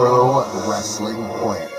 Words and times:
Pro 0.00 0.44
Wrestling 0.68 1.16
Planet. 1.38 1.70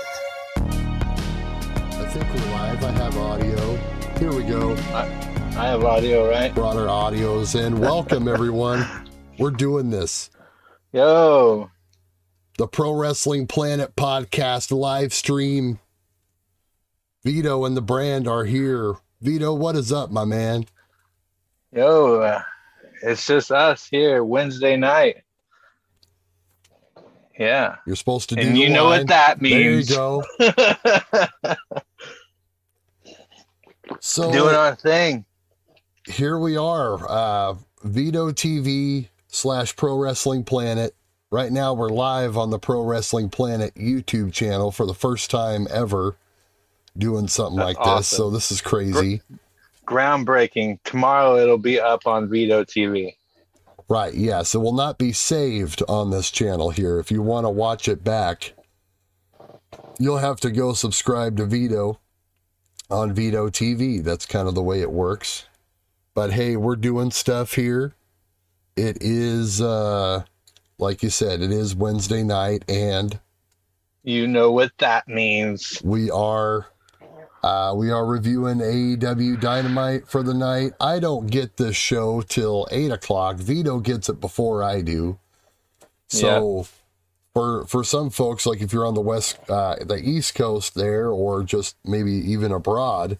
I 0.56 2.06
think 2.10 2.24
we're 2.34 2.52
live. 2.52 2.84
I 2.84 2.90
have 2.92 3.16
audio. 3.16 3.76
Here 4.18 4.32
we 4.32 4.44
go. 4.44 4.72
I 4.94 5.66
have 5.66 5.84
audio, 5.84 6.30
right? 6.30 6.54
Brought 6.54 6.76
our 6.76 6.86
audios 6.86 7.60
in. 7.60 7.78
Welcome, 7.80 8.28
everyone. 8.32 8.86
We're 9.38 9.50
doing 9.50 9.90
this. 9.90 10.30
Yo, 10.92 11.70
The 12.58 12.68
Pro 12.68 12.92
Wrestling 12.92 13.46
Planet 13.46 13.96
podcast 13.96 14.70
live 14.70 15.12
stream. 15.12 15.78
Vito 17.24 17.64
and 17.64 17.76
the 17.76 17.82
brand 17.82 18.28
are 18.28 18.44
here. 18.44 18.94
Vito, 19.20 19.52
what 19.54 19.74
is 19.76 19.92
up, 19.92 20.10
my 20.10 20.24
man? 20.24 20.66
yo, 21.74 22.20
uh, 22.20 22.42
it's 23.02 23.26
just 23.26 23.50
us 23.50 23.86
here 23.86 24.24
Wednesday 24.24 24.76
night. 24.76 25.22
Yeah, 27.38 27.76
You're 27.86 27.96
supposed 27.96 28.28
to 28.28 28.36
do 28.36 28.42
and 28.42 28.56
you 28.58 28.68
know 28.68 28.84
line. 28.88 29.00
what 29.00 29.06
that 29.08 29.40
means. 29.40 29.88
There 29.88 29.96
you 29.96 29.96
go. 29.96 30.22
So 34.00 34.32
Doing 34.32 34.54
our 34.54 34.74
thing. 34.74 35.24
here 36.06 36.38
we 36.38 36.56
are, 36.56 37.08
uh, 37.08 37.54
Vito 37.84 38.30
TV 38.30 39.08
slash 39.28 39.76
Pro 39.76 39.96
Wrestling 39.98 40.44
Planet. 40.44 40.94
Right 41.30 41.52
now, 41.52 41.72
we're 41.74 41.88
live 41.88 42.36
on 42.36 42.50
the 42.50 42.58
Pro 42.58 42.82
Wrestling 42.82 43.28
Planet 43.28 43.74
YouTube 43.74 44.32
channel 44.32 44.70
for 44.70 44.86
the 44.86 44.94
first 44.94 45.30
time 45.30 45.66
ever, 45.70 46.16
doing 46.96 47.28
something 47.28 47.56
That's 47.58 47.78
like 47.78 47.98
this. 47.98 48.08
So 48.08 48.30
this 48.30 48.50
is 48.50 48.60
crazy, 48.60 49.22
Groundbreaking. 49.92 50.78
Tomorrow 50.84 51.36
it'll 51.36 51.58
be 51.58 51.78
up 51.78 52.06
on 52.06 52.28
Vito 52.30 52.64
TV. 52.64 53.14
right? 53.88 54.14
Yes, 54.14 54.54
it 54.54 54.58
will 54.58 54.72
not 54.72 54.96
be 54.98 55.12
saved 55.12 55.82
on 55.88 56.10
this 56.10 56.30
channel 56.30 56.70
here. 56.70 56.98
If 56.98 57.10
you 57.10 57.20
want 57.20 57.44
to 57.44 57.50
watch 57.50 57.88
it 57.88 58.02
back, 58.02 58.54
you'll 59.98 60.18
have 60.18 60.40
to 60.40 60.50
go 60.50 60.72
subscribe 60.72 61.36
to 61.36 61.44
Vito 61.46 61.98
on 62.90 63.12
Vito 63.12 63.50
TV. 63.50 64.02
That's 64.02 64.24
kind 64.24 64.48
of 64.48 64.54
the 64.54 64.62
way 64.62 64.80
it 64.80 64.90
works. 64.92 65.44
But 66.14 66.32
hey, 66.32 66.56
we're 66.56 66.76
doing 66.76 67.10
stuff 67.10 67.54
here. 67.54 67.94
It 68.76 68.98
is, 69.02 69.60
uh, 69.60 70.24
like 70.78 71.02
you 71.02 71.10
said, 71.10 71.42
it 71.42 71.52
is 71.52 71.74
Wednesday 71.76 72.22
night, 72.22 72.64
and 72.68 73.18
You 74.04 74.26
know 74.26 74.50
what 74.50 74.72
that 74.78 75.06
means. 75.06 75.80
we 75.84 76.10
are 76.10 76.66
uh, 77.42 77.74
we 77.76 77.90
are 77.90 78.06
reviewing 78.06 78.58
AEW 78.58 79.40
Dynamite 79.40 80.06
for 80.06 80.22
the 80.22 80.34
night. 80.34 80.72
I 80.80 81.00
don't 81.00 81.26
get 81.26 81.56
this 81.56 81.76
show 81.76 82.20
till 82.22 82.68
eight 82.70 82.92
o'clock. 82.92 83.36
Vito 83.36 83.80
gets 83.80 84.08
it 84.08 84.20
before 84.20 84.62
I 84.62 84.80
do. 84.80 85.18
So 86.06 86.66
for 87.32 87.66
for 87.66 87.82
some 87.82 88.10
folks, 88.10 88.46
like 88.46 88.60
if 88.60 88.72
you're 88.72 88.86
on 88.86 88.94
the 88.94 89.00
west, 89.00 89.38
uh, 89.48 89.76
the 89.80 89.96
East 89.96 90.34
Coast 90.34 90.74
there, 90.74 91.08
or 91.08 91.42
just 91.42 91.76
maybe 91.84 92.12
even 92.12 92.52
abroad, 92.52 93.18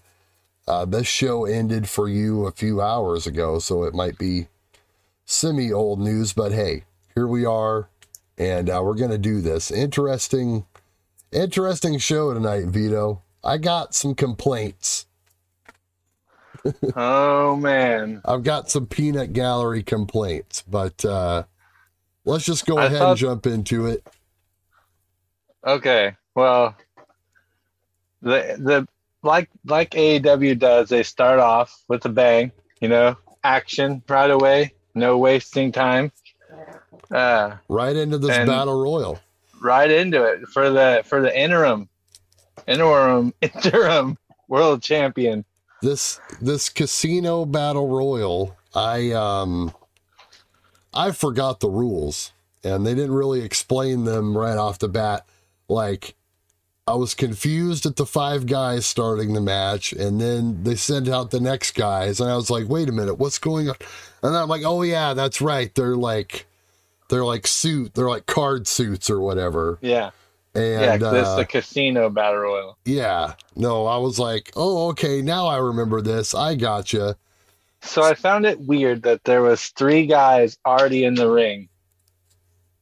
uh, 0.67 0.85
this 0.85 1.07
show 1.07 1.45
ended 1.45 1.89
for 1.89 2.07
you 2.07 2.45
a 2.45 2.51
few 2.51 2.81
hours 2.81 3.27
ago. 3.27 3.59
So 3.59 3.83
it 3.83 3.93
might 3.93 4.17
be 4.17 4.47
semi 5.25 5.71
old 5.71 5.99
news, 5.99 6.31
but 6.31 6.51
hey, 6.53 6.83
here 7.15 7.27
we 7.27 7.45
are, 7.45 7.89
and 8.37 8.69
uh, 8.69 8.81
we're 8.83 8.95
gonna 8.95 9.17
do 9.17 9.41
this 9.41 9.69
interesting. 9.69 10.65
Interesting 11.31 11.97
show 11.97 12.31
tonight, 12.31 12.67
Vito. 12.67 13.23
I 13.43 13.57
got 13.57 13.93
some 13.93 14.15
complaints. 14.15 15.05
Oh 16.95 17.55
man. 17.57 18.21
I've 18.23 18.43
got 18.43 18.69
some 18.69 18.87
peanut 18.87 19.33
gallery 19.33 19.83
complaints, 19.83 20.63
but 20.69 21.03
uh, 21.03 21.43
let's 22.25 22.45
just 22.45 22.65
go 22.65 22.77
I 22.77 22.85
ahead 22.85 23.01
and 23.01 23.17
jump 23.17 23.45
into 23.45 23.85
it. 23.87 24.07
Okay. 25.65 26.15
Well, 26.35 26.75
the 28.21 28.55
the 28.59 28.87
like 29.23 29.49
like 29.65 29.91
AEW 29.91 30.57
does, 30.57 30.89
they 30.89 31.03
start 31.03 31.39
off 31.39 31.83
with 31.89 32.05
a 32.05 32.09
bang, 32.09 32.51
you 32.79 32.87
know, 32.87 33.17
action 33.43 34.01
right 34.07 34.31
away, 34.31 34.73
no 34.95 35.17
wasting 35.17 35.71
time. 35.71 36.11
Uh, 37.11 37.57
Right 37.67 37.95
into 37.95 38.17
this 38.17 38.29
battle 38.47 38.81
royal. 38.81 39.19
right 39.61 39.91
into 39.91 40.23
it 40.23 40.47
for 40.47 40.69
the 40.69 41.03
for 41.05 41.21
the 41.21 41.37
interim 41.37 41.89
interim 42.67 43.33
interim 43.41 44.17
world 44.47 44.81
champion. 44.81 45.45
This 45.81 46.19
this 46.41 46.69
casino 46.69 47.45
battle 47.45 47.87
royal, 47.87 48.55
I 48.73 49.11
um 49.11 49.73
I 50.93 51.11
forgot 51.11 51.59
the 51.59 51.69
rules 51.69 52.31
and 52.63 52.85
they 52.85 52.95
didn't 52.95 53.13
really 53.13 53.41
explain 53.41 54.05
them 54.05 54.37
right 54.37 54.57
off 54.57 54.79
the 54.79 54.87
bat. 54.87 55.25
Like 55.67 56.15
I 56.87 56.95
was 56.95 57.13
confused 57.13 57.85
at 57.85 57.95
the 57.95 58.05
five 58.05 58.45
guys 58.45 58.85
starting 58.85 59.33
the 59.33 59.41
match, 59.41 59.93
and 59.93 60.19
then 60.19 60.63
they 60.63 60.75
sent 60.75 61.07
out 61.07 61.31
the 61.31 61.39
next 61.39 61.75
guys, 61.75 62.19
and 62.19 62.29
I 62.29 62.35
was 62.35 62.49
like, 62.49 62.67
"Wait 62.67 62.89
a 62.89 62.91
minute, 62.91 63.15
what's 63.15 63.39
going 63.39 63.69
on?" 63.69 63.75
And 64.21 64.35
I'm 64.35 64.49
like, 64.49 64.63
"Oh 64.65 64.81
yeah, 64.81 65.13
that's 65.13 65.41
right. 65.41 65.73
They're 65.73 65.95
like, 65.95 66.45
they're 67.09 67.23
like 67.25 67.47
suit, 67.47 67.93
they're 67.93 68.09
like 68.09 68.25
card 68.25 68.67
suits 68.67 69.09
or 69.09 69.19
whatever." 69.21 69.79
Yeah. 69.81 70.11
And 70.55 70.81
yeah, 70.81 70.97
this 70.97 71.27
uh, 71.27 71.37
the 71.37 71.45
casino 71.45 72.09
battle 72.09 72.39
royal. 72.41 72.77
yeah, 72.85 73.33
no, 73.55 73.87
I 73.87 73.97
was 73.97 74.19
like, 74.19 74.51
"Oh, 74.55 74.89
okay, 74.89 75.21
now 75.21 75.47
I 75.47 75.57
remember 75.57 75.99
this. 76.01 76.35
I 76.35 76.53
gotcha." 76.55 77.15
So 77.81 78.03
I 78.03 78.13
found 78.13 78.45
it 78.45 78.59
weird 78.61 79.03
that 79.03 79.23
there 79.23 79.41
was 79.41 79.65
three 79.69 80.05
guys 80.05 80.57
already 80.65 81.03
in 81.03 81.15
the 81.15 81.29
ring. 81.29 81.67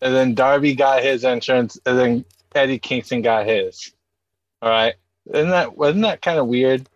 And 0.02 0.14
then 0.14 0.36
Darby 0.36 0.76
got 0.76 1.02
his 1.04 1.24
entrance 1.26 1.78
and 1.86 1.98
then 1.98 2.26
Eddie 2.54 2.78
Kingston 2.80 3.22
got 3.22 3.48
his. 3.48 3.92
All 4.62 4.70
right. 4.70 4.94
Isn't 5.34 5.50
that 5.50 5.78
wasn't 5.78 6.04
that 6.04 6.22
kind 6.22 6.38
of 6.40 6.48
weird? 6.48 6.88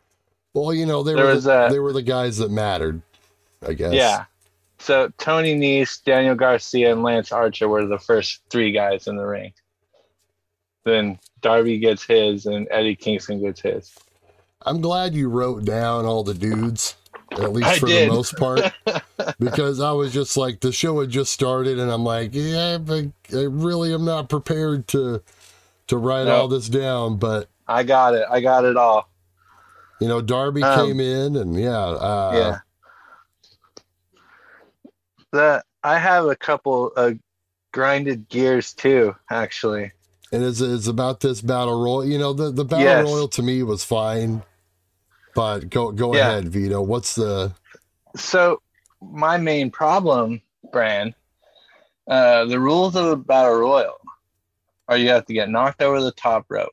Well, 0.54 0.74
you 0.74 0.86
know, 0.86 1.04
they 1.04 1.14
There 1.16 1.26
were 1.26 1.40
the, 1.40 1.66
a- 1.66 1.70
they 1.72 1.80
were 1.80 1.94
the 1.94 2.02
guys 2.02 2.38
that 2.38 2.52
mattered, 2.52 3.02
I 3.68 3.74
guess. 3.74 3.94
Yeah. 3.94 4.26
So 4.80 5.12
Tony 5.18 5.56
Nese, 5.56 6.04
Daniel 6.04 6.36
Garcia, 6.36 6.92
and 6.92 7.02
Lance 7.02 7.32
Archer 7.32 7.68
were 7.68 7.86
the 7.88 7.98
first 8.00 8.42
three 8.50 8.72
guys 8.72 9.08
in 9.08 9.16
the 9.18 9.26
ring. 9.26 9.54
Then 10.86 11.20
Darby 11.42 11.80
gets 11.80 12.04
his 12.04 12.46
and 12.46 12.68
Eddie 12.72 12.96
Kingston 12.96 13.42
gets 13.42 13.62
his. 13.62 13.94
I'm 14.62 14.82
glad 14.82 15.14
you 15.14 15.30
wrote 15.30 15.66
down 15.66 16.06
all 16.06 16.24
the 16.24 16.34
dudes, 16.34 16.96
at 17.32 17.52
least 17.54 17.68
I 17.68 17.80
for 17.80 17.88
did. 17.88 18.10
the 18.10 18.14
most 18.14 18.36
part, 18.38 18.62
because 19.40 19.80
I 19.80 19.92
was 19.92 20.14
just 20.14 20.38
like 20.38 20.60
the 20.60 20.72
show 20.72 21.00
had 21.02 21.10
just 21.10 21.32
started, 21.34 21.78
and 21.80 21.92
I'm 21.92 22.04
like, 22.04 22.32
yeah, 22.34 22.78
I 22.90 23.12
really 23.44 23.94
am 23.94 24.06
not 24.06 24.30
prepared 24.30 24.88
to 24.90 25.22
to 25.88 25.98
write 25.98 26.26
No. 26.26 26.36
all 26.42 26.48
this 26.48 26.68
down. 26.70 27.18
But 27.18 27.48
I 27.68 27.84
got 27.84 28.14
it. 28.16 28.26
I 28.30 28.42
got 28.42 28.64
it 28.66 28.78
all. 28.78 29.10
you 30.02 30.08
know, 30.08 30.22
Darby 30.22 30.64
Um, 30.64 30.88
came 30.88 31.00
in, 31.00 31.36
and 31.36 31.60
yeah, 31.60 31.78
uh, 31.80 32.32
yeah. 32.36 32.58
The 35.32 35.64
I 35.84 36.00
have 36.00 36.26
a 36.26 36.36
couple 36.36 36.88
of 36.94 37.18
grinded 37.74 38.30
gears 38.30 38.74
too, 38.74 39.16
actually. 39.30 39.92
And 40.36 40.44
it's, 40.44 40.60
it's 40.60 40.88
about 40.88 41.22
this 41.22 41.42
battle 41.42 41.82
royal. 41.82 42.06
You 42.06 42.18
know, 42.18 42.34
the 42.34 42.52
the 42.52 42.66
battle 42.66 42.84
Yes. 42.84 43.06
royal 43.06 43.28
to 43.30 43.42
me 43.42 43.64
was 43.64 43.84
fine, 43.86 44.44
but 45.34 45.70
go 45.70 45.92
go 45.92 46.14
Yeah. 46.14 46.30
ahead, 46.30 46.50
Vito. 46.50 46.82
What's 46.82 47.16
the 47.16 47.54
So 48.16 48.62
my 49.02 49.38
main 49.38 49.72
problem, 49.72 50.42
Bran, 50.72 51.16
uh, 52.10 52.46
the 52.46 52.60
rules 52.60 52.96
of 52.96 53.06
the 53.06 53.18
battle 53.18 53.60
royal 53.60 53.98
are 54.88 54.98
you 54.98 55.10
have 55.10 55.26
to 55.26 55.34
get 55.34 55.50
knocked 55.50 55.82
over 55.82 56.02
the 56.02 56.12
top 56.12 56.46
rope. 56.50 56.72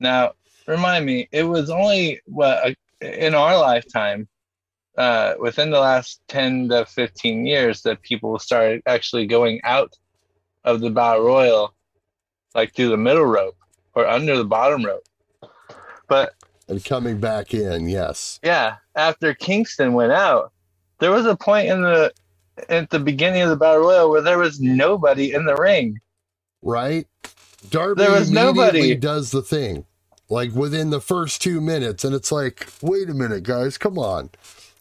Now, 0.00 0.32
remind 0.66 1.04
me, 1.04 1.28
it 1.30 1.44
was 1.44 1.70
only 1.70 2.20
what 2.24 2.74
in 3.00 3.34
our 3.34 3.56
lifetime, 3.58 4.28
uh, 4.96 5.34
within 5.38 5.70
the 5.70 5.78
last 5.78 6.20
ten 6.26 6.68
to 6.70 6.86
fifteen 6.86 7.46
years, 7.46 7.82
that 7.82 8.02
people 8.02 8.38
started 8.38 8.82
actually 8.86 9.26
going 9.26 9.60
out 9.62 9.92
of 10.64 10.80
the 10.80 10.90
battle 10.90 11.24
royal, 11.24 11.74
like 12.58 12.74
through 12.74 12.88
the 12.88 12.96
middle 12.96 13.24
rope 13.24 13.56
or 13.94 14.04
under 14.06 14.36
the 14.36 14.44
bottom 14.44 14.84
rope. 14.84 15.04
But 16.08 16.34
and 16.68 16.84
coming 16.84 17.18
back 17.20 17.54
in? 17.54 17.88
Yes. 17.88 18.40
yeah, 18.42 18.76
after 18.96 19.32
Kingston 19.32 19.92
went 19.92 20.12
out, 20.12 20.52
there 20.98 21.12
was 21.12 21.24
a 21.24 21.36
point 21.36 21.68
in 21.68 21.82
the 21.82 22.12
at 22.68 22.90
the 22.90 22.98
beginning 22.98 23.42
of 23.42 23.50
the 23.50 23.56
battle 23.56 23.82
royal 23.82 24.10
where 24.10 24.20
there 24.20 24.38
was 24.38 24.60
nobody 24.60 25.32
in 25.32 25.44
the 25.46 25.54
ring. 25.54 25.98
right? 26.62 27.06
Darby 27.70 28.02
There 28.02 28.10
was 28.12 28.28
immediately 28.30 28.54
nobody. 28.62 28.94
does 28.96 29.30
the 29.30 29.42
thing, 29.42 29.84
like 30.28 30.52
within 30.52 30.90
the 30.90 31.00
first 31.00 31.40
two 31.40 31.60
minutes, 31.60 32.04
and 32.04 32.14
it's 32.14 32.32
like, 32.32 32.66
wait 32.82 33.08
a 33.08 33.14
minute, 33.14 33.44
guys, 33.44 33.78
come 33.78 33.96
on, 33.98 34.30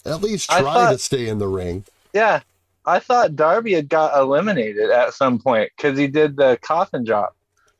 at 0.05 0.21
least 0.21 0.49
try 0.49 0.61
thought- 0.61 0.91
to 0.93 0.97
stay 0.97 1.27
in 1.27 1.37
the 1.37 1.47
ring. 1.47 1.83
Yeah, 2.13 2.39
I 2.85 2.97
thought 2.99 3.35
Darby 3.35 3.73
had 3.73 3.89
got 3.89 4.17
eliminated 4.17 4.89
at 4.89 5.13
some 5.13 5.37
point 5.37 5.69
because 5.77 5.97
he 5.99 6.07
did 6.07 6.35
the 6.37 6.57
coffin 6.63 7.03
drop. 7.03 7.35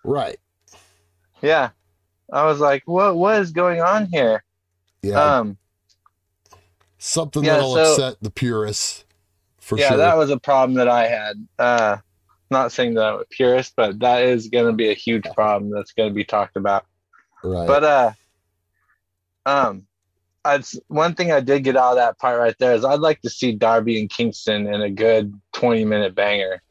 Right? 0.07 0.39
Yeah, 1.41 1.69
I 2.33 2.45
was 2.45 2.59
like, 2.59 2.83
what 2.85 3.15
What 3.15 3.39
is 3.41 3.51
going 3.51 3.81
on 3.81 4.07
here? 4.07 4.43
Yeah, 5.03 5.21
Um, 5.21 5.57
something 6.97 7.43
yeah, 7.43 7.55
that'll 7.55 7.75
so- 7.75 7.91
upset 7.93 8.17
the 8.21 8.31
purists 8.31 9.05
for 9.59 9.77
yeah, 9.77 9.89
sure. 9.89 9.97
that 9.97 10.17
was 10.17 10.29
a 10.31 10.37
problem 10.39 10.75
that 10.75 10.87
I 10.87 11.07
had. 11.07 11.47
Uh, 11.59 11.97
not 12.49 12.71
saying 12.71 12.93
that 12.95 13.03
I'm 13.05 13.19
a 13.19 13.25
purist, 13.25 13.73
but 13.75 13.99
that 13.99 14.23
is 14.23 14.47
going 14.47 14.65
to 14.65 14.71
be 14.73 14.89
a 14.89 14.93
huge 14.93 15.25
problem 15.35 15.69
that's 15.69 15.91
going 15.91 16.09
to 16.09 16.15
be 16.15 16.23
talked 16.23 16.55
about. 16.55 16.85
right. 17.43 17.67
But 17.67 17.83
uh, 17.83 18.11
um, 19.45 19.85
I'd, 20.45 20.63
one 20.87 21.13
thing 21.13 21.31
I 21.33 21.41
did 21.41 21.65
get 21.65 21.75
out 21.75 21.91
of 21.91 21.95
that 21.97 22.17
part 22.17 22.39
right 22.39 22.55
there 22.59 22.73
is 22.73 22.85
I'd 22.85 23.01
like 23.01 23.21
to 23.21 23.29
see 23.29 23.51
Darby 23.51 23.99
and 23.99 24.09
Kingston 24.09 24.65
in 24.73 24.81
a 24.81 24.89
good 24.89 25.33
20 25.53 25.83
minute 25.83 26.15
banger. 26.15 26.61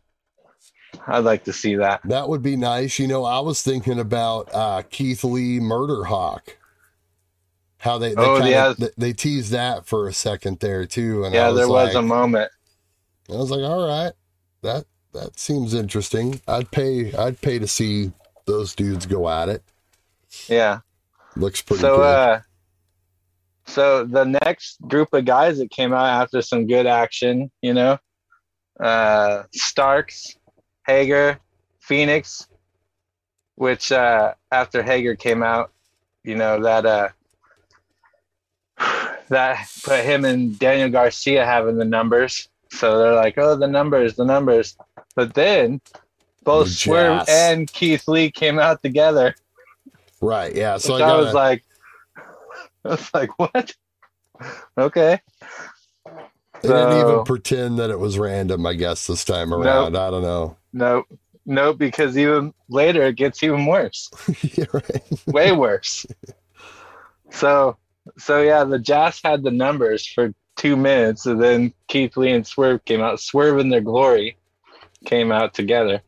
I'd 1.07 1.25
like 1.25 1.45
to 1.45 1.53
see 1.53 1.77
that. 1.77 2.01
that 2.05 2.29
would 2.29 2.43
be 2.43 2.57
nice. 2.57 2.99
You 2.99 3.09
know, 3.09 3.25
I 3.25 3.41
was 3.41 3.63
thinking 3.63 3.99
about 3.99 4.49
uh, 4.55 4.83
Keith 4.91 5.25
Lee 5.25 5.61
Murder 5.61 6.05
Hawk. 6.05 6.57
How 7.79 7.99
they 7.99 8.15
they, 8.15 8.23
Oh, 8.23 8.37
kinda, 8.37 8.51
yeah. 8.51 8.75
they 8.79 8.89
they 8.97 9.13
teased 9.13 9.53
that 9.53 9.87
for 9.87 10.09
a 10.09 10.13
second 10.13 10.59
there 10.61 10.87
too, 10.87 11.25
and 11.25 11.35
I 11.35 11.39
Yeah, 11.39 11.49
was 11.49 11.57
there 11.57 11.69
was 11.69 11.95
like, 11.95 11.97
a 11.97 12.03
moment. 12.03 12.51
I 13.31 13.35
was 13.37 13.51
like, 13.51 13.63
all 13.63 13.87
right, 13.87 14.13
that 14.63 14.87
that 15.13 15.39
seems 15.39 15.75
interesting. 15.75 16.41
I'd 16.49 16.71
pay 16.71 17.13
I'd 17.15 17.41
pay 17.41 17.59
to 17.59 17.67
see 17.69 18.13
those 18.47 18.75
dudes 18.75 19.07
go 19.07 19.29
at 19.29 19.49
it. 19.49 19.63
Yeah. 20.49 20.81
Looks 21.37 21.61
pretty 21.63 21.83
so 21.83 21.97
good. 21.97 22.03
uh 22.05 22.41
so 23.67 24.05
the 24.05 24.25
next 24.25 24.81
group 24.83 25.13
of 25.13 25.25
guys 25.25 25.59
that 25.59 25.71
came 25.71 25.93
out 25.93 26.07
after 26.23 26.41
some 26.41 26.67
good 26.67 26.87
action 26.87 27.51
you 27.63 27.75
know 27.75 27.99
uh 28.81 29.43
starks 29.53 30.36
hager 30.87 31.39
phoenix 31.81 32.49
which 33.57 33.93
uh 33.93 34.35
after 34.53 34.83
hager 34.83 35.15
came 35.15 35.43
out 35.43 35.73
you 36.25 36.37
know 36.37 36.63
that 36.63 36.87
uh 36.87 37.09
that 39.29 39.69
put 39.83 40.05
him 40.05 40.25
and 40.25 40.59
daniel 40.59 40.89
garcia 40.89 41.45
having 41.45 41.77
the 41.77 41.85
numbers 41.85 42.49
so 42.71 42.99
they're 42.99 43.15
like 43.15 43.37
oh 43.39 43.57
the 43.57 43.67
numbers 43.67 44.15
the 44.15 44.25
numbers 44.25 44.77
but 45.15 45.35
then 45.35 45.81
both 46.45 46.69
The 46.69 46.73
swerve 46.73 47.29
and 47.29 47.71
keith 47.73 48.07
lee 48.07 48.31
came 48.31 48.59
out 48.59 48.83
together 48.83 49.35
right, 50.21 50.55
yeah. 50.55 50.77
So 50.79 50.95
I 50.97 51.01
I, 51.01 51.17
was 51.17 51.35
like, 51.35 51.65
I 52.85 52.89
was 52.89 53.11
like, 53.15 53.39
what? 53.39 53.75
Okay. 54.79 55.21
They 56.63 56.69
didn't 56.69 56.99
even 56.99 57.25
pretend 57.25 57.79
that 57.79 57.91
it 57.91 57.99
was 57.99 58.19
random, 58.19 58.67
I 58.67 58.75
guess, 58.75 59.07
this 59.07 59.25
time 59.25 59.53
around. 59.53 59.97
I 59.97 60.11
don't 60.11 60.23
know. 60.23 60.57
No, 60.73 61.05
no, 61.45 61.73
because 61.73 62.19
even 62.19 62.53
later 62.69 63.03
it 63.03 63.17
gets 63.17 63.43
even 63.43 63.67
worse, 63.67 64.11
yeah, 64.43 64.65
right. 64.73 65.03
way 65.27 65.53
worse. 65.53 66.07
So, 67.31 67.77
so 68.19 68.43
yeah, 68.43 68.65
the 68.65 68.79
JAS 68.79 69.21
had 69.23 69.43
the 69.43 69.51
numbers 69.51 70.07
for 70.07 70.35
two 70.57 70.77
minutes, 70.77 71.27
and 71.27 71.43
then 71.43 71.73
Keith 71.89 72.17
Lee 72.17 72.33
and 72.33 72.47
Swerve 72.47 72.85
came 72.85 73.01
out. 73.01 73.21
Swerve 73.21 73.59
in 73.59 73.69
their 73.69 73.81
glory 73.81 74.37
came 75.05 75.31
out 75.31 75.55
together. 75.55 76.03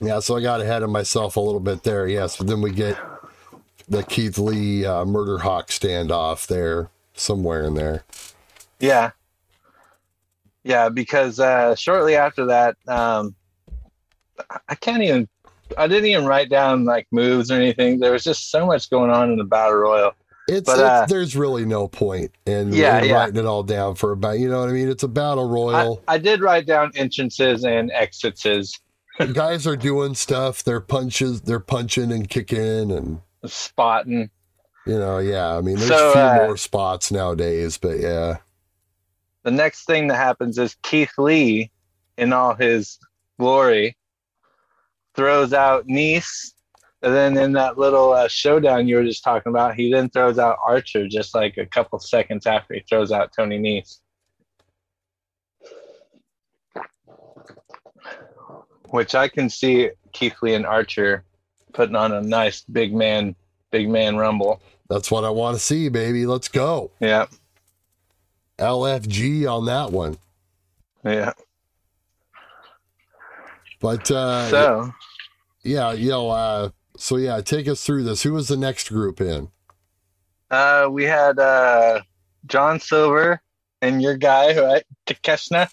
Yeah, 0.00 0.20
so 0.20 0.36
I 0.36 0.40
got 0.40 0.60
ahead 0.60 0.82
of 0.82 0.90
myself 0.90 1.36
a 1.36 1.40
little 1.40 1.60
bit 1.60 1.82
there. 1.82 2.06
Yes, 2.06 2.36
but 2.36 2.46
then 2.46 2.60
we 2.60 2.70
get 2.70 2.96
the 3.88 4.04
Keith 4.04 4.38
Lee 4.38 4.86
uh, 4.86 5.04
Murder 5.04 5.38
Hawk 5.38 5.68
standoff 5.68 6.46
there, 6.46 6.90
somewhere 7.14 7.64
in 7.64 7.74
there. 7.74 8.04
Yeah. 8.80 9.10
Yeah, 10.64 10.88
because 10.88 11.40
uh, 11.40 11.74
shortly 11.74 12.14
after 12.16 12.46
that, 12.46 12.76
um, 12.86 13.34
I 14.68 14.74
can't 14.74 15.02
even, 15.02 15.28
I 15.76 15.86
didn't 15.86 16.06
even 16.06 16.26
write 16.26 16.50
down 16.50 16.84
like 16.84 17.06
moves 17.10 17.50
or 17.50 17.54
anything. 17.54 18.00
There 18.00 18.12
was 18.12 18.24
just 18.24 18.50
so 18.50 18.66
much 18.66 18.90
going 18.90 19.10
on 19.10 19.30
in 19.30 19.38
the 19.38 19.44
Battle 19.44 19.74
Royal. 19.76 20.12
It's, 20.46 20.66
But, 20.66 20.78
it's 20.78 20.80
uh, 20.80 21.06
there's 21.06 21.36
really 21.36 21.64
no 21.64 21.88
point 21.88 22.32
in, 22.46 22.72
Yeah, 22.72 22.98
in 22.98 23.08
yeah. 23.08 23.14
writing 23.14 23.36
it 23.36 23.44
all 23.46 23.62
down 23.62 23.94
for 23.96 24.12
about 24.12 24.38
you 24.38 24.48
know 24.48 24.60
what 24.60 24.68
I 24.70 24.72
mean. 24.72 24.88
It's 24.88 25.02
a 25.02 25.08
battle 25.08 25.48
I, 25.48 25.52
royal. 25.52 26.02
I 26.08 26.18
did 26.18 26.40
write 26.40 26.66
down 26.66 26.90
entrances 26.94 27.64
and 27.64 27.90
exits. 27.92 28.78
Guys 29.32 29.66
are 29.66 29.76
doing 29.76 30.14
stuff. 30.14 30.62
They're 30.64 30.80
punches. 30.80 31.42
They're 31.42 31.60
punching 31.60 32.12
and 32.12 32.28
kicking 32.28 32.90
and 32.92 33.20
spotting. 33.44 34.30
you 34.86 34.98
know 34.98 35.18
yeah. 35.18 35.56
I 35.56 35.60
mean, 35.60 35.76
there's 35.76 35.88
So, 35.88 36.10
a 36.10 36.12
few 36.12 36.20
uh, 36.20 36.34
more 36.46 36.56
spots 36.56 37.10
nowadays, 37.10 37.76
but 37.78 37.98
yeah. 38.00 38.38
The 39.48 39.54
next 39.54 39.86
thing 39.86 40.08
that 40.08 40.16
happens 40.16 40.58
is 40.58 40.76
Keith 40.82 41.14
Lee, 41.16 41.70
in 42.18 42.34
all 42.34 42.52
his 42.52 42.98
glory, 43.40 43.96
throws 45.14 45.54
out 45.54 45.86
Nese. 45.86 46.52
And 47.00 47.14
then 47.14 47.38
in 47.38 47.52
that 47.52 47.78
little 47.78 48.12
uh, 48.12 48.28
showdown 48.28 48.86
you 48.86 48.96
were 48.96 49.04
just 49.04 49.24
talking 49.24 49.48
about, 49.48 49.74
he 49.74 49.90
then 49.90 50.10
throws 50.10 50.38
out 50.38 50.58
Archer 50.62 51.08
just 51.08 51.34
like 51.34 51.56
a 51.56 51.64
couple 51.64 51.98
seconds 51.98 52.46
after 52.46 52.74
he 52.74 52.80
throws 52.80 53.10
out 53.10 53.32
Tony 53.34 53.58
Nese. 53.58 54.00
Which 58.90 59.14
I 59.14 59.28
can 59.28 59.48
see 59.48 59.88
Keith 60.12 60.36
Lee 60.42 60.52
and 60.52 60.66
Archer 60.66 61.24
putting 61.72 61.96
on 61.96 62.12
a 62.12 62.20
nice 62.20 62.64
big 62.70 62.94
man, 62.94 63.34
big 63.70 63.88
man 63.88 64.18
rumble. 64.18 64.60
That's 64.90 65.10
what 65.10 65.24
I 65.24 65.30
want 65.30 65.56
to 65.56 65.62
see, 65.62 65.88
baby. 65.88 66.26
Let's 66.26 66.48
go. 66.48 66.90
Yeah, 67.00 67.28
LFG 68.58 69.50
on 69.50 69.66
that 69.66 69.90
one. 69.92 70.18
yeah. 71.04 71.32
But 73.80 74.10
uh, 74.10 74.48
So 74.48 74.92
yeah, 75.62 75.92
you 75.92 76.10
know, 76.10 76.30
uh, 76.30 76.70
so 76.96 77.16
yeah, 77.16 77.40
take 77.40 77.68
us 77.68 77.84
through 77.84 78.02
this. 78.04 78.22
Who 78.22 78.32
was 78.32 78.48
the 78.48 78.56
next 78.56 78.88
group 78.88 79.20
in? 79.20 79.48
Uh, 80.50 80.88
we 80.90 81.04
had 81.04 81.38
uh, 81.38 82.00
John 82.46 82.80
Silver 82.80 83.40
and 83.82 84.02
your 84.02 84.16
guy, 84.16 84.58
right? 84.60 84.82
Takeshna. 85.06 85.70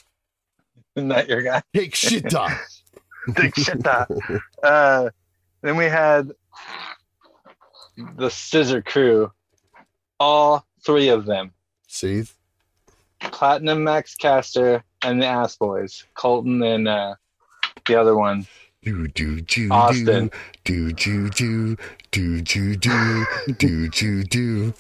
Isn't 0.96 1.10
that 1.10 1.28
your 1.28 1.42
guy? 1.42 1.62
Take 1.74 1.96
shit 1.96 2.34
up. 2.36 2.52
Takeshita. 3.30 4.40
uh, 4.62 5.10
then 5.62 5.76
we 5.78 5.86
had 5.86 6.32
the 8.18 8.30
Scissor 8.30 8.82
Crew. 8.84 9.32
All 10.20 10.66
three 10.86 11.10
of 11.10 11.26
them. 11.26 11.54
See, 11.88 12.24
Platinum 13.20 13.84
Max 13.84 14.16
Caster 14.16 14.84
and 15.04 15.22
the 15.22 15.26
Ass 15.26 15.58
Boys. 15.58 16.06
Colten 16.16 16.64
and 16.64 16.88
uh, 16.88 17.16
the 17.86 17.96
other 17.96 18.16
one. 18.16 18.48
do 18.82 19.08
do 19.08 19.42
do 19.42 19.70
Austin. 19.72 20.32
do 20.64 20.92
do 20.92 21.30
do 21.30 21.76
do 22.12 22.42
do 22.42 22.76
do 22.76 23.26
do 23.58 23.90
do 23.90 24.24
do. 24.24 24.74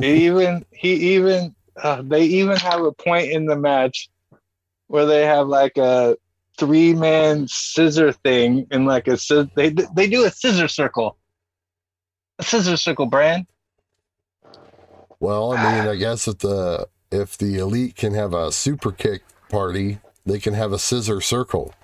He 0.00 0.26
even 0.26 0.64
he 0.72 1.14
even 1.14 1.54
uh, 1.82 2.02
they 2.02 2.24
even 2.24 2.56
have 2.56 2.82
a 2.82 2.92
point 2.92 3.30
in 3.30 3.46
the 3.46 3.56
match 3.56 4.08
where 4.88 5.06
they 5.06 5.24
have 5.24 5.46
like 5.48 5.76
a 5.76 6.16
three 6.58 6.94
man 6.94 7.46
scissor 7.48 8.12
thing 8.12 8.66
and 8.70 8.86
like 8.86 9.08
a 9.08 9.18
they 9.54 9.70
they 9.70 10.08
do 10.08 10.24
a 10.24 10.30
scissor 10.30 10.68
circle, 10.68 11.16
a 12.38 12.42
scissor 12.42 12.76
circle 12.76 13.06
brand. 13.06 13.46
Well, 15.20 15.52
I 15.52 15.62
mean, 15.78 15.88
I 15.88 15.96
guess 15.96 16.28
if 16.28 16.38
the 16.38 16.88
if 17.10 17.38
the 17.38 17.56
elite 17.58 17.96
can 17.96 18.14
have 18.14 18.34
a 18.34 18.52
super 18.52 18.92
kick 18.92 19.22
party, 19.48 20.00
they 20.24 20.38
can 20.38 20.54
have 20.54 20.72
a 20.72 20.78
scissor 20.78 21.20
circle. 21.20 21.74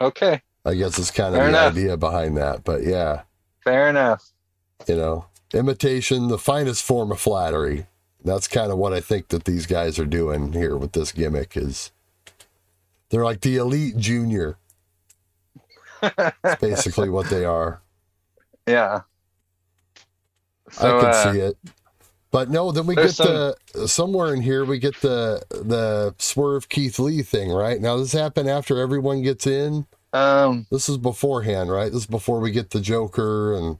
Okay, 0.00 0.42
I 0.64 0.74
guess 0.74 0.98
it's 0.98 1.10
kind 1.10 1.34
of 1.34 1.42
Fair 1.42 1.50
the 1.52 1.58
enough. 1.58 1.72
idea 1.72 1.96
behind 1.96 2.36
that. 2.36 2.64
But 2.64 2.84
yeah, 2.84 3.22
fair 3.62 3.88
enough. 3.90 4.24
you 4.86 4.96
know, 4.96 5.26
imitation, 5.52 6.28
the 6.28 6.38
finest 6.38 6.82
form 6.84 7.12
of 7.12 7.20
flattery. 7.20 7.86
That's 8.24 8.48
kind 8.48 8.70
of 8.70 8.78
what 8.78 8.92
I 8.92 9.00
think 9.00 9.28
that 9.28 9.44
these 9.44 9.66
guys 9.66 9.98
are 9.98 10.04
doing 10.06 10.52
here 10.52 10.76
with 10.76 10.92
this 10.92 11.10
gimmick 11.12 11.56
is 11.56 11.90
they're 13.10 13.24
like 13.24 13.40
the 13.40 13.56
elite 13.56 13.96
junior. 13.96 14.56
That's 16.00 16.60
basically 16.60 17.08
what 17.10 17.28
they 17.30 17.44
are. 17.44 17.80
Yeah. 18.66 19.02
So, 20.70 20.98
I 20.98 21.00
can 21.00 21.10
uh, 21.10 21.32
see 21.32 21.38
it. 21.40 21.56
But 22.30 22.48
no, 22.48 22.70
then 22.70 22.86
we 22.86 22.94
get 22.94 23.16
there's 23.16 23.16
the 23.16 23.56
somewhere 23.88 24.32
in 24.32 24.40
here 24.40 24.64
we 24.64 24.78
get 24.78 25.00
the 25.00 25.42
the 25.50 26.14
swerve 26.18 26.68
Keith 26.68 26.98
Lee 26.98 27.22
thing, 27.22 27.50
right? 27.50 27.80
Now 27.80 27.96
this 27.96 28.12
happened 28.12 28.48
after 28.48 28.78
everyone 28.78 29.22
gets 29.22 29.46
in. 29.46 29.86
Um, 30.12 30.66
This 30.70 30.88
is 30.88 30.98
beforehand, 30.98 31.70
right? 31.70 31.90
This 31.90 32.02
is 32.02 32.06
before 32.06 32.40
we 32.40 32.50
get 32.50 32.70
the 32.70 32.80
Joker 32.80 33.56
and 33.56 33.78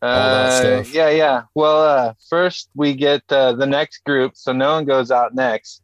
that 0.00 0.08
uh, 0.08 0.82
stuff. 0.82 0.94
yeah, 0.94 1.10
yeah. 1.10 1.42
Well, 1.54 1.82
uh, 1.82 2.14
first 2.28 2.70
we 2.74 2.94
get 2.94 3.22
uh, 3.30 3.52
the 3.52 3.66
next 3.66 4.04
group, 4.04 4.36
so 4.36 4.52
no 4.52 4.72
one 4.74 4.84
goes 4.84 5.10
out 5.10 5.34
next. 5.34 5.82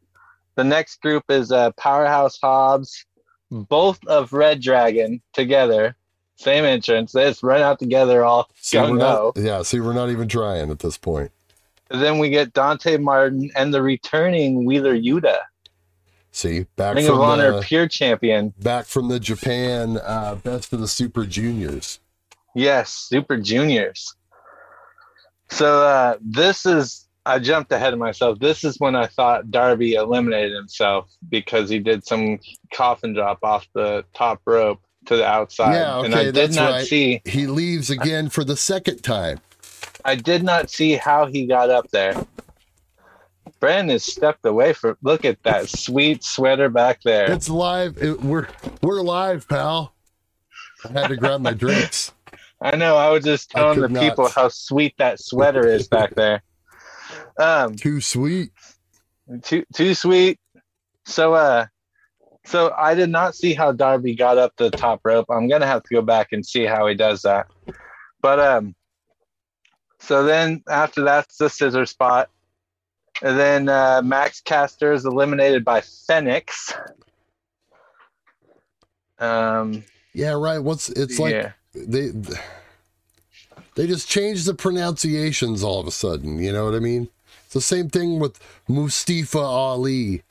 The 0.54 0.64
next 0.64 1.00
group 1.00 1.24
is 1.28 1.50
uh, 1.50 1.72
Powerhouse 1.72 2.38
Hobbs, 2.40 3.06
both 3.50 3.98
of 4.06 4.32
Red 4.32 4.60
Dragon 4.60 5.20
together, 5.32 5.96
same 6.36 6.64
entrance. 6.64 7.12
They 7.12 7.28
just 7.28 7.42
run 7.42 7.60
out 7.60 7.80
together, 7.80 8.24
all 8.24 8.48
see, 8.54 8.78
we're 8.78 8.84
gung 8.84 9.00
ho. 9.00 9.32
not, 9.34 9.44
yeah, 9.44 9.62
see, 9.62 9.80
we're 9.80 9.94
not 9.94 10.10
even 10.10 10.28
trying 10.28 10.70
at 10.70 10.78
this 10.78 10.96
point. 10.96 11.32
Then 12.00 12.18
we 12.18 12.30
get 12.30 12.52
Dante 12.52 12.96
Martin 12.96 13.50
and 13.56 13.72
the 13.72 13.82
returning 13.82 14.64
Wheeler 14.64 14.96
Yuta, 14.96 15.38
See, 16.30 16.66
back 16.74 16.96
Ring 16.96 17.06
from 17.06 17.16
of 17.16 17.20
Honor 17.20 17.52
the 17.52 17.60
Pure 17.60 17.88
Champion. 17.88 18.52
back 18.60 18.86
from 18.86 19.08
the 19.08 19.20
Japan 19.20 19.98
uh, 20.02 20.34
Best 20.34 20.72
of 20.72 20.80
the 20.80 20.88
Super 20.88 21.26
Juniors. 21.26 22.00
Yes, 22.56 22.90
Super 22.90 23.36
Juniors. 23.36 24.14
So 25.50 25.82
uh, 25.82 26.16
this 26.20 26.66
is 26.66 27.06
I 27.26 27.38
jumped 27.38 27.72
ahead 27.72 27.92
of 27.92 27.98
myself. 27.98 28.38
This 28.38 28.64
is 28.64 28.78
when 28.80 28.96
I 28.96 29.06
thought 29.06 29.50
Darby 29.50 29.94
eliminated 29.94 30.52
himself 30.54 31.08
because 31.28 31.70
he 31.70 31.78
did 31.78 32.04
some 32.04 32.38
coffin 32.72 33.14
drop 33.14 33.38
off 33.42 33.66
the 33.72 34.04
top 34.14 34.40
rope 34.44 34.80
to 35.06 35.16
the 35.16 35.26
outside. 35.26 35.74
Yeah, 35.74 36.04
and 36.04 36.14
I 36.14 36.18
okay, 36.18 36.24
did 36.26 36.34
that's 36.34 36.56
not 36.56 36.70
right. 36.70 36.86
see 36.86 37.22
He 37.24 37.46
leaves 37.46 37.90
again 37.90 38.28
for 38.28 38.44
the 38.44 38.56
second 38.56 39.02
time. 39.02 39.40
I 40.04 40.14
did 40.16 40.42
not 40.42 40.70
see 40.70 40.92
how 40.92 41.26
he 41.26 41.46
got 41.46 41.70
up 41.70 41.90
there. 41.90 42.14
Brandon 43.60 43.98
stepped 43.98 44.44
away 44.44 44.72
from 44.72 44.96
look 45.02 45.24
at 45.24 45.42
that 45.44 45.68
sweet 45.68 46.22
sweater 46.22 46.68
back 46.68 47.00
there. 47.02 47.30
It's 47.32 47.48
live. 47.48 47.96
It- 48.02 48.20
we're 48.20 48.48
we're 48.82 49.00
live, 49.00 49.48
pal. 49.48 49.94
I 50.84 50.92
had 50.92 51.08
to 51.08 51.16
grab 51.16 51.40
my 51.40 51.54
drinks. 51.54 52.12
I 52.60 52.76
know. 52.76 52.96
I 52.96 53.10
was 53.10 53.24
just 53.24 53.50
telling 53.50 53.80
the 53.80 53.88
not. 53.88 54.00
people 54.00 54.28
how 54.28 54.48
sweet 54.48 54.94
that 54.98 55.20
sweater 55.20 55.66
is 55.66 55.88
back 55.88 56.14
there. 56.14 56.42
Um, 57.38 57.74
Too 57.74 58.00
sweet. 58.00 58.50
too 59.42 59.64
too 59.74 59.94
sweet. 59.94 60.38
So 61.06 61.34
uh, 61.34 61.66
so 62.44 62.74
I 62.76 62.94
did 62.94 63.10
not 63.10 63.34
see 63.34 63.54
how 63.54 63.72
Darby 63.72 64.14
got 64.14 64.38
up 64.38 64.52
the 64.56 64.70
top 64.70 65.00
rope. 65.04 65.26
I'm 65.30 65.48
gonna 65.48 65.66
have 65.66 65.82
to 65.84 65.94
go 65.94 66.02
back 66.02 66.28
and 66.32 66.44
see 66.44 66.64
how 66.64 66.86
he 66.86 66.94
does 66.94 67.22
that. 67.22 67.46
But 68.22 68.40
um, 68.40 68.74
so 70.04 70.24
then 70.24 70.62
after 70.68 71.02
that's 71.04 71.38
the 71.38 71.48
scissor 71.48 71.86
spot, 71.86 72.30
and 73.22 73.38
then 73.38 73.68
uh, 73.68 74.02
Max 74.04 74.40
Caster 74.40 74.92
is 74.92 75.04
eliminated 75.04 75.64
by 75.64 75.80
Phoenix. 75.80 76.72
Um, 79.18 79.84
Yeah, 80.12 80.32
right. 80.32 80.58
What's 80.58 80.88
it's 80.90 81.18
like 81.18 81.34
yeah. 81.34 81.52
they 81.74 82.10
they 83.74 83.86
just 83.86 84.08
changed 84.08 84.46
the 84.46 84.54
pronunciations 84.54 85.62
all 85.62 85.80
of 85.80 85.86
a 85.86 85.90
sudden. 85.90 86.38
You 86.38 86.52
know 86.52 86.64
what 86.64 86.74
I 86.74 86.78
mean? 86.78 87.08
It's 87.44 87.54
the 87.54 87.60
same 87.60 87.88
thing 87.88 88.18
with 88.20 88.38
Mustafa 88.68 89.38
Ali. 89.38 90.22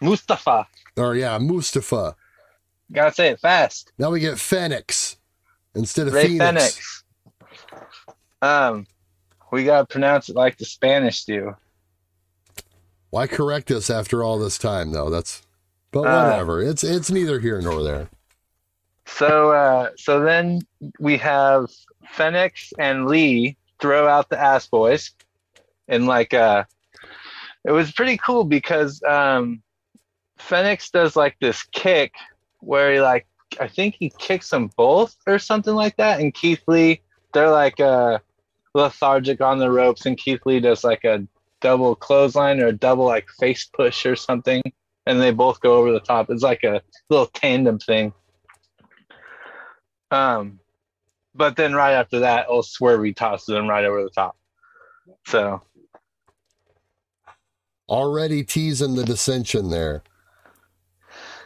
Mustafa. 0.00 0.66
Or 0.96 1.14
yeah, 1.14 1.38
Mustafa. 1.38 2.16
Gotta 2.92 3.14
say 3.14 3.28
it 3.28 3.40
fast. 3.40 3.92
Now 3.98 4.10
we 4.10 4.20
get 4.20 4.38
Phoenix 4.38 5.16
instead 5.74 6.08
of 6.08 6.14
Ray 6.14 6.26
Phoenix. 6.28 6.44
Phoenix. 6.44 7.04
Um, 8.42 8.86
we 9.52 9.64
gotta 9.64 9.86
pronounce 9.86 10.28
it 10.28 10.34
like 10.34 10.56
the 10.56 10.64
Spanish 10.64 11.24
do. 11.24 11.54
Why 13.10 13.26
correct 13.26 13.70
us 13.70 13.90
after 13.90 14.24
all 14.24 14.38
this 14.38 14.58
time 14.58 14.90
though? 14.92 15.10
That's 15.10 15.42
but 15.92 16.00
Uh, 16.06 16.30
whatever. 16.30 16.62
it's 16.62 16.82
it's 16.82 17.10
neither 17.10 17.38
here 17.38 17.60
nor 17.60 17.82
there. 17.84 18.08
So, 19.04 19.50
uh, 19.52 19.90
so 19.96 20.20
then 20.20 20.60
we 20.98 21.18
have 21.18 21.70
Phoenix 22.12 22.72
and 22.78 23.06
Lee 23.06 23.56
throw 23.80 24.08
out 24.08 24.30
the 24.30 24.40
Ass 24.40 24.66
Boys, 24.68 25.10
and 25.88 26.06
like, 26.06 26.32
uh, 26.32 26.64
it 27.64 27.72
was 27.72 27.92
pretty 27.92 28.16
cool 28.16 28.44
because 28.44 29.02
um, 29.02 29.60
Phoenix 30.38 30.88
does 30.90 31.14
like 31.16 31.36
this 31.40 31.62
kick 31.64 32.14
where 32.60 32.92
he 32.94 33.00
like, 33.00 33.26
I 33.60 33.66
think 33.66 33.96
he 33.98 34.10
kicks 34.18 34.48
them 34.48 34.70
both 34.76 35.16
or 35.26 35.38
something 35.38 35.74
like 35.74 35.96
that, 35.96 36.20
and 36.20 36.32
Keith 36.32 36.62
Lee, 36.66 37.02
they're 37.34 37.50
like 37.50 37.80
uh, 37.80 38.18
lethargic 38.74 39.40
on 39.40 39.58
the 39.58 39.70
ropes, 39.70 40.06
and 40.06 40.16
Keith 40.16 40.40
Lee 40.46 40.60
does 40.60 40.84
like 40.84 41.04
a 41.04 41.26
double 41.60 41.94
clothesline 41.94 42.60
or 42.60 42.66
a 42.68 42.72
double 42.72 43.04
like 43.04 43.28
face 43.38 43.68
push 43.72 44.06
or 44.06 44.16
something, 44.16 44.62
and 45.06 45.20
they 45.20 45.30
both 45.30 45.60
go 45.60 45.74
over 45.74 45.92
the 45.92 46.00
top. 46.00 46.30
It's 46.30 46.42
like 46.42 46.64
a 46.64 46.82
little 47.10 47.26
tandem 47.26 47.78
thing. 47.78 48.12
Um, 50.10 50.60
but 51.34 51.56
then 51.56 51.74
right 51.74 51.92
after 51.92 52.20
that, 52.20 52.46
old 52.48 52.66
Swervy 52.66 53.16
tosses 53.16 53.54
him 53.54 53.68
right 53.68 53.84
over 53.84 54.02
the 54.02 54.10
top. 54.10 54.36
So 55.26 55.62
Already 57.88 58.42
teasing 58.44 58.94
the 58.94 59.04
dissension 59.04 59.70
there 59.70 60.02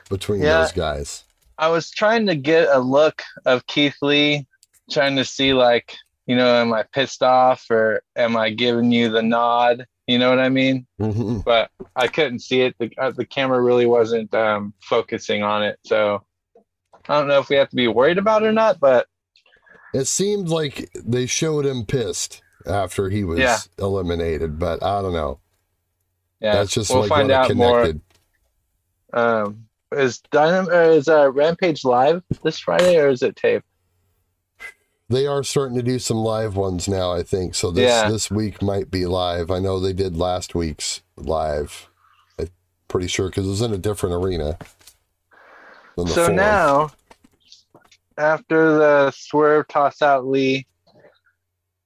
between 0.09 0.42
Yeah. 0.42 0.62
those 0.62 0.73
guys. 0.73 1.25
I 1.59 1.68
was 1.68 1.90
trying 1.90 2.26
to 2.26 2.37
get 2.37 2.68
a 2.68 2.78
look 2.78 3.23
of 3.47 3.66
Keith 3.66 3.97
Lee, 4.02 4.47
trying 4.90 5.16
to 5.16 5.25
see 5.25 5.54
like, 5.54 5.97
you 6.26 6.37
know, 6.37 6.47
am 6.61 6.73
I 6.73 6.83
pissed 6.92 7.23
off 7.23 7.64
or 7.71 8.02
am 8.16 8.37
I 8.37 8.50
giving 8.50 8.90
you 8.92 9.09
the 9.09 9.23
nod? 9.23 9.87
You 10.06 10.18
know 10.18 10.30
what 10.30 10.38
I 10.38 10.49
mean? 10.49 10.87
hmm 10.99 11.40
But 11.45 11.71
I 11.95 12.09
couldn't 12.09 12.40
see 12.40 12.62
it. 12.62 12.75
The, 12.78 12.90
uh, 12.99 13.11
the 13.12 13.25
camera 13.25 13.61
really 13.61 13.87
wasn't 13.87 14.33
um, 14.35 14.75
focusing 14.83 15.42
on 15.42 15.62
it. 15.62 15.78
So 15.85 16.25
I 17.09 17.18
don't 17.18 17.28
know 17.28 17.38
if 17.40 17.49
we 17.49 17.56
have 17.56 17.71
to 17.71 17.76
be 17.76 17.88
worried 17.88 18.18
about 18.18 18.42
it 18.42 18.47
or 18.47 18.52
not, 18.52 18.78
but 18.80 19.06
It 19.95 20.06
seemed 20.06 20.49
like 20.49 20.90
they 20.95 21.26
showed 21.26 21.64
him 21.64 21.85
pissed 21.87 22.42
after 22.66 23.09
he 23.11 23.25
was 23.25 23.38
Yeah. 23.38 23.59
eliminated, 23.78 24.59
but 24.59 24.83
I 24.83 25.00
don't 25.02 25.12
know. 25.12 25.38
yeah, 26.40 26.54
That's 26.56 26.73
just 26.75 26.90
we'll 26.90 27.00
like 27.00 27.09
find 27.09 27.30
out 27.30 27.54
more. 27.54 27.80
connected. 27.83 28.00
Um, 29.12 29.66
is 29.92 30.21
Dynam- 30.33 30.97
is 30.97 31.09
uh, 31.09 31.30
Rampage 31.30 31.85
live 31.85 32.23
this 32.42 32.59
Friday 32.59 32.99
or 32.99 33.09
is 33.09 33.23
it 33.23 33.37
tape? 33.37 33.62
They 35.08 35.26
are 35.26 35.44
starting 35.44 35.76
to 35.76 35.82
do 35.82 35.98
some 35.98 36.16
live 36.16 36.56
ones 36.56 36.88
now, 36.88 37.12
I 37.12 37.22
think. 37.22 37.54
So 37.54 37.70
this 37.70 37.90
Yeah. 37.90 38.10
this 38.10 38.30
week 38.30 38.60
might 38.60 38.90
be 38.90 39.06
live. 39.06 39.50
I 39.50 39.60
know 39.60 39.78
they 39.78 39.92
did 39.92 40.16
last 40.16 40.54
week's 40.54 41.02
live. 41.16 41.88
I'm 42.38 42.48
pretty 42.88 43.06
sure 43.06 43.28
because 43.28 43.46
it 43.46 43.50
was 43.50 43.62
in 43.62 43.72
a 43.72 43.78
different 43.78 44.16
arena. 44.16 44.58
So 45.96 46.06
forum. 46.06 46.36
now, 46.36 46.90
after 48.18 48.76
the 48.78 49.10
swerve 49.12 49.68
toss 49.68 50.02
out 50.02 50.26
Lee, 50.26 50.66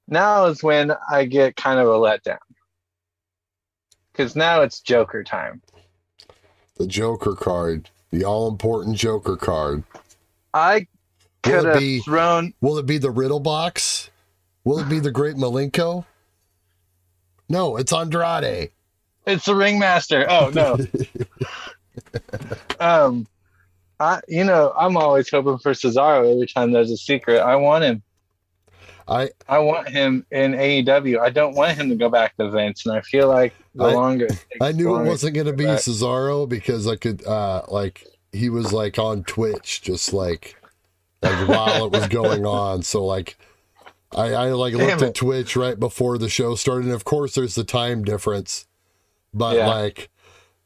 now 0.09 0.47
is 0.47 0.62
when 0.62 0.93
I 1.11 1.27
get 1.27 1.57
kind 1.57 1.79
of 1.79 1.87
a 1.89 1.91
letdown. 1.99 2.39
Because 4.12 4.35
now 4.35 4.62
it's 4.62 4.81
Joker 4.81 5.23
time. 5.23 5.62
the 6.77 6.87
Joker 6.87 7.35
card, 7.35 7.91
the 8.11 8.25
all 8.25 8.49
important 8.49 8.97
Joker 8.97 9.37
card. 9.37 9.85
I 10.55 10.87
Will 11.47 11.63
could 11.63 11.77
it 11.77 11.79
be 11.79 12.01
thrown. 12.01 12.53
will 12.61 12.79
it 12.79 12.87
be 12.87 12.99
the 12.99 13.11
Riddle 13.11 13.41
box? 13.41 14.11
Will 14.65 14.79
it 14.79 14.89
be 14.89 14.99
the 14.99 15.11
Great 15.11 15.37
Malenko? 15.37 16.05
No, 17.49 17.77
it's 17.77 17.93
Andrade. 17.93 18.71
It's 19.27 19.45
the 19.47 19.55
ringmaster. 19.55 20.27
Oh 20.29 20.51
no. 20.55 20.79
um, 22.81 23.27
I 23.99 24.21
you 24.29 24.45
know 24.45 24.73
I'm 24.79 24.97
always 24.97 25.31
hoping 25.31 25.59
for 25.59 25.73
Cesaro 25.73 26.33
every 26.33 26.47
time 26.47 26.73
there's 26.73 26.91
a 26.91 26.97
secret. 26.97 27.41
I 27.41 27.57
want 27.57 27.85
him. 27.85 28.03
I 29.09 29.31
I 29.49 29.59
want 29.59 29.89
him 29.89 30.25
in 30.31 30.53
AEW. 30.53 31.19
I 31.19 31.31
don't 31.31 31.55
want 31.55 31.77
him 31.77 31.89
to 31.89 31.97
go 31.97 32.09
back 32.09 32.37
to 32.37 32.51
Vince, 32.51 32.87
and 32.87 32.95
I 32.95 33.01
feel 33.01 33.29
like 33.29 33.55
the 33.75 33.85
I- 33.85 33.95
longer 33.95 34.29
I 34.61 34.73
knew 34.73 34.97
it 34.97 35.05
wasn't 35.05 35.35
going 35.35 35.47
to 35.47 35.53
be 35.53 35.67
Right. 35.67 35.79
Cesaro 35.79 36.49
because 36.49 36.87
I 36.87 36.97
could, 36.97 37.25
uh, 37.27 37.63
like, 37.69 38.07
he 38.33 38.51
was 38.51 38.73
like 38.73 38.99
on 38.99 39.25
Twitch, 39.25 39.83
just 39.83 40.13
like, 40.13 40.55
like 41.23 41.49
while 41.49 41.87
it 41.87 41.93
was 41.93 42.09
going 42.09 42.47
on. 42.47 42.83
So 42.83 43.05
like, 43.05 43.37
I, 44.12 44.33
I 44.33 44.47
like 44.53 44.75
Damn 44.75 44.87
looked 44.89 45.03
it. 45.03 45.09
at 45.09 45.15
Twitch 45.15 45.57
right 45.57 45.79
before 45.79 46.19
the 46.19 46.29
show 46.29 46.55
started, 46.55 46.87
and 46.87 46.95
of 46.95 47.05
course 47.05 47.35
there's 47.35 47.55
the 47.55 47.65
time 47.65 48.05
difference, 48.05 48.67
but 49.33 49.57
Yeah. 49.57 49.69
like, 49.69 50.09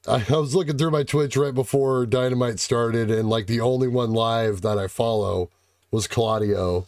I, 0.06 0.24
I 0.30 0.36
was 0.36 0.54
looking 0.54 0.78
through 0.78 0.90
my 0.92 1.02
Twitch 1.02 1.36
right 1.36 1.54
before 1.54 2.06
Dynamite 2.06 2.60
started, 2.60 3.10
and 3.10 3.28
like 3.28 3.46
the 3.46 3.60
only 3.60 3.88
one 3.88 4.12
live 4.12 4.60
that 4.62 4.78
I 4.78 4.86
follow 4.86 5.50
was 5.90 6.06
Claudio. 6.06 6.86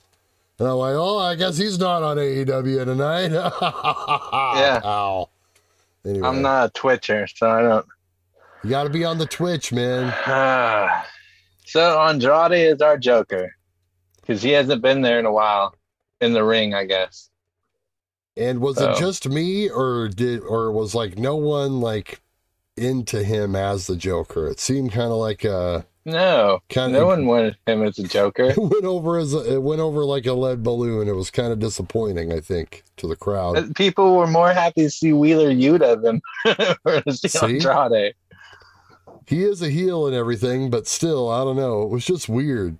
And 0.58 0.68
I'm 0.68 0.76
like, 0.76 0.94
oh, 0.94 1.18
I 1.18 1.34
guess 1.34 1.58
he's 1.58 1.78
not 1.78 2.02
on 2.02 2.16
AEW 2.16 2.84
tonight. 2.86 3.30
yeah. 4.58 4.80
Ow. 4.84 5.28
Anyway. 6.06 6.26
I'm 6.26 6.40
not 6.40 6.68
a 6.68 6.72
Twitcher, 6.72 7.26
so 7.26 7.50
I 7.50 7.60
don't. 7.62 7.86
You 8.64 8.70
got 8.70 8.84
to 8.84 8.90
be 8.90 9.04
on 9.04 9.18
the 9.18 9.26
Twitch, 9.26 9.72
man. 9.72 10.12
so 11.66 12.00
Andrade 12.00 12.52
is 12.52 12.80
our 12.80 12.96
Joker 12.96 13.54
because 14.26 14.42
he 14.42 14.50
hasn't 14.50 14.82
been 14.82 15.02
there 15.02 15.18
in 15.18 15.26
a 15.26 15.32
while 15.32 15.74
in 16.20 16.32
the 16.32 16.42
ring, 16.44 16.74
I 16.74 16.84
guess. 16.84 17.30
And 18.36 18.60
was 18.60 18.78
Oh. 18.78 18.90
it 18.90 18.98
just 18.98 19.28
me, 19.28 19.68
or 19.70 20.08
did, 20.08 20.40
or 20.40 20.70
was 20.72 20.94
like 20.94 21.18
no 21.18 21.36
one 21.36 21.80
like 21.80 22.20
into 22.76 23.22
him 23.22 23.56
as 23.56 23.86
the 23.86 23.96
Joker? 23.96 24.48
It 24.48 24.60
seemed 24.60 24.92
kind 24.92 25.10
of 25.10 25.16
like 25.18 25.44
uh 25.44 25.82
No, 26.04 26.60
kind 26.68 26.92
no 26.92 27.06
one 27.06 27.26
wanted 27.26 27.56
him 27.66 27.82
as 27.82 27.98
a 27.98 28.02
Joker. 28.02 28.44
it 28.50 28.58
went 28.58 28.84
over 28.84 29.16
as 29.18 29.32
a, 29.32 29.54
it 29.54 29.62
went 29.62 29.80
over 29.80 30.04
like 30.04 30.26
a 30.26 30.34
lead 30.34 30.62
balloon. 30.62 31.08
It 31.08 31.16
was 31.16 31.30
kind 31.30 31.50
of 31.52 31.58
disappointing, 31.58 32.32
I 32.32 32.40
think, 32.40 32.84
to 32.98 33.06
the 33.06 33.16
crowd. 33.16 33.74
People 33.74 34.16
were 34.16 34.26
more 34.26 34.52
happy 34.52 34.82
to 34.82 34.90
see 34.90 35.12
Wheeler 35.14 35.50
Yuta 35.50 36.02
than 36.02 36.20
to 37.04 37.12
see, 37.12 37.28
See? 37.28 37.46
Andrade. 37.46 38.14
He 39.26 39.42
is 39.42 39.60
a 39.62 39.70
heel 39.70 40.06
and 40.06 40.14
everything, 40.14 40.70
but 40.70 40.86
still, 40.86 41.28
I 41.30 41.42
don't 41.42 41.56
know. 41.56 41.82
It 41.82 41.88
was 41.88 42.04
just 42.04 42.28
weird. 42.28 42.78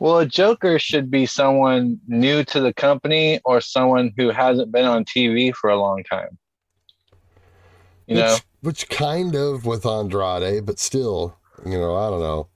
Well, 0.00 0.18
a 0.18 0.26
Joker 0.26 0.78
should 0.78 1.10
be 1.10 1.26
someone 1.26 2.00
new 2.08 2.42
to 2.44 2.60
the 2.60 2.72
company 2.72 3.38
or 3.44 3.60
someone 3.60 4.12
who 4.16 4.30
hasn't 4.30 4.72
been 4.72 4.86
on 4.86 5.04
TV 5.04 5.54
for 5.54 5.68
a 5.68 5.78
long 5.78 6.02
time. 6.04 6.38
You 8.06 8.16
which, 8.16 8.24
know, 8.24 8.36
which 8.62 8.88
kind 8.88 9.34
of 9.36 9.66
with 9.66 9.84
Andrade, 9.84 10.64
but 10.64 10.78
still, 10.78 11.36
you 11.64 11.78
know, 11.78 11.94
I 11.96 12.10
don't 12.10 12.20
know. 12.20 12.48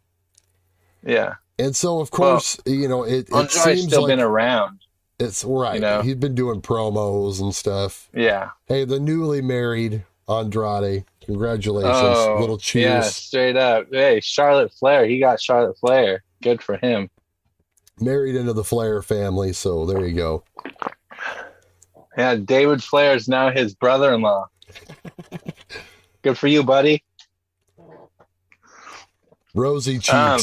yeah. 1.06 1.34
And 1.58 1.76
so, 1.76 2.00
of 2.00 2.10
course, 2.10 2.58
you 2.66 2.88
know, 2.88 3.04
it, 3.04 3.28
it 3.28 3.32
Andrade's 3.32 3.62
seems 3.62 3.84
still 3.84 4.02
like 4.02 4.08
been 4.08 4.20
around. 4.20 4.80
It's 5.20 5.44
right. 5.44 5.74
You 5.74 5.80
know? 5.80 6.02
He's 6.02 6.16
been 6.16 6.34
doing 6.34 6.60
promos 6.60 7.40
and 7.40 7.54
stuff. 7.54 8.08
Yeah. 8.12 8.50
Hey, 8.66 8.84
the 8.84 8.98
newly 8.98 9.40
married 9.40 10.02
Andrade. 10.28 11.04
Congratulations. 11.24 11.94
Oh, 11.94 12.38
Little 12.40 12.60
Yeah, 12.72 13.02
straight 13.02 13.56
up. 13.56 13.86
Hey, 13.92 14.20
Charlotte 14.20 14.72
Flair. 14.72 15.06
He 15.06 15.20
got 15.20 15.40
Charlotte 15.40 15.78
Flair. 15.78 16.24
Good 16.42 16.60
for 16.60 16.76
him. 16.78 17.08
Married 18.00 18.36
into 18.36 18.52
the 18.52 18.64
Flair 18.64 19.02
family, 19.02 19.52
so 19.52 19.86
there 19.86 20.04
you 20.04 20.14
go. 20.14 20.44
Yeah, 22.16 22.36
David 22.36 22.82
Flair 22.82 23.14
is 23.14 23.28
now 23.28 23.50
his 23.50 23.74
brother-in-law. 23.74 24.46
Good 26.22 26.38
for 26.38 26.48
you, 26.48 26.62
buddy. 26.62 27.04
Rosy 29.54 30.00
Um. 30.10 30.40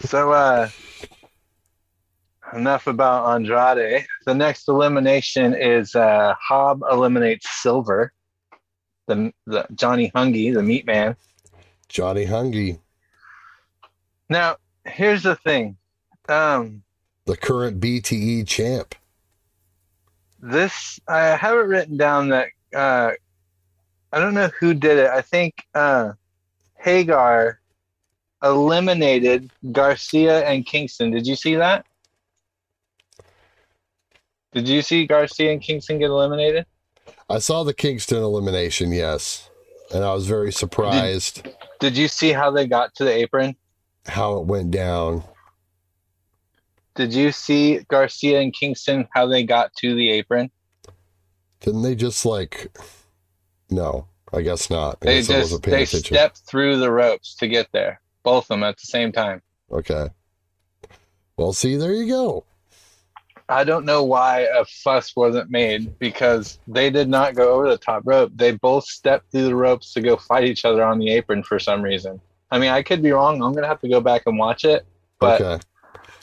So, 0.00 0.32
uh, 0.32 0.68
enough 2.54 2.86
about 2.86 3.34
Andrade. 3.34 4.06
The 4.26 4.34
next 4.34 4.68
elimination 4.68 5.54
is 5.54 5.94
uh, 5.94 6.34
Hobb 6.50 6.80
eliminates 6.90 7.48
Silver, 7.62 8.12
the, 9.06 9.32
the 9.46 9.66
Johnny 9.74 10.10
Hungee, 10.14 10.52
the 10.54 10.62
Meat 10.62 10.86
Man. 10.86 11.16
Johnny 11.88 12.26
Hungee, 12.26 12.78
Now, 14.28 14.56
here's 14.84 15.22
the 15.22 15.36
thing. 15.36 15.76
Um, 16.28 16.82
the 17.26 17.36
current 17.36 17.80
BTE 17.80 18.46
champ. 18.46 18.94
this 20.40 21.00
I 21.08 21.36
have 21.36 21.56
it 21.56 21.66
written 21.66 21.96
down 21.96 22.28
that 22.30 22.48
uh, 22.74 23.12
I 24.12 24.18
don't 24.20 24.34
know 24.34 24.50
who 24.60 24.74
did 24.74 24.98
it. 24.98 25.10
I 25.10 25.20
think 25.20 25.66
uh, 25.74 26.12
Hager 26.78 27.60
eliminated 28.42 29.50
Garcia 29.72 30.46
and 30.46 30.66
Kingston. 30.66 31.10
Did 31.10 31.26
you 31.26 31.36
see 31.36 31.56
that? 31.56 31.86
Did 34.52 34.68
you 34.68 34.82
see 34.82 35.06
Garcia 35.06 35.50
and 35.50 35.60
Kingston 35.60 35.98
get 35.98 36.10
eliminated? 36.10 36.66
I 37.28 37.38
saw 37.38 37.64
the 37.64 37.74
Kingston 37.74 38.22
elimination, 38.22 38.92
yes. 38.92 39.50
And 39.92 40.04
I 40.04 40.14
was 40.14 40.26
very 40.26 40.52
surprised 40.52 41.48
Did 41.80 41.96
you 41.96 42.08
see 42.08 42.32
how 42.32 42.50
they 42.50 42.66
got 42.66 42.94
to 42.96 43.04
the 43.04 43.12
apron? 43.12 43.56
how 44.06 44.36
it 44.36 44.44
went 44.46 44.70
down. 44.70 45.24
Did 46.94 47.12
you 47.12 47.32
see 47.32 47.80
Garcia 47.88 48.40
and 48.40 48.52
Kingston 48.52 49.08
how 49.12 49.26
they 49.26 49.42
got 49.42 49.74
to 49.76 49.94
the 49.94 50.10
apron? 50.10 50.50
Didn't 51.60 51.82
they 51.82 51.94
just 51.94 52.24
like 52.24 52.70
no, 53.70 54.06
I 54.32 54.42
guess 54.42 54.70
not. 54.70 54.98
I 55.02 55.06
They 55.06 55.16
guess 55.22 55.26
just 55.50 55.62
they 55.62 55.82
attention. 55.82 56.04
stepped 56.14 56.38
through 56.38 56.78
the 56.78 56.90
ropes 56.92 57.34
to 57.36 57.48
get 57.48 57.68
there, 57.72 58.00
both 58.22 58.44
of 58.44 58.48
them 58.48 58.62
at 58.62 58.76
the 58.78 58.86
same 58.86 59.10
time. 59.12 59.42
Okay. 59.72 60.08
Well, 61.36 61.52
see, 61.52 61.76
there 61.76 61.92
you 61.92 62.06
go. 62.06 62.44
I 63.48 63.64
don't 63.64 63.84
know 63.84 64.04
why 64.04 64.46
a 64.56 64.64
fuss 64.64 65.14
wasn't 65.16 65.50
made 65.50 65.98
because 65.98 66.58
they 66.66 66.88
did 66.90 67.08
not 67.08 67.34
go 67.34 67.54
over 67.54 67.68
the 67.68 67.76
top 67.76 68.02
rope. 68.06 68.32
They 68.34 68.52
both 68.52 68.84
stepped 68.84 69.30
through 69.32 69.44
the 69.44 69.56
ropes 69.56 69.92
to 69.94 70.00
go 70.00 70.16
fight 70.16 70.44
each 70.44 70.64
other 70.64 70.82
on 70.82 70.98
the 70.98 71.10
apron 71.10 71.42
for 71.42 71.58
some 71.58 71.82
reason. 71.82 72.20
I 72.50 72.58
mean, 72.58 72.70
I 72.70 72.82
could 72.82 73.02
be 73.02 73.10
wrong. 73.10 73.42
I'm 73.42 73.52
gonna 73.52 73.66
have 73.66 73.80
to 73.80 73.88
go 73.88 74.00
back 74.00 74.22
and 74.26 74.38
watch 74.38 74.64
it. 74.64 74.86
But 75.18 75.40
okay. 75.40 75.62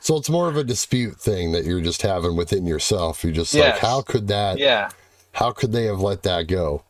So 0.02 0.18
it's 0.18 0.30
more 0.30 0.50
of 0.50 0.58
a 0.58 0.64
dispute 0.64 1.20
thing 1.22 1.52
that 1.52 1.64
you're 1.64 1.80
just 1.80 2.02
having 2.02 2.36
within 2.36 2.66
yourself. 2.66 3.24
You're 3.24 3.34
just 3.34 3.54
like, 3.54 3.78
how 3.78 4.02
could 4.02 4.28
that? 4.30 4.58
yeah, 4.58 4.90
How 5.32 5.52
could 5.52 5.72
they 5.72 5.86
have 5.86 6.00
let 6.02 6.24
that 6.24 6.48
go? 6.48 6.84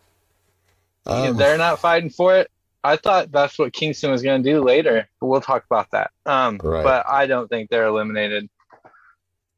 Um, 1.06 1.36
they're 1.36 1.58
not 1.58 1.80
fighting 1.80 2.10
for 2.10 2.38
it. 2.38 2.50
I 2.86 2.96
thought 2.96 3.32
that's 3.32 3.60
what 3.60 3.74
Kingston 3.74 4.12
was 4.12 4.22
gonna 4.24 4.41
do 4.41 4.63
later. 4.63 5.10
We'll 5.20 5.41
talk 5.41 5.65
about 5.70 5.91
that. 5.91 6.12
Um, 6.25 6.58
Right. 6.63 6.84
but 6.84 7.06
I 7.06 7.27
don't 7.27 7.50
think 7.50 7.70
they're 7.70 7.86
eliminated. 7.88 8.50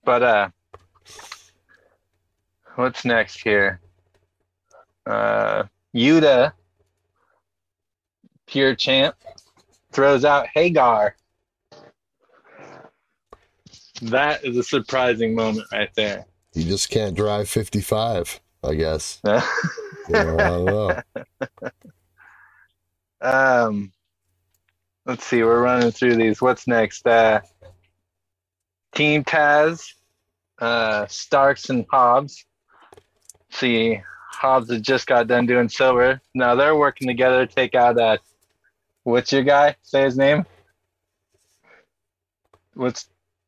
But 0.03 0.23
uh, 0.23 0.49
what's 2.75 3.05
next 3.05 3.39
here? 3.41 3.79
Uh, 5.05 5.63
Yuta, 5.95 6.53
pure 8.47 8.73
champ, 8.75 9.15
throws 9.91 10.25
out 10.25 10.47
Hager. 10.53 11.15
That 14.03 14.43
is 14.43 14.57
a 14.57 14.63
surprising 14.63 15.35
moment 15.35 15.67
right 15.71 15.89
there. 15.95 16.25
you 16.53 16.63
just 16.63 16.89
can't 16.89 17.15
drive 17.15 17.49
55. 17.49 18.39
I 18.63 18.75
guess. 18.75 19.21
You 20.09 20.15
know, 20.15 20.37
I 20.37 20.47
don't 20.49 20.65
know. 20.65 21.01
um, 23.21 23.93
let's 25.05 25.25
see. 25.25 25.41
We're 25.41 25.61
running 25.63 25.91
through 25.91 26.17
these. 26.17 26.41
What's 26.41 26.67
next? 26.67 27.07
Uh, 27.07 27.39
Team 28.93 29.23
Taz, 29.23 29.93
uh, 30.59 31.07
Starks 31.07 31.69
and 31.69 31.85
Hobbs. 31.89 32.45
See, 33.51 34.01
Hobbs 34.29 34.69
has 34.71 34.81
just 34.81 35.07
got 35.07 35.27
done 35.27 35.45
doing 35.45 35.69
silver. 35.69 36.19
Now 36.35 36.55
they're 36.55 36.75
working 36.75 37.07
together 37.07 37.45
to 37.45 37.55
take 37.55 37.75
out 37.75 37.97
uh, 37.97 38.17
what's 39.03 39.31
your 39.31 39.43
guy? 39.43 39.77
Say 39.83 40.03
his 40.03 40.17
name. 40.17 40.45
What's 42.73 43.07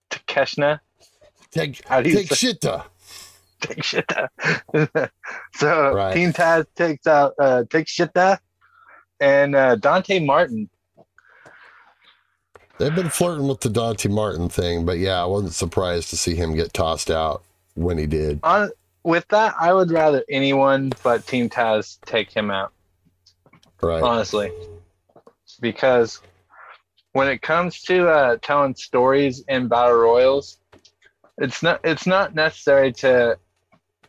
Takeshna? 0.10 0.80
Take 1.52 1.88
How 1.88 2.02
do 2.02 2.10
you 2.10 2.16
take 2.18 2.28
say- 2.30 2.36
shit. 2.36 2.66
Take 3.62 3.84
shit 3.84 4.06
out. 4.16 4.30
so 5.56 5.94
Right. 5.94 6.14
Team 6.14 6.34
Taz 6.34 6.66
takes 6.76 7.08
out 7.08 7.34
uh 7.40 7.64
takes 7.70 7.92
shit 7.92 8.12
and 9.20 9.56
uh 9.56 9.76
Dante 9.76 10.20
Martin. 10.20 10.70
They've 12.78 12.94
been 12.94 13.10
flirting 13.10 13.48
with 13.48 13.62
the 13.62 13.70
Dante 13.70 14.10
Martin 14.10 14.50
thing, 14.50 14.86
but 14.86 14.98
yeah, 14.98 15.22
I 15.22 15.26
wasn't 15.26 15.54
surprised 15.54 16.10
to 16.10 16.18
see 16.18 16.36
him 16.36 16.54
get 16.56 16.74
tossed 16.74 17.10
out 17.10 17.44
when 17.76 17.98
he 17.98 18.06
did. 18.06 18.40
On 18.44 18.70
with 19.04 19.26
that, 19.30 19.56
I 19.60 19.72
would 19.72 19.92
rather 19.92 20.24
anyone 20.30 20.92
but 21.04 21.26
Team 21.26 21.50
Taz 21.50 21.98
take 22.06 22.30
him 22.32 22.52
out, 22.52 22.74
Right. 23.82 24.04
honestly. 24.04 24.52
Because 25.62 26.20
when 27.16 27.30
it 27.30 27.42
comes 27.42 27.82
to 27.82 28.10
uh 28.10 28.36
telling 28.42 28.76
stories 28.76 29.42
in 29.48 29.70
battle 29.70 29.96
royals, 29.96 30.58
it's 31.38 31.64
not 31.64 31.80
it's 31.86 32.06
not 32.06 32.36
necessary 32.36 32.92
to 32.92 33.38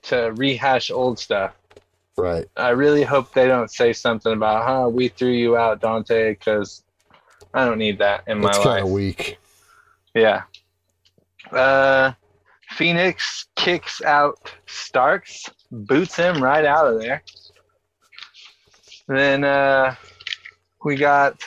to 0.02 0.32
rehash 0.34 0.90
old 0.90 1.16
stuff. 1.16 1.54
Right. 2.16 2.46
I 2.56 2.70
really 2.70 3.04
hope 3.04 3.32
they 3.32 3.46
don't 3.46 3.70
say 3.70 3.92
something 3.92 4.32
about, 4.32 4.64
huh, 4.66 4.88
we 4.88 5.08
threw 5.08 5.30
you 5.30 5.56
out, 5.56 5.80
Dante, 5.80 6.30
because 6.32 6.82
I 7.54 7.64
don't 7.64 7.78
need 7.78 7.98
that 7.98 8.24
in 8.26 8.40
my 8.40 8.48
It's 8.48 8.58
life. 8.58 8.66
kind 8.66 8.84
of 8.84 8.90
weak. 8.90 9.38
Yeah. 10.14 10.42
Uh, 11.52 12.12
Phoenix 12.70 13.46
kicks 13.54 14.02
out 14.02 14.50
Starks, 14.66 15.44
boots 15.70 16.16
him 16.16 16.42
right 16.42 16.64
out 16.64 16.86
of 16.88 17.00
there. 17.00 17.22
Then 19.06 19.44
uh, 19.44 19.94
we 20.84 20.96
got 20.96 21.40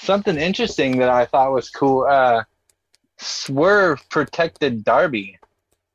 something 0.00 0.36
interesting 0.36 0.98
that 0.98 1.08
I 1.08 1.24
thought 1.26 1.52
was 1.52 1.70
cool. 1.70 2.06
Uh, 2.08 2.44
Swerve 3.18 4.08
protected 4.10 4.84
Darby 4.84 5.38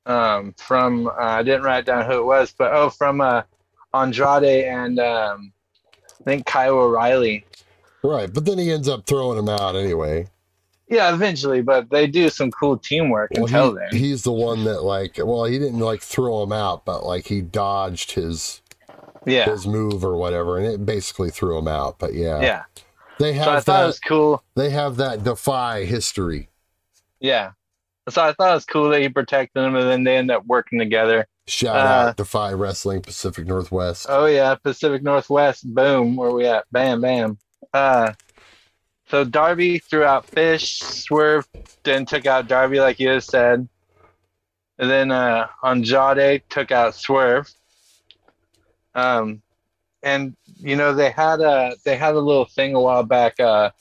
um, 0.05 0.53
from, 0.57 1.07
uh, 1.07 1.11
I 1.17 1.43
didn't 1.43 1.63
write 1.63 1.85
down 1.85 2.05
who 2.05 2.19
it 2.19 2.25
was, 2.25 2.53
but 2.57 2.73
oh, 2.73 2.89
from 2.89 3.21
uh, 3.21 3.43
Andrade 3.93 4.65
and 4.65 4.99
um, 4.99 5.53
I 6.19 6.23
think 6.25 6.45
Kyle 6.45 6.77
O'Reilly. 6.77 7.45
Right. 8.03 8.31
But 8.31 8.45
then 8.45 8.57
he 8.57 8.71
ends 8.71 8.89
up 8.89 9.05
throwing 9.05 9.39
him 9.39 9.47
out 9.49 9.75
anyway. 9.75 10.27
Yeah, 10.89 11.13
eventually, 11.13 11.61
but 11.61 11.89
they 11.89 12.05
do 12.07 12.29
some 12.29 12.51
cool 12.51 12.77
teamwork 12.77 13.31
Well, 13.31 13.45
until 13.45 13.71
he- 13.71 13.79
then. 13.79 13.99
he's 13.99 14.23
the 14.23 14.33
one 14.33 14.65
that 14.65 14.83
like 14.83 15.17
well, 15.17 15.45
he 15.45 15.57
didn't 15.57 15.79
like 15.79 16.01
throw 16.01 16.43
him 16.43 16.51
out, 16.51 16.83
but 16.85 17.05
like 17.05 17.25
he 17.27 17.41
dodged 17.41 18.11
his 18.11 18.61
Yeah, 19.25 19.45
his 19.49 19.65
move 19.65 20.03
or 20.03 20.17
whatever, 20.17 20.57
and 20.57 20.67
it 20.67 20.85
basically 20.85 21.31
threw 21.31 21.57
him 21.57 21.69
out. 21.69 21.97
But 21.97 22.13
yeah, 22.13 22.41
yeah. 22.41 22.63
They 23.23 23.33
So 23.37 23.41
I 23.49 23.53
have 23.55 23.63
thought 23.63 23.77
that. 23.77 23.83
it 23.83 23.87
was 23.87 23.99
cool. 23.99 24.43
They 24.55 24.69
have 24.69 24.97
that 24.97 25.23
defy 25.23 25.85
history. 25.85 26.49
Yeah. 27.19 27.51
So 28.09 28.21
I 28.21 28.33
thought 28.33 28.51
it 28.51 28.55
was 28.55 28.65
cool 28.65 28.89
that 28.89 29.01
he 29.01 29.07
protected 29.09 29.63
him, 29.63 29.75
and 29.75 29.87
then 29.89 30.03
they 30.03 30.17
end 30.17 30.29
up 30.29 30.45
working 30.45 30.77
together. 30.77 31.25
Shout 31.47 31.75
Uh, 31.75 31.79
out 32.09 32.17
Defy 32.17 32.51
Wrestling 32.53 33.01
Pacific 33.01 33.45
Northwest. 33.47 34.05
Oh 34.09 34.25
yeah, 34.25 34.55
Pacific 34.55 35.03
Northwest. 35.03 35.65
Boom. 35.73 36.15
Where 36.15 36.31
we 36.31 36.45
at? 36.45 36.65
Bam, 36.71 37.01
bam. 37.01 37.37
Uh, 37.73 38.13
so 39.09 39.23
Darby 39.23 39.79
threw 39.79 40.03
out 40.03 40.25
Fish. 40.25 40.79
Swerve 40.79 41.47
then 41.83 42.05
took 42.05 42.25
out 42.25 42.47
Darby, 42.47 42.79
like 42.79 42.99
you 42.99 43.07
just 43.07 43.29
said. 43.29 43.67
And 44.79 44.89
then 44.89 45.11
uh, 45.11 45.47
Andrade 45.63 46.43
took 46.49 46.71
out 46.71 46.95
Swerve. 46.95 47.49
Um, 48.95 49.41
and 50.03 50.35
you 50.57 50.75
know 50.75 50.93
they 50.93 51.09
had 51.09 51.39
a 51.41 51.75
they 51.85 51.95
had 51.95 52.15
a 52.15 52.19
little 52.19 52.45
thing 52.45 52.75
a 52.75 52.81
while 52.81 53.03
back. 53.03 53.39
Uh, 53.39 53.71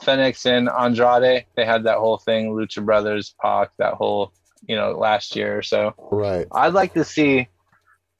Phoenix 0.00 0.46
and 0.46 0.68
Andrade. 0.68 1.44
They 1.56 1.64
had 1.64 1.84
that 1.84 1.98
whole 1.98 2.18
thing. 2.18 2.50
Lucha 2.50 2.84
Brothers, 2.84 3.34
Pac. 3.40 3.70
That 3.78 3.94
whole 3.94 4.32
you 4.66 4.76
know 4.76 4.92
last 4.92 5.36
year 5.36 5.56
or 5.58 5.62
so. 5.62 5.94
right. 6.10 6.46
I'd 6.52 6.74
like 6.74 6.94
to 6.94 7.04
see 7.04 7.48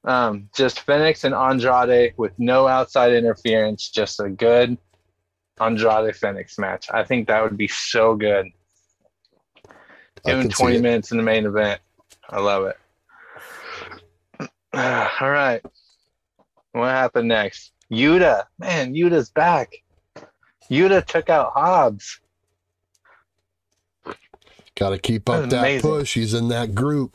um, 0.05 0.49
just 0.55 0.81
Phoenix 0.81 1.25
and 1.25 1.35
Andrade 1.35 2.15
with 2.17 2.33
no 2.39 2.67
outside 2.67 3.13
interference, 3.13 3.91
just 3.91 4.21
a 4.21 4.29
good 4.29 4.79
Andrade 5.61 6.17
Phoenix 6.17 6.59
match. 6.59 6.89
I 6.93 7.05
think 7.05 7.29
that 7.29 7.43
would 7.43 7.57
be 7.57 7.69
so 7.69 8.15
good. 8.15 8.47
I 9.67 10.31
Give 10.31 10.39
him 10.39 10.43
can 10.43 10.51
see 10.53 10.63
20 10.65 10.81
minutes 10.81 11.11
in 11.13 11.17
the 11.17 11.23
main 11.23 11.47
event. 11.47 11.81
I 12.29 12.41
love 12.41 12.65
it. 12.67 12.77
All 14.75 15.31
right. 15.31 15.63
What 16.73 16.89
happened 16.89 17.29
next? 17.29 17.73
Yuta. 17.91 18.45
Man, 18.59 18.95
Yuta's 18.95 19.31
back. 19.31 19.73
Yuta 20.71 21.05
took 21.05 21.29
out 21.29 21.53
Hobbs. 21.55 22.21
Got 24.77 24.91
to 24.91 24.99
keep 24.99 25.29
up 25.29 25.49
That's 25.49 25.53
that 25.53 25.83
push. 25.83 26.15
He's 26.15 26.33
in 26.33 26.49
that 26.49 26.75
group. 26.75 27.15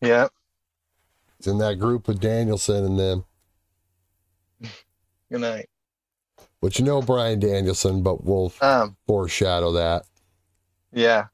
Yep. 0.00 0.32
He's 1.38 1.46
in 1.48 1.58
that 1.58 1.78
group 1.78 2.08
with 2.08 2.20
Danielson 2.20 2.84
and 2.84 2.98
them. 2.98 3.24
Good 5.30 5.40
night. 5.40 5.68
Which 6.60 6.78
you 6.78 6.84
know 6.84 7.02
Bryan 7.02 7.40
Danielson, 7.40 8.02
but 8.02 8.24
we'll 8.24 8.52
Um, 8.60 8.96
foreshadow 9.06 9.72
that. 9.72 10.04
yeah. 10.92 11.26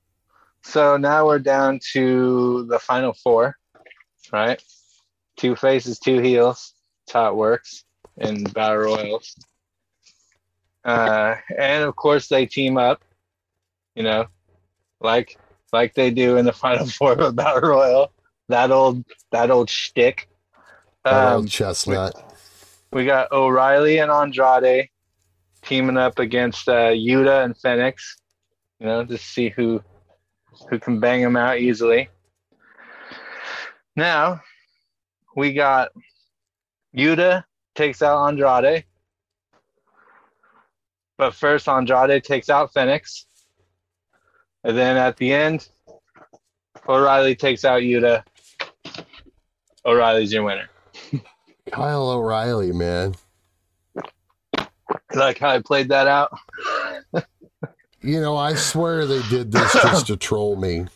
So 0.62 0.96
now 0.96 1.26
we're 1.26 1.38
down 1.38 1.78
to 1.92 2.64
the 2.68 2.78
final 2.78 3.12
four, 3.14 3.56
right? 4.32 4.60
Two 5.36 5.54
faces, 5.56 5.98
two 5.98 6.18
heels. 6.20 6.74
That's 7.08 7.14
how 7.14 7.30
it 7.30 7.36
works 7.36 7.84
in 8.18 8.44
battle 8.44 8.76
royals. 8.76 9.34
Uh, 10.84 11.36
and 11.56 11.82
of 11.82 11.96
course 11.96 12.28
they 12.28 12.44
team 12.44 12.76
up, 12.76 13.02
you 13.94 14.02
know, 14.02 14.26
like 15.00 15.38
like 15.72 15.94
they 15.94 16.10
do 16.10 16.36
in 16.36 16.44
the 16.44 16.52
final 16.64 16.86
four 16.86 17.12
of 17.12 17.34
battle 17.34 17.70
royal. 17.70 18.12
That 18.50 18.70
old 18.70 19.06
that 19.32 19.50
old 19.50 19.70
shtick. 19.70 20.28
That 21.06 21.14
Um, 21.14 21.36
old 21.36 21.48
chestnut. 21.48 22.14
we 22.92 23.06
got 23.06 23.32
O'Reilly 23.32 24.00
and 24.00 24.10
Andrade 24.10 24.90
teaming 25.62 25.96
up 25.96 26.18
against 26.18 26.68
uh, 26.68 26.90
Yuta 26.90 27.42
and 27.42 27.56
Phoenix. 27.56 28.18
You 28.80 28.86
know, 28.86 29.06
to 29.06 29.16
see 29.16 29.48
who 29.48 29.82
who 30.68 30.78
can 30.78 31.00
bang 31.00 31.22
them 31.22 31.36
out 31.36 31.58
easily. 31.58 32.10
Now 33.96 34.42
we 35.34 35.54
got 35.54 35.88
Yuta 36.96 37.44
takes 37.74 38.02
out 38.02 38.28
Andrade, 38.28 38.84
but 41.16 41.34
first 41.34 41.68
Andrade 41.68 42.22
takes 42.24 42.48
out 42.48 42.72
Phoenix, 42.72 43.26
and 44.64 44.76
then 44.76 44.96
at 44.96 45.16
the 45.16 45.32
end, 45.32 45.68
O'Reilly 46.88 47.34
takes 47.34 47.64
out 47.64 47.82
Yuta. 47.82 48.24
O'Reilly's 49.84 50.32
your 50.32 50.42
winner. 50.42 50.68
Kyle 51.70 52.10
O'Reilly, 52.10 52.72
man. 52.72 53.14
Like 55.14 55.38
how 55.38 55.50
I 55.50 55.60
played 55.60 55.88
that 55.88 56.06
out? 56.06 56.32
You 58.00 58.20
know, 58.20 58.36
I 58.36 58.54
swear 58.54 59.06
they 59.06 59.22
did 59.28 59.50
this 59.50 59.72
just 59.72 60.06
to 60.06 60.16
troll 60.16 60.54
me. 60.54 60.86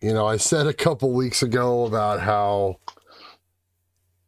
You 0.00 0.14
know, 0.14 0.26
I 0.26 0.38
said 0.38 0.66
a 0.66 0.72
couple 0.72 1.12
weeks 1.12 1.42
ago 1.42 1.84
about 1.84 2.20
how, 2.20 2.80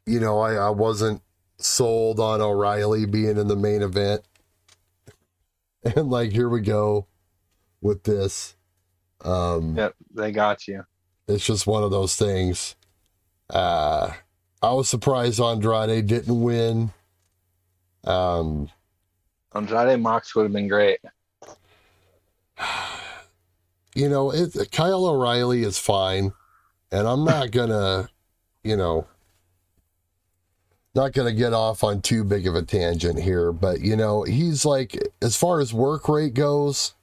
you 0.06 0.20
know, 0.20 0.38
I, 0.40 0.54
I 0.54 0.70
wasn't 0.70 1.20
sold 1.58 2.20
on 2.20 2.40
O'Reilly 2.40 3.06
being 3.06 3.36
in 3.36 3.48
the 3.48 3.56
main 3.56 3.82
event. 3.82 4.22
And 5.94 6.10
like, 6.10 6.32
here 6.32 6.48
we 6.48 6.62
go 6.62 7.06
with 7.80 8.02
this. 8.02 8.56
Um, 9.24 9.76
Yep, 9.76 9.94
they 10.12 10.32
got 10.32 10.66
you. 10.66 10.84
It's 11.28 11.46
just 11.46 11.64
one 11.64 11.84
of 11.84 11.92
those 11.92 12.16
things. 12.16 12.74
Uh, 13.48 14.10
I 14.60 14.72
was 14.72 14.88
surprised 14.88 15.40
Andrade 15.40 16.08
didn't 16.08 16.40
win. 16.40 16.92
Um, 18.02 18.68
Andrade 19.54 20.00
Mox 20.00 20.34
would 20.34 20.42
have 20.42 20.52
been 20.52 20.66
great. 20.66 20.98
you 23.94 24.08
know, 24.08 24.32
it, 24.32 24.72
Kyle 24.72 25.06
O'Reilly 25.06 25.62
is 25.62 25.78
fine, 25.78 26.32
and 26.90 27.06
I'm 27.06 27.24
not 27.24 27.52
gonna, 27.52 28.08
you 28.64 28.76
know, 28.76 29.06
not 30.96 31.12
gonna 31.12 31.32
get 31.32 31.52
off 31.52 31.84
on 31.84 32.00
too 32.02 32.24
big 32.24 32.46
of 32.46 32.54
a 32.54 32.62
tangent 32.62 33.20
here, 33.20 33.52
but 33.52 33.80
you 33.80 33.94
know, 33.94 34.24
he's 34.24 34.64
like, 34.64 34.98
as 35.22 35.36
far 35.36 35.60
as 35.60 35.72
work 35.72 36.08
rate 36.08 36.34
goes, 36.34 36.94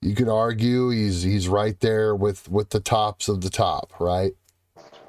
you 0.00 0.14
can 0.14 0.28
argue 0.28 0.88
he's 0.90 1.22
he's 1.22 1.48
right 1.48 1.78
there 1.80 2.14
with 2.14 2.48
with 2.48 2.70
the 2.70 2.80
tops 2.80 3.28
of 3.28 3.42
the 3.42 3.50
top, 3.50 3.92
right? 4.00 4.32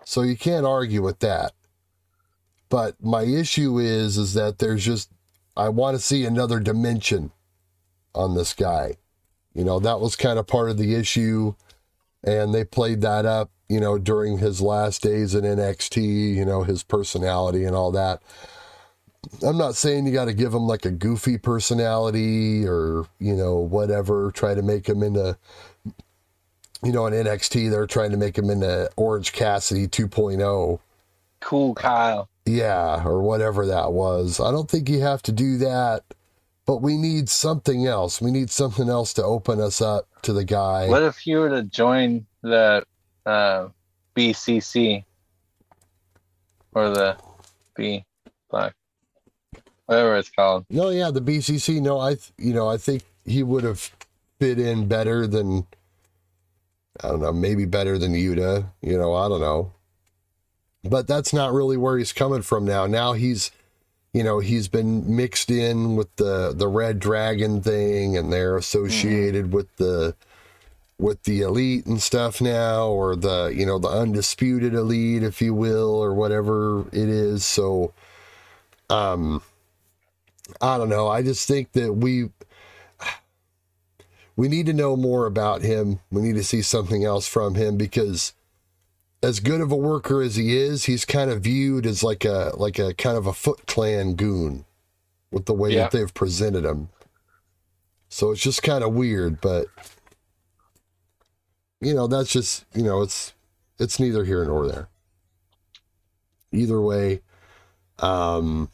So 0.04 0.24
you 0.24 0.36
can't 0.36 0.66
argue 0.66 1.02
with 1.02 1.20
that. 1.20 1.54
But 2.68 3.02
my 3.02 3.24
issue 3.24 3.80
is 3.80 4.18
is 4.18 4.34
that 4.34 4.60
there's 4.60 4.84
just 4.84 5.10
I 5.56 5.70
want 5.70 5.96
to 5.96 6.04
see 6.04 6.26
another 6.26 6.60
dimension 6.60 7.32
on 8.16 8.36
this 8.36 8.54
guy. 8.54 8.98
You 9.54 9.64
know, 9.64 9.80
that 9.80 10.00
was 10.00 10.16
kind 10.16 10.40
of 10.40 10.48
part 10.48 10.70
of 10.70 10.78
the 10.78 10.96
issue. 10.96 11.56
And 12.24 12.54
they 12.54 12.64
played 12.64 13.02
that 13.02 13.26
up, 13.26 13.50
you 13.72 13.80
know, 13.80 13.98
during 13.98 14.38
his 14.38 14.60
last 14.62 15.02
days 15.02 15.34
in 15.34 15.46
NXT, 15.46 16.36
you 16.36 16.44
know, 16.44 16.64
his 16.64 16.84
personality 16.84 17.64
and 17.64 17.74
all 17.74 17.92
that. 17.94 18.22
I'm 19.48 19.58
not 19.58 19.76
saying 19.76 20.06
you 20.06 20.12
got 20.12 20.26
to 20.26 20.34
give 20.34 20.54
him 20.54 20.64
like 20.64 20.84
a 20.86 20.92
goofy 20.92 21.38
personality 21.38 22.68
or, 22.68 23.06
you 23.20 23.34
know, 23.34 23.56
whatever, 23.60 24.30
try 24.32 24.56
to 24.56 24.62
make 24.62 24.90
him 24.90 25.02
into, 25.02 25.38
you 26.84 26.92
know, 26.92 27.06
in 27.06 27.14
NXT, 27.14 27.70
they're 27.70 27.88
trying 27.88 28.12
to 28.12 28.18
make 28.18 28.38
him 28.38 28.50
into 28.50 28.90
Orange 28.98 29.32
Cassidy 29.32 29.88
2.0 29.88 30.80
Cool, 31.40 31.74
Kyle. 31.76 32.28
yeah, 32.46 33.02
or 33.06 33.22
whatever 33.22 33.66
that 33.68 33.94
was. 33.94 34.42
I 34.42 34.52
don't 34.52 34.70
think 34.70 34.90
you 34.90 35.00
have 35.00 35.22
to 35.24 35.32
do 35.32 35.58
that, 35.60 36.04
but 36.66 36.82
we 36.82 36.98
need 36.98 37.30
something 37.30 37.88
else. 37.88 38.20
We 38.20 38.32
need 38.32 38.50
something 38.50 38.90
else 38.90 39.14
to 39.14 39.24
open 39.24 39.62
us 39.62 39.82
up 39.82 40.08
to 40.24 40.34
the 40.34 40.44
guy. 40.44 40.90
What 40.90 41.04
if 41.04 41.26
you 41.26 41.40
were 41.40 41.50
to 41.50 41.64
join 41.64 42.26
the 42.42 42.84
uh, 43.26 43.68
BCC 44.16 45.04
or 46.74 46.90
the 46.90 47.18
B 47.76 48.04
Black, 48.50 48.74
whatever 49.86 50.18
it's 50.18 50.30
called? 50.30 50.66
No, 50.70 50.90
yeah, 50.90 51.12
the 51.12 51.22
BCC. 51.22 51.82
No, 51.82 52.00
I, 52.00 52.12
th- 52.12 52.34
you 52.38 52.54
know, 52.54 52.70
I 52.70 52.78
think 52.78 53.04
he 53.26 53.44
would 53.44 53.64
have 53.64 53.92
fit 54.40 54.60
in 54.60 54.88
better 54.88 55.28
than, 55.28 55.68
I 57.04 57.10
don't 57.10 57.22
know, 57.22 57.32
maybe 57.32 57.66
better 57.66 57.98
than 57.98 58.14
Yuta. 58.14 58.66
You 58.82 58.98
know, 58.98 59.14
I 59.14 59.30
don't 59.30 59.42
know. 59.42 59.72
But 60.84 61.08
that's 61.08 61.32
not 61.32 61.54
really 61.54 61.78
where 61.78 61.98
he's 61.98 62.12
coming 62.12 62.42
from 62.42 62.66
now. 62.66 62.88
Now 62.88 63.14
he's, 63.14 63.52
you 64.14 64.24
know, 64.24 64.40
he's 64.40 64.68
been 64.68 65.16
mixed 65.16 65.52
in 65.52 65.96
with 65.96 66.14
the 66.16 66.54
the 66.56 66.68
Red 66.68 67.00
Dragon 67.00 67.62
thing, 67.62 68.18
and 68.18 68.34
they're 68.34 68.58
associated 68.58 69.54
with 69.54 69.76
the 69.78 70.16
with 71.02 71.24
the 71.24 71.42
elite 71.42 71.86
and 71.88 72.02
stuff 72.02 72.40
now, 72.40 72.88
or 72.88 73.16
the 73.16 73.52
you 73.56 73.66
know 73.66 73.80
the 73.80 73.90
undisputed 73.90 74.74
elite, 74.74 75.24
if 75.24 75.42
you 75.42 75.54
will, 75.54 75.96
or 75.96 76.14
whatever 76.14 76.82
it 76.94 77.10
is. 77.10 77.44
So, 77.44 77.94
um, 78.90 79.42
I 80.62 80.78
don't 80.78 80.90
know. 80.90 81.08
I 81.08 81.24
just 81.24 81.48
think 81.48 81.72
that 81.74 81.94
we 81.94 82.30
we 84.36 84.48
need 84.48 84.68
to 84.68 84.74
know 84.74 84.96
more 84.96 85.26
about 85.26 85.62
him. 85.62 86.00
We 86.12 86.22
need 86.22 86.36
to 86.36 86.44
see 86.44 86.62
something 86.62 87.04
else 87.04 87.28
from 87.28 87.56
him 87.56 87.78
because 87.78 88.34
as 89.24 89.40
good 89.40 89.62
of 89.62 89.72
a 89.72 89.76
worker 89.76 90.22
as 90.22 90.36
he 90.36 90.56
is, 90.58 90.86
he's 90.86 91.06
kind 91.06 91.30
of 91.30 91.42
viewed 91.42 91.86
as 91.86 92.04
like 92.04 92.26
a 92.26 92.52
like 92.56 92.80
a 92.80 92.94
kind 92.94 93.18
of 93.18 93.26
a 93.28 93.34
Foot 93.34 93.66
Clan 93.66 94.14
goon 94.14 94.66
with 95.32 95.46
the 95.46 95.54
way 95.54 95.72
Yeah. 95.72 95.84
that 95.84 95.92
they've 95.92 96.14
presented 96.14 96.64
him. 96.66 96.90
So 98.10 98.32
it's 98.32 98.42
just 98.42 98.62
kind 98.62 98.84
of 98.84 98.94
weird, 98.94 99.40
but 99.42 99.68
you 101.82 101.94
know, 101.94 102.08
that's 102.08 102.32
just, 102.32 102.66
you 102.74 102.84
know, 102.84 103.02
it's 103.02 103.34
it's 103.80 104.00
neither 104.00 104.24
here 104.24 104.46
nor 104.46 104.68
there. 104.68 104.88
Either 106.52 106.80
way, 106.80 107.22
um 108.00 108.70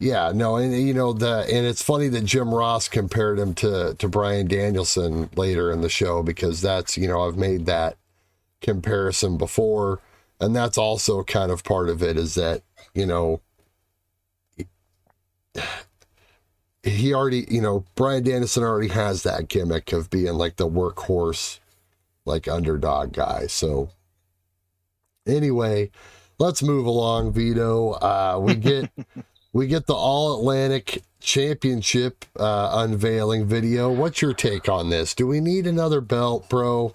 yeah, 0.00 0.30
no, 0.32 0.56
and 0.56 0.72
you 0.72 0.94
know 0.94 1.12
the 1.12 1.44
and 1.52 1.66
it's 1.66 1.82
funny 1.82 2.06
that 2.08 2.24
Jim 2.24 2.54
Ross 2.54 2.88
compared 2.88 3.38
him 3.38 3.52
to 3.54 3.94
to 3.98 4.08
Bryan 4.08 4.46
Danielson 4.46 5.28
later 5.34 5.72
in 5.72 5.80
the 5.80 5.88
show 5.88 6.22
because 6.22 6.60
that's 6.60 6.96
you 6.96 7.08
know 7.08 7.22
I've 7.26 7.36
made 7.36 7.66
that 7.66 7.96
comparison 8.60 9.36
before, 9.38 10.00
and 10.40 10.54
that's 10.54 10.78
also 10.78 11.24
kind 11.24 11.50
of 11.50 11.64
part 11.64 11.88
of 11.88 12.00
it 12.02 12.16
is 12.16 12.36
that 12.36 12.62
you 12.94 13.06
know 13.06 13.40
he 16.88 17.14
already 17.14 17.46
you 17.48 17.60
know 17.60 17.84
Bryan 17.94 18.24
Danielson 18.24 18.62
already 18.62 18.88
has 18.88 19.22
that 19.22 19.48
gimmick 19.48 19.92
of 19.92 20.10
being 20.10 20.34
like 20.34 20.56
the 20.56 20.68
workhorse, 20.68 21.58
like 22.24 22.48
underdog 22.48 23.12
guy. 23.12 23.46
So 23.46 23.90
anyway, 25.26 25.90
let's 26.38 26.62
move 26.62 26.86
along, 26.86 27.32
Vito. 27.32 27.92
Uh, 27.92 28.38
we 28.42 28.54
get. 28.54 28.90
We 29.52 29.66
get 29.66 29.86
the 29.86 29.94
All 29.94 30.38
Atlantic 30.38 31.02
Championship 31.20 32.24
uh, 32.38 32.70
unveiling 32.74 33.46
video. 33.46 33.90
What's 33.90 34.20
your 34.20 34.34
take 34.34 34.68
on 34.68 34.90
this? 34.90 35.14
Do 35.14 35.26
we 35.26 35.40
need 35.40 35.66
another 35.66 36.00
belt, 36.00 36.48
bro? 36.48 36.94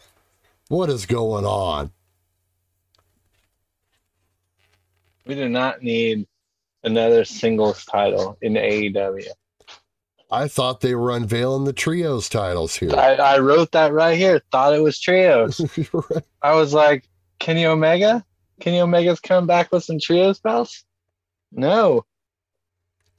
What 0.69 0.89
is 0.89 1.06
going 1.06 1.45
on? 1.45 1.91
We 5.25 5.36
do 5.36 5.49
not 5.49 5.82
need 5.82 6.27
another 6.84 7.25
singles 7.25 7.86
title 7.86 8.38
in 8.41 8.53
AEW. 8.53 9.27
I 10.34 10.48
thought 10.48 10.82
they 10.82 10.96
were 10.96 11.12
unveiling 11.12 11.65
the 11.65 11.74
trios 11.74 12.28
titles 12.28 12.76
here. 12.76 12.96
I, 12.96 13.13
I 13.13 13.39
wrote 13.39 13.72
that 13.74 13.93
right 13.93 14.17
here. 14.17 14.41
Thought 14.52 14.74
it 14.74 14.82
was 14.82 15.00
trios. 15.00 15.62
Right. 15.93 16.24
I 16.41 16.56
was 16.56 16.74
like, 16.74 17.08
Kenny 17.39 17.65
Omega? 17.65 18.26
Kenny 18.60 18.80
Omega's 18.80 19.19
coming 19.19 19.46
back 19.46 19.72
with 19.72 19.84
some 19.84 20.00
trios 20.00 20.39
belts? 20.39 20.86
No, 21.52 22.04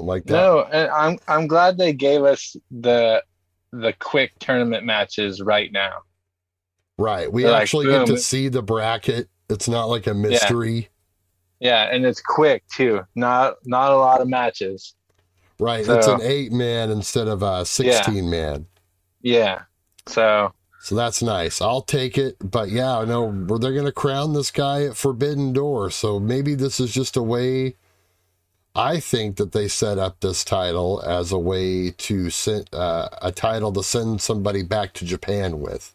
like 0.00 0.24
that. 0.24 0.32
no. 0.32 0.62
And 0.72 0.90
I'm 0.90 1.18
I'm 1.28 1.46
glad 1.46 1.78
they 1.78 1.92
gave 1.92 2.24
us 2.24 2.56
the 2.70 3.22
the 3.72 3.92
quick 4.00 4.32
tournament 4.40 4.84
matches 4.84 5.40
right 5.40 5.70
now. 5.70 5.98
Right. 6.98 7.32
We 7.32 7.42
They're 7.42 7.52
like, 7.52 7.62
actually 7.62 7.86
get 7.86 8.06
to 8.08 8.18
see 8.18 8.48
the 8.48 8.62
bracket. 8.62 9.28
It's 9.48 9.68
not 9.68 9.86
like 9.86 10.06
a 10.08 10.14
mystery. 10.14 10.88
Yeah, 11.60 11.84
and 11.92 12.04
it's 12.04 12.20
quick 12.20 12.64
too. 12.68 13.02
Not 13.14 13.54
not 13.64 13.92
a 13.92 13.96
lot 13.96 14.20
of 14.20 14.28
matches. 14.28 14.94
Right. 15.58 15.86
it's 15.88 16.06
an 16.06 16.20
eight 16.22 16.52
man 16.52 16.90
instead 16.90 17.28
of 17.28 17.42
a 17.42 17.64
16 17.64 18.28
man. 18.28 18.66
Yeah. 19.22 19.62
So 20.06 20.52
So 20.80 20.94
that's 20.94 21.22
nice. 21.22 21.60
I'll 21.62 21.82
take 21.82 22.18
it. 22.18 22.36
But 22.40 22.70
yeah, 22.70 22.98
I 22.98 23.04
know 23.04 23.30
they're 23.58 23.72
going 23.72 23.84
to 23.86 23.92
crown 23.92 24.32
this 24.34 24.50
guy 24.50 24.84
at 24.84 24.96
Forbidden 24.96 25.52
Door. 25.52 25.90
So 25.90 26.18
maybe 26.20 26.54
this 26.54 26.78
is 26.80 26.92
just 26.92 27.16
a 27.16 27.22
way. 27.22 27.76
I 28.76 28.98
think 28.98 29.36
that 29.36 29.52
they 29.52 29.68
set 29.68 29.98
up 29.98 30.18
this 30.20 30.44
title 30.44 31.00
as 31.06 31.30
a 31.30 31.38
way 31.38 31.90
to 31.92 32.28
send 32.30 32.68
uh, 32.74 33.08
a 33.22 33.30
title 33.30 33.72
to 33.72 33.82
send 33.84 34.20
somebody 34.20 34.62
back 34.64 34.92
to 34.94 35.04
Japan 35.04 35.60
with. 35.60 35.94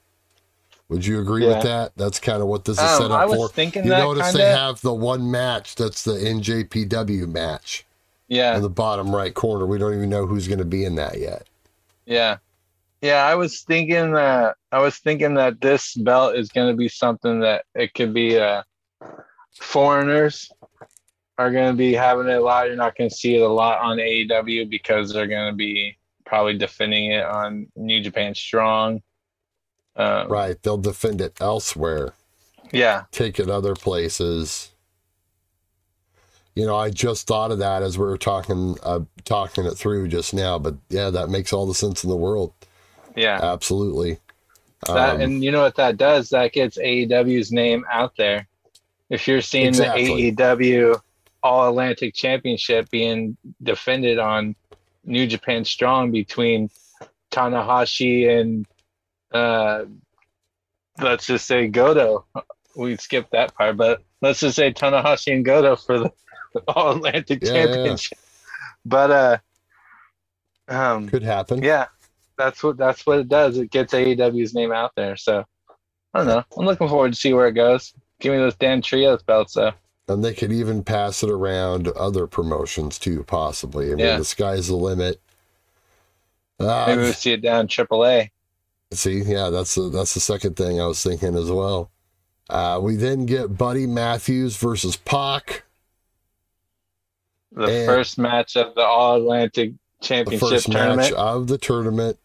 Would 0.88 1.06
you 1.06 1.20
agree 1.20 1.46
Yeah. 1.46 1.56
with 1.56 1.64
that? 1.64 1.92
That's 1.98 2.20
kind 2.20 2.42
of 2.42 2.48
what 2.48 2.64
this 2.66 2.78
is 2.78 2.84
um, 2.84 3.02
set 3.02 3.12
up 3.12 3.20
I 3.20 3.26
was 3.26 3.36
for. 3.38 3.50
thinking 3.50 3.84
You 3.84 3.90
notice 3.92 4.24
kind 4.24 4.36
they 4.38 4.50
have 4.50 4.80
the 4.82 4.94
one 4.94 5.30
match 5.30 5.76
that's 5.76 6.04
the 6.04 6.14
NJPW 6.14 7.28
match 7.28 7.86
Yeah. 8.30 8.56
in 8.56 8.62
the 8.62 8.70
bottom 8.70 9.14
right 9.14 9.34
corner. 9.34 9.66
We 9.66 9.78
don't 9.78 9.94
even 9.96 10.10
know 10.10 10.26
who's 10.26 10.48
going 10.48 10.60
to 10.60 10.66
be 10.66 10.86
in 10.86 10.96
that 10.96 11.20
yet. 11.20 11.48
Yeah. 12.06 12.38
Yeah, 13.02 13.26
I 13.26 13.36
was 13.36 13.62
thinking 13.62 14.12
that 14.14 14.56
I 14.72 14.80
was 14.80 14.98
thinking 14.98 15.34
that 15.36 15.62
this 15.62 15.96
belt 15.96 16.36
is 16.36 16.50
going 16.50 16.72
to 16.72 16.78
be 16.78 16.90
something 16.90 17.40
that 17.42 17.66
it 17.74 17.94
could 17.94 18.14
be 18.14 18.38
uh 18.38 18.64
foreigners 19.60 20.52
are 21.38 21.52
going 21.52 21.72
to 21.72 21.78
be 21.78 21.94
having 21.94 22.28
it 22.28 22.36
a 22.36 22.42
lot. 22.42 22.68
You're 22.68 22.76
not 22.76 22.98
going 22.98 23.10
to 23.10 23.16
see 23.16 23.36
it 23.36 23.42
a 23.42 23.48
lot 23.48 23.80
on 23.80 23.98
AEW 23.98 24.70
because 24.70 25.14
they're 25.14 25.28
going 25.28 25.52
to 25.52 25.56
be 25.56 25.98
probably 26.26 26.58
defending 26.58 27.12
it 27.12 27.24
on 27.24 27.68
New 27.78 28.02
Japan 28.02 28.36
Strong. 28.36 29.02
Um, 29.96 30.28
Right. 30.28 30.62
They'll 30.62 30.78
defend 30.78 31.22
it 31.22 31.40
elsewhere. 31.40 32.14
Yeah. 32.72 33.06
take 33.12 33.40
it 33.40 33.50
other 33.50 33.74
places. 33.74 34.72
You 36.60 36.66
know, 36.66 36.76
I 36.76 36.90
just 36.90 37.26
thought 37.26 37.52
of 37.52 37.60
that 37.60 37.84
as 37.84 37.98
we 37.98 38.04
were 38.04 38.18
talking 38.18 38.76
uh, 38.84 39.00
talking 39.24 39.66
it 39.66 39.76
through 39.76 40.10
just 40.10 40.34
now, 40.34 40.60
but 40.60 40.76
yeah, 40.90 41.10
that 41.10 41.30
makes 41.30 41.54
all 41.54 41.66
the 41.66 41.74
sense 41.74 42.04
in 42.04 42.10
the 42.10 42.18
world. 42.18 42.52
Yeah. 43.16 43.40
Absolutely. 43.42 44.20
That, 44.86 45.16
Um, 45.16 45.22
and 45.22 45.44
you 45.44 45.52
know 45.52 45.62
what 45.62 45.78
that 45.78 45.96
does? 45.96 46.32
That 46.32 46.52
gets 46.52 46.78
AEW's 46.78 47.54
name 47.54 47.86
out 47.90 48.18
there. 48.18 48.46
If 49.10 49.26
you're 49.26 49.40
seeing 49.42 49.68
Exactly. 49.68 50.32
the 50.32 50.44
AEW 50.44 51.02
All 51.44 51.70
Atlantic 51.70 52.14
Championship 52.14 52.90
being 52.90 53.38
defended 53.64 54.20
on 54.20 54.54
New 55.06 55.28
Japan 55.28 55.64
Strong 55.64 56.12
between 56.12 56.70
Tanahashi 57.32 58.38
and 58.38 58.66
uh, 59.32 59.86
let's 61.00 61.26
just 61.26 61.48
say 61.48 61.70
Goto. 61.70 62.26
We 62.76 62.98
skipped 62.98 63.32
that 63.32 63.56
part, 63.56 63.78
but 63.78 64.04
let's 64.22 64.42
just 64.42 64.58
say 64.58 64.74
Tanahashi 64.74 65.34
and 65.34 65.46
Goto 65.46 65.78
for 65.78 66.00
the 66.00 66.12
All 66.68 66.96
Atlantic 66.96 67.40
Yeah, 67.44 67.52
yeah, 67.54 67.58
yeah. 67.60 67.66
Championship. 67.74 68.18
But 68.86 69.12
uh, 69.12 69.38
um, 70.68 71.08
could 71.10 71.24
happen. 71.24 71.62
yeah, 71.64 71.88
that's 72.38 72.64
what 72.64 72.78
that's 72.78 73.06
what 73.06 73.20
it 73.20 73.28
does. 73.30 73.58
It 73.58 73.72
gets 73.72 73.94
AEW's 73.94 74.54
name 74.54 74.72
out 74.72 74.92
there. 74.96 75.16
So 75.18 75.44
I 76.14 76.18
don't 76.20 76.28
know. 76.28 76.44
I'm 76.58 76.66
looking 76.66 76.88
forward 76.88 77.14
to 77.14 77.20
see 77.20 77.34
where 77.34 77.48
it 77.48 77.54
goes. 77.54 77.94
Give 78.20 78.32
me 78.34 78.40
those 78.40 78.56
damn 78.56 78.82
trios 78.82 79.24
belts 79.24 79.54
though. 79.54 79.72
And 80.08 80.24
they 80.26 80.34
could 80.34 80.52
even 80.52 80.84
pass 80.84 81.22
it 81.22 81.30
around 81.30 81.86
to 81.86 81.94
other 81.94 82.26
promotions 82.26 82.98
too, 82.98 83.24
possibly. 83.24 83.88
I 83.88 83.96
mean, 83.96 84.00
Yeah. 84.00 84.18
the 84.18 84.26
sky's 84.26 84.68
the 84.68 84.76
limit. 84.76 85.22
Uh, 86.60 86.86
Maybe 86.88 87.04
we 87.04 87.12
see 87.14 87.34
it 87.34 87.42
down 87.42 87.68
AAA. 87.68 88.32
See, 88.92 89.22
yeah, 89.22 89.50
that's 89.52 89.76
the, 89.76 89.90
that's 89.90 90.16
the 90.16 90.20
second 90.20 90.56
thing 90.56 90.82
I 90.82 90.88
was 90.88 91.02
thinking 91.04 91.36
as 91.38 91.52
well. 91.52 91.92
Uh, 92.50 92.80
we 92.82 92.96
then 92.96 93.28
get 93.28 93.56
Buddy 93.56 93.86
Matthews 93.86 94.58
versus 94.58 94.98
Pac. 94.98 95.64
The 97.60 97.80
And- 97.80 97.86
first 97.86 98.18
match 98.18 98.56
of 98.56 98.74
the 98.76 98.82
All 98.86 99.16
Atlantic 99.18 99.74
Championship 100.02 100.40
the 100.50 100.56
first 100.56 100.72
tournament. 100.72 100.98
match 100.98 101.12
of 101.14 101.48
the 101.48 101.58
tournament. 101.58 102.18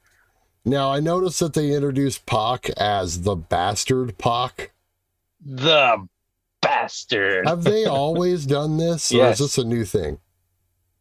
Now 0.64 0.90
I 0.92 1.00
noticed 1.00 1.40
that 1.40 1.54
they 1.54 1.72
introduced 1.72 2.24
Pac 2.24 2.70
as 2.78 3.22
the 3.22 3.34
bastard 3.34 4.16
Pac. 4.16 4.72
The 5.44 6.06
bastard. 6.62 7.48
Have 7.48 7.64
they 7.64 7.84
always 8.00 8.46
done 8.46 8.76
this, 8.76 9.12
or 9.12 9.16
Yes. 9.16 9.40
is 9.40 9.46
this 9.56 9.58
a 9.64 9.66
new 9.66 9.84
thing? 9.84 10.18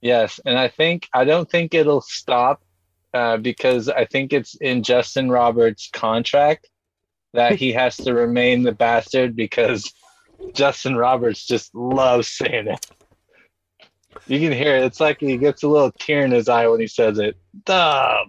Yes, 0.01 0.39
and 0.45 0.57
I 0.57 0.67
think 0.67 1.07
I 1.13 1.23
don't 1.23 1.49
think 1.49 1.73
it'll 1.73 2.01
stop 2.01 2.61
uh, 3.13 3.37
because 3.37 3.87
I 3.87 4.05
think 4.05 4.33
it's 4.33 4.55
in 4.55 4.81
Justin 4.83 5.29
Roberts' 5.29 5.89
contract 5.93 6.69
that 7.33 7.55
he 7.55 7.71
has 7.81 7.95
to 7.97 8.13
remain 8.13 8.63
the 8.63 8.71
bastard 8.73 9.35
because 9.35 9.93
Justin 10.53 10.97
Roberts 10.97 11.45
just 11.45 11.73
loves 11.75 12.27
saying 12.27 12.67
it. 12.67 12.85
You 14.27 14.39
can 14.39 14.51
hear 14.51 14.75
it. 14.75 14.83
It's 14.83 14.99
like 14.99 15.19
he 15.19 15.37
gets 15.37 15.63
a 15.63 15.67
little 15.67 15.91
tear 15.91 16.25
in 16.25 16.31
his 16.31 16.49
eye 16.49 16.67
when 16.67 16.79
he 16.79 16.87
says 16.87 17.19
it. 17.19 17.37
The 17.65 18.25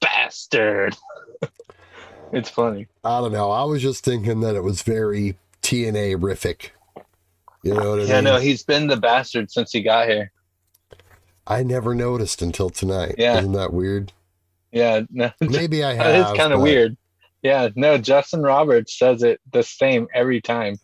bastard. 0.00 0.96
it's 2.32 2.50
funny. 2.50 2.86
I 3.04 3.20
don't 3.20 3.32
know. 3.32 3.50
I 3.50 3.64
was 3.64 3.82
just 3.82 4.04
thinking 4.04 4.40
that 4.40 4.54
it 4.54 4.62
was 4.62 4.82
very 4.82 5.36
TNA 5.62 6.16
rific. 6.16 6.70
You 7.62 7.74
know 7.74 7.90
what 7.90 7.98
I 7.98 8.02
mean? 8.02 8.08
Yeah, 8.08 8.14
mean? 8.16 8.24
no, 8.24 8.38
he's 8.38 8.62
been 8.62 8.86
the 8.86 8.96
bastard 8.96 9.50
since 9.50 9.72
he 9.72 9.82
got 9.82 10.08
here. 10.08 10.32
I 11.46 11.62
never 11.62 11.94
noticed 11.94 12.42
until 12.42 12.70
tonight. 12.70 13.14
Yeah. 13.18 13.38
Isn't 13.38 13.52
that 13.52 13.72
weird? 13.72 14.12
Yeah, 14.70 15.02
no, 15.10 15.30
Maybe 15.40 15.82
I 15.82 15.94
have. 15.94 16.14
It's 16.14 16.38
kind 16.38 16.52
of 16.52 16.58
but- 16.58 16.64
weird. 16.64 16.96
Yeah, 17.42 17.68
no, 17.76 17.98
Justin 17.98 18.42
Roberts 18.42 18.98
says 18.98 19.22
it 19.22 19.40
the 19.52 19.62
same 19.62 20.08
every 20.12 20.40
time. 20.40 20.76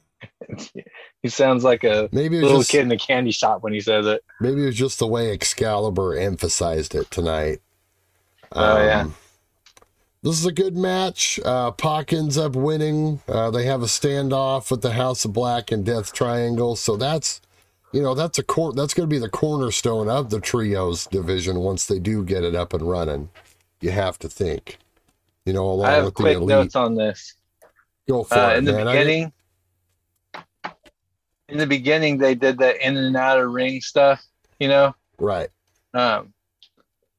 He 1.23 1.29
sounds 1.29 1.65
like 1.65 1.85
a 1.85 2.09
Maybe 2.13 2.41
little 2.41 2.59
just 2.59 2.71
kid 2.71 2.83
in 2.83 2.93
a 2.93 2.99
candy 2.99 3.31
shop 3.31 3.63
when 3.63 3.73
he 3.73 3.81
says 3.81 4.07
it. 4.07 4.23
maybe 4.41 4.63
it 4.63 4.67
was 4.67 4.77
just 4.77 4.99
the 4.99 5.07
way 5.07 5.33
Excalibur 5.33 6.17
emphasized 6.17 6.95
it 6.95 7.11
tonight. 7.11 7.61
Oh, 8.53 8.83
yeah. 8.85 9.01
Um, 9.03 9.15
This 10.23 10.39
is 10.39 10.47
a 10.47 10.53
good 10.53 10.77
match. 10.77 11.39
Uh, 11.45 11.71
Pac 11.73 12.13
ends 12.13 12.39
up 12.39 12.55
winning. 12.57 13.21
Uh, 13.29 13.51
they 13.51 13.65
have 13.67 13.83
a 13.83 13.87
standoff 13.87 14.71
with 14.71 14.81
the 14.83 14.93
House 14.93 15.25
of 15.25 15.33
Black 15.33 15.71
and 15.73 15.85
Death 15.85 16.13
Triangle. 16.13 16.77
So 16.77 16.97
that's, 16.97 17.41
you 17.93 18.01
know, 18.03 18.15
that's 18.15 18.39
a 18.39 18.43
cor- 18.43 18.73
that's 18.73 18.95
going 18.95 19.09
to 19.09 19.13
be 19.15 19.19
the 19.19 19.29
cornerstone 19.29 20.09
of 20.09 20.31
the 20.31 20.41
trios 20.41 21.07
division 21.07 21.59
once 21.61 21.85
they 21.87 21.99
do 21.99 22.25
get 22.25 22.43
it 22.45 22.55
up 22.55 22.73
and 22.73 22.89
running. 22.89 23.29
You 23.81 23.91
have 23.91 24.19
to 24.21 24.29
think, 24.29 24.79
you 25.45 25.53
know, 25.53 25.67
along 25.67 25.87
I 25.87 25.91
have 25.93 26.05
with 26.07 26.15
the 26.15 26.23
quick 26.23 26.37
elite. 26.37 26.49
notes 26.49 26.77
on 26.77 26.95
this. 26.95 27.35
Go 28.09 28.25
for 28.25 28.35
Uh, 28.35 28.53
it, 28.55 28.59
in 28.59 28.65
the 28.65 28.73
man. 28.73 28.87
Beginning, 28.87 29.33
in 31.49 31.59
the 31.59 31.67
beginning, 31.67 32.19
they 32.19 32.35
did 32.35 32.59
the 32.59 32.87
in 32.87 32.97
and 32.97 33.17
out 33.17 33.39
of 33.41 33.51
ring 33.51 33.81
stuff. 33.81 34.25
You 34.61 34.69
know, 34.69 34.95
right. 35.19 35.49
um, 35.95 36.33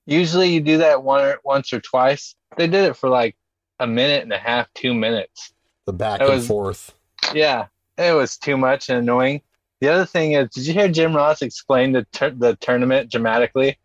usually 0.06 0.50
you 0.50 0.62
do 0.62 0.78
that 0.80 1.04
one 1.04 1.22
or, 1.24 1.40
once 1.44 1.74
or 1.74 1.80
twice. 1.82 2.36
They 2.58 2.68
did 2.68 2.86
it 2.86 2.96
for 2.96 3.10
like 3.10 3.36
a 3.80 3.86
minute 3.88 4.24
and 4.24 4.32
a 4.34 4.38
half, 4.38 4.68
two 4.74 4.94
minutes. 4.94 5.54
The 5.86 5.94
back 5.94 6.20
That 6.20 6.30
and 6.30 6.36
was- 6.38 6.48
forth. 6.48 6.96
Yeah, 7.34 7.68
it 7.98 8.14
was 8.14 8.38
too 8.38 8.56
much 8.58 8.90
and 8.90 9.00
annoying. 9.00 9.42
The 9.82 9.90
other 9.90 10.06
thing 10.06 10.32
is, 10.34 10.50
did 10.52 10.66
you 10.68 10.74
hear 10.74 10.88
Jim 10.88 11.16
Ross 11.16 11.42
explain 11.42 11.92
the 11.92 12.06
tur- 12.14 12.32
the 12.36 12.56
tournament 12.56 13.12
dramatically? 13.12 13.78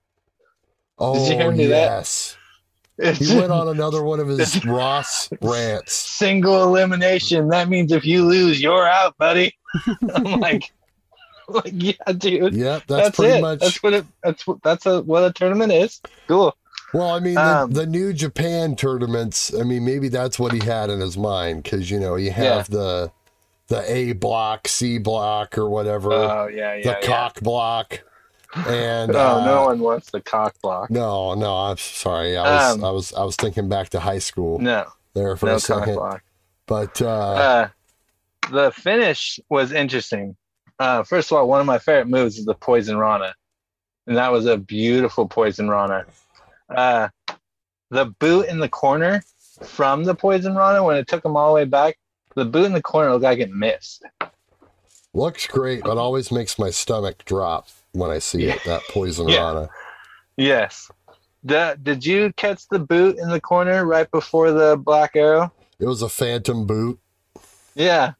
Oh, 0.98 1.14
did 1.14 1.30
you 1.32 1.36
hear 1.38 1.50
him 1.50 1.56
do 1.56 1.68
that? 1.68 1.86
yes. 1.86 2.36
He 3.18 3.34
went 3.34 3.50
on 3.50 3.68
another 3.68 4.02
one 4.04 4.20
of 4.20 4.28
his 4.28 4.62
Ross 4.66 5.30
rants. 5.40 5.94
single 5.94 6.62
elimination. 6.62 7.48
That 7.48 7.68
means 7.70 7.92
if 7.92 8.04
you 8.04 8.24
lose, 8.26 8.60
you're 8.62 8.86
out, 8.86 9.16
buddy. 9.16 9.52
I'm 10.14 10.24
like, 10.40 10.72
like 11.48 11.72
yeah, 11.72 11.92
dude. 12.16 12.54
Yeah, 12.54 12.80
that's, 12.86 12.86
That's, 12.86 13.16
pretty 13.16 13.38
it. 13.38 13.40
much. 13.40 13.60
That's 13.60 13.82
what 13.82 13.92
it. 13.92 14.04
That's 14.22 14.46
what. 14.46 14.62
That's 14.62 14.86
a, 14.86 15.02
what 15.02 15.24
a 15.24 15.32
tournament 15.32 15.72
is. 15.72 16.00
Cool. 16.28 16.56
Well, 16.92 17.10
I 17.10 17.20
mean, 17.20 17.34
the, 17.34 17.40
Um, 17.58 17.70
the 17.70 17.86
New 17.86 18.12
Japan 18.12 18.74
tournaments. 18.76 19.54
I 19.54 19.62
mean, 19.62 19.84
maybe 19.84 20.08
that's 20.08 20.38
what 20.38 20.52
he 20.52 20.64
had 20.64 20.90
in 20.90 21.00
his 21.00 21.16
mind 21.16 21.62
because 21.62 21.90
you 21.90 22.00
know 22.00 22.16
you 22.16 22.32
have 22.32 22.68
the 22.70 23.12
the 23.68 23.84
A 23.92 24.12
block, 24.12 24.66
C 24.66 24.98
block, 24.98 25.56
or 25.56 25.68
whatever, 25.70 26.12
Oh 26.12 26.48
yeah, 26.48 26.74
the 26.76 26.80
yeah. 26.80 26.96
yeah. 27.00 27.06
cock 27.06 27.38
block, 27.40 28.00
and 28.66 29.12
Oh, 29.14 29.18
uh, 29.40 29.44
no 29.46 29.64
one 29.66 29.78
wants 29.78 30.10
the 30.10 30.20
cock 30.20 30.56
block. 30.60 30.90
no, 30.90 31.34
no, 31.34 31.54
I'm 31.56 31.76
sorry. 31.76 32.36
I 32.36 32.42
was, 32.56 32.74
Um, 32.74 32.84
I 32.84 32.90
was, 32.90 33.12
I 33.14 33.22
was 33.22 33.36
thinking 33.36 33.68
back 33.68 33.90
to 33.90 34.00
high 34.00 34.18
school 34.18 34.58
No, 34.58 34.86
there 35.14 35.36
for 35.36 35.46
no 35.46 35.52
a 35.52 35.54
cock 35.54 35.62
second, 35.62 35.94
block. 35.94 36.22
but 36.66 37.00
uh, 37.00 37.06
Uh, 37.08 37.68
the 38.50 38.70
finish 38.72 39.38
was 39.48 39.72
interesting. 39.72 40.36
Uh, 40.78 41.02
first 41.02 41.30
of 41.30 41.38
all, 41.38 41.48
one 41.48 41.60
of 41.60 41.66
my 41.66 41.78
favorite 41.78 42.08
moves 42.08 42.38
is 42.38 42.44
the 42.44 42.54
poison 42.54 42.96
rana, 42.96 43.34
and 44.06 44.16
that 44.16 44.32
was 44.32 44.46
a 44.46 44.56
beautiful 44.56 45.26
poison 45.28 45.68
rana. 45.68 46.06
Uh, 46.74 47.08
the 47.90 48.06
boot 48.06 48.46
in 48.48 48.58
the 48.60 48.68
corner 48.68 49.22
from 49.64 50.04
the 50.04 50.14
poison 50.14 50.54
rana 50.54 50.82
when 50.84 50.96
it 50.96 51.06
took 51.06 51.24
him 51.24 51.36
all 51.36 51.48
the 51.48 51.54
way 51.54 51.64
back. 51.64 51.96
The 52.36 52.44
boot 52.44 52.64
in 52.66 52.72
the 52.72 52.82
corner 52.82 53.10
looked 53.10 53.24
like 53.24 53.40
it 53.40 53.50
missed. 53.50 54.04
Looks 55.12 55.46
great, 55.48 55.82
but 55.82 55.98
always 55.98 56.30
makes 56.30 56.58
my 56.58 56.70
stomach 56.70 57.24
drop 57.24 57.68
when 57.92 58.10
I 58.10 58.20
see 58.20 58.44
it. 58.44 58.62
That 58.64 58.82
poison 58.84 59.28
Yeah. 59.32 59.44
rana. 59.44 59.70
Yes. 60.36 60.90
The, 61.42 61.76
did 61.82 62.06
you 62.06 62.32
catch 62.36 62.68
the 62.68 62.78
boot 62.78 63.18
in 63.18 63.28
the 63.28 63.40
corner 63.40 63.84
right 63.84 64.08
before 64.10 64.52
the 64.52 64.76
black 64.76 65.16
arrow? 65.16 65.52
It 65.80 65.86
was 65.86 66.02
a 66.02 66.08
phantom 66.08 66.66
boot. 66.66 67.00
Yeah. 67.74 68.12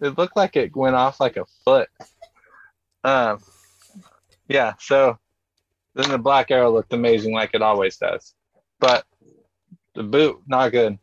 It 0.00 0.18
looked 0.18 0.36
like 0.36 0.56
it 0.56 0.76
went 0.76 0.96
off 0.96 1.20
like 1.20 1.36
a 1.36 1.46
foot. 1.64 1.88
Um, 3.04 3.38
yeah, 4.48 4.74
so 4.78 5.18
then 5.94 6.10
the 6.10 6.18
black 6.18 6.50
arrow 6.50 6.72
looked 6.72 6.92
amazing 6.92 7.32
like 7.32 7.50
it 7.54 7.62
always 7.62 7.96
does. 7.96 8.34
But 8.78 9.04
the 9.94 10.02
boot, 10.02 10.42
not 10.46 10.72
good. 10.72 10.98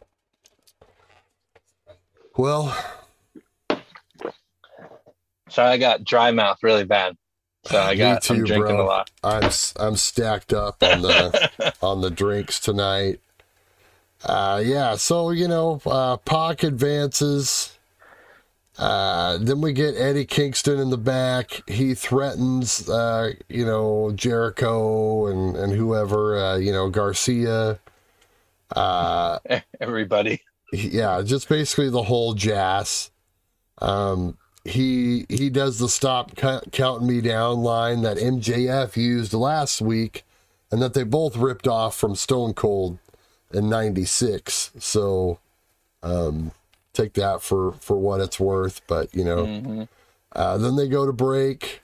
Well, 2.38 2.76
So 5.54 5.64
I 5.64 5.78
got 5.78 6.04
dry 6.04 6.32
mouth 6.32 6.58
really 6.64 6.84
bad. 6.84 7.16
So 7.66 7.80
I 7.80 7.94
got 7.94 8.24
too, 8.24 8.34
I'm 8.34 8.44
drinking 8.44 8.76
bro. 8.76 8.82
a 8.82 8.88
lot. 8.88 9.12
I'm 9.24 9.52
I'm 9.78 9.96
stacked 9.96 10.52
up 10.52 10.82
on 10.82 11.04
the 11.04 11.74
on 11.84 12.02
the 12.02 12.10
drinks 12.10 12.60
tonight. 12.60 13.20
Uh, 14.26 14.64
yeah, 14.66 14.96
so 14.96 15.30
you 15.30 15.48
know, 15.48 15.80
uh, 15.86 16.18
Pac 16.18 16.64
advances. 16.64 17.78
Uh, 18.78 19.38
then 19.38 19.62
we 19.62 19.72
get 19.72 19.96
Eddie 19.96 20.26
Kingston 20.26 20.80
in 20.80 20.90
the 20.90 20.98
back. 20.98 21.62
He 21.68 21.94
threatens, 21.94 22.90
uh, 22.90 23.34
you 23.48 23.66
know, 23.66 24.12
Jericho 24.16 25.28
and 25.28 25.56
and 25.56 25.74
whoever, 25.74 26.38
uh, 26.38 26.58
you 26.58 26.72
know, 26.72 26.90
Garcia. 26.90 27.80
Uh, 28.76 29.40
Everybody. 29.80 30.42
yeah, 30.72 31.22
just 31.24 31.48
basically 31.48 31.90
the 31.90 32.04
whole 32.04 32.34
JAS. 32.34 33.12
Um, 33.80 34.38
he 34.66 35.26
he 35.30 35.50
does 35.50 35.78
the 35.78 35.90
stop 35.90 36.36
count, 36.36 36.72
counting 36.72 37.08
me 37.08 37.22
down 37.22 37.62
line 37.62 38.02
that 38.02 38.18
MJF 38.18 38.96
used 38.96 39.34
last 39.34 39.82
week, 39.82 40.24
and 40.72 40.82
that 40.82 40.94
they 40.94 41.04
both 41.04 41.36
ripped 41.36 41.68
off 41.68 41.96
from 41.96 42.16
Stone 42.16 42.54
Cold 42.54 42.98
in 43.54 43.70
'96. 43.70 44.72
So, 44.80 45.40
um, 46.02 46.52
take 46.94 47.14
that 47.14 47.42
for 47.42 47.74
for 47.74 47.98
what 47.98 48.22
it's 48.22 48.40
worth. 48.40 48.82
But 48.88 49.14
you 49.14 49.24
know, 49.24 49.46
Mhm. 49.46 49.88
uh, 50.34 50.58
then 50.58 50.76
they 50.76 50.88
go 50.88 51.06
to 51.06 51.14
break. 51.14 51.82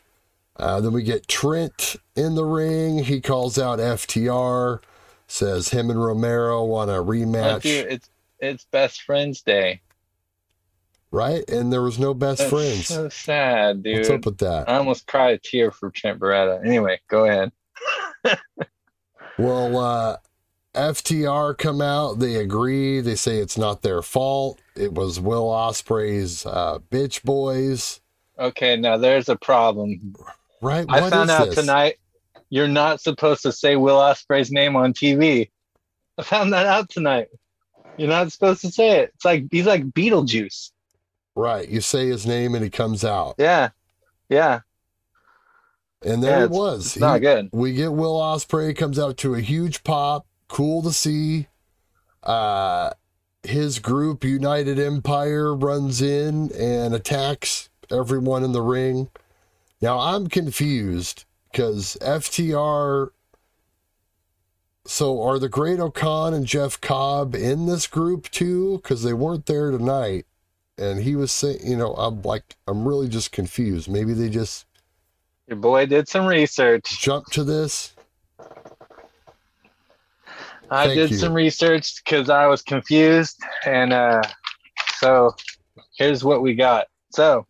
Uh, 0.55 0.81
then 0.81 0.91
we 0.91 1.03
get 1.03 1.27
Trent 1.27 1.95
in 2.15 2.35
the 2.35 2.43
ring. 2.45 2.99
He 3.05 3.21
calls 3.21 3.57
out 3.57 3.79
FTR, 3.79 4.81
says 5.27 5.69
him 5.69 5.89
and 5.89 6.03
Romero 6.03 6.63
want 6.65 6.91
a 6.91 6.95
rematch. 6.95 7.61
Dude, 7.61 7.87
it's 7.91 8.09
it's 8.39 8.65
best 8.65 9.01
friends 9.03 9.41
day. 9.41 9.81
right? 11.11 11.43
And 11.49 11.73
there 11.73 11.81
was 11.81 11.97
no 11.97 12.13
best 12.13 12.37
That's 12.37 12.49
friends. 12.51 12.87
so 12.87 13.09
sad, 13.09 13.81
dude. 13.81 13.97
What's 13.97 14.09
up 14.11 14.25
with 14.25 14.37
that? 14.39 14.69
I 14.69 14.77
almost 14.77 15.07
cried 15.07 15.33
a 15.33 15.37
tear 15.39 15.71
for 15.71 15.89
Trent 15.89 16.19
Beretta. 16.19 16.63
Anyway, 16.63 16.99
go 17.07 17.25
ahead. 17.25 17.51
Well, 19.37 19.77
uh, 19.77 20.17
FTR 20.75 21.57
come 21.57 21.81
out. 21.81 22.19
They 22.19 22.35
agree. 22.35 23.01
They 23.01 23.15
say 23.15 23.37
it's 23.37 23.57
not 23.57 23.81
their 23.81 24.01
fault. 24.01 24.59
It 24.75 24.93
was 24.93 25.19
Will 25.19 25.47
Ospreay's 25.47 26.45
uh, 26.45 26.79
bitch 26.91 27.23
boys. 27.23 28.01
Okay, 28.37 28.77
now 28.77 28.95
there's 28.97 29.29
a 29.29 29.35
problem. 29.35 30.15
Right? 30.61 30.85
I 30.87 31.01
What 31.01 31.11
found 31.11 31.29
out 31.31 31.45
this? 31.47 31.55
tonight 31.55 31.95
you're 32.51 32.67
not 32.67 32.99
supposed 33.01 33.41
to 33.43 33.51
say 33.51 33.75
Will 33.75 33.97
Ospreay's 33.97 34.51
name 34.51 34.75
on 34.75 34.93
TV. 34.93 35.49
I 36.17 36.23
found 36.23 36.51
that 36.53 36.65
out 36.65 36.89
tonight. 36.89 37.27
You're 37.97 38.09
not 38.09 38.31
supposed 38.31 38.61
to 38.61 38.71
say 38.71 38.99
it. 39.01 39.11
It's 39.15 39.25
like 39.25 39.45
he's 39.51 39.65
like 39.65 39.83
Beetlejuice. 39.85 40.71
Right. 41.35 41.67
You 41.69 41.81
say 41.81 42.07
his 42.07 42.25
name 42.25 42.55
and 42.55 42.63
he 42.63 42.69
comes 42.69 43.03
out. 43.05 43.35
Yeah, 43.37 43.69
yeah. 44.29 44.61
And 46.03 46.23
there 46.23 46.39
yeah, 46.39 46.43
it 46.45 46.49
was. 46.51 46.85
It's 46.87 46.93
He- 46.95 46.99
not 47.01 47.19
good. 47.21 47.49
we 47.51 47.73
get 47.73 47.91
Will 47.93 48.17
Ospreay 48.19 48.75
comes 48.75 48.97
out 48.97 49.17
to 49.17 49.35
a 49.35 49.41
huge 49.41 49.83
pop. 49.83 50.25
Cool 50.49 50.83
to 50.83 50.91
see. 50.91 51.47
Uh, 52.21 52.91
his 53.43 53.79
group, 53.79 54.25
United 54.25 54.77
Empire, 54.77 55.55
runs 55.55 56.01
in 56.01 56.51
and 56.51 56.93
attacks 56.93 57.69
everyone 57.89 58.43
in 58.43 58.51
the 58.51 58.61
ring. 58.61 59.09
Now 59.81 59.99
I'm 59.99 60.27
confused 60.27 61.23
because 61.51 61.97
FTR. 62.01 63.09
So 64.85 65.21
are 65.21 65.37
the 65.39 65.49
Great-O-Khan 65.49 66.33
and 66.33 66.45
Jeff 66.45 66.81
Cobb 66.81 67.35
in 67.35 67.67
this 67.67 67.85
group 67.85 68.29
too? 68.31 68.79
Because 68.81 69.03
they 69.03 69.13
weren't 69.13 69.45
there 69.45 69.71
tonight, 69.71 70.25
and 70.77 70.99
he 71.01 71.15
was 71.15 71.31
saying, 71.31 71.59
you 71.63 71.77
know, 71.77 71.93
I'm 71.93 72.21
like, 72.23 72.55
I'm 72.67 72.87
really 72.87 73.07
just 73.07 73.31
confused. 73.31 73.89
Maybe 73.89 74.13
they 74.13 74.29
just 74.29 74.65
Your 75.47 75.57
boy 75.57 75.85
did 75.85 76.07
some 76.07 76.25
research. 76.25 76.99
Jump 76.99 77.27
to 77.27 77.43
this. 77.43 77.93
I 80.71 80.85
Thank 80.85 80.95
did 80.95 81.11
you. 81.11 81.17
some 81.17 81.33
research 81.33 82.03
because 82.03 82.29
I 82.29 82.47
was 82.47 82.61
confused, 82.61 83.41
and 83.65 83.91
uh, 83.93 84.21
so 84.97 85.35
here's 85.97 86.23
what 86.23 86.41
we 86.41 86.53
got. 86.55 86.87
So 87.11 87.47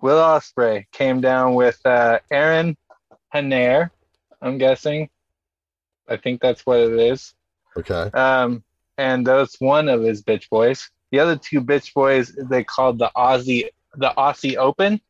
Will 0.00 0.18
Ospreay 0.18 0.86
came 0.92 1.20
down 1.20 1.54
with 1.54 1.78
uh, 1.84 2.18
Aaron 2.30 2.76
Henare. 3.34 3.90
I'm 4.40 4.58
guessing. 4.58 5.10
I 6.08 6.16
think 6.16 6.40
that's 6.40 6.64
what 6.64 6.78
it 6.80 6.98
is. 6.98 7.34
Okay. 7.76 8.10
Um, 8.14 8.62
and 8.96 9.26
that's 9.26 9.60
one 9.60 9.88
of 9.88 10.02
his 10.02 10.22
bitch 10.22 10.48
boys. 10.48 10.90
The 11.10 11.18
other 11.20 11.36
two 11.36 11.60
bitch 11.60 11.92
boys 11.94 12.32
they 12.34 12.64
called 12.64 12.98
the 12.98 13.10
Aussie 13.16 13.68
the 13.94 14.12
Aussie 14.16 14.56
Open, 14.56 15.00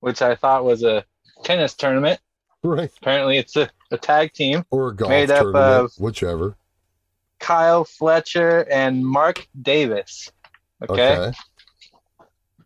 which 0.00 0.22
I 0.22 0.34
thought 0.34 0.64
was 0.64 0.82
a 0.82 1.04
tennis 1.44 1.74
tournament. 1.74 2.20
Right. 2.62 2.90
Apparently, 3.00 3.38
it's 3.38 3.56
a, 3.56 3.70
a 3.90 3.96
tag 3.96 4.32
team. 4.32 4.64
Or 4.70 4.88
a 4.88 4.94
golf 4.96 5.10
Made 5.10 5.30
up 5.30 5.42
tournament, 5.42 5.84
of- 5.84 5.92
whichever. 5.98 6.56
Kyle 7.40 7.84
Fletcher 7.84 8.66
and 8.70 9.04
Mark 9.04 9.46
Davis. 9.60 10.30
Okay? 10.88 11.16
Okay. 11.16 11.36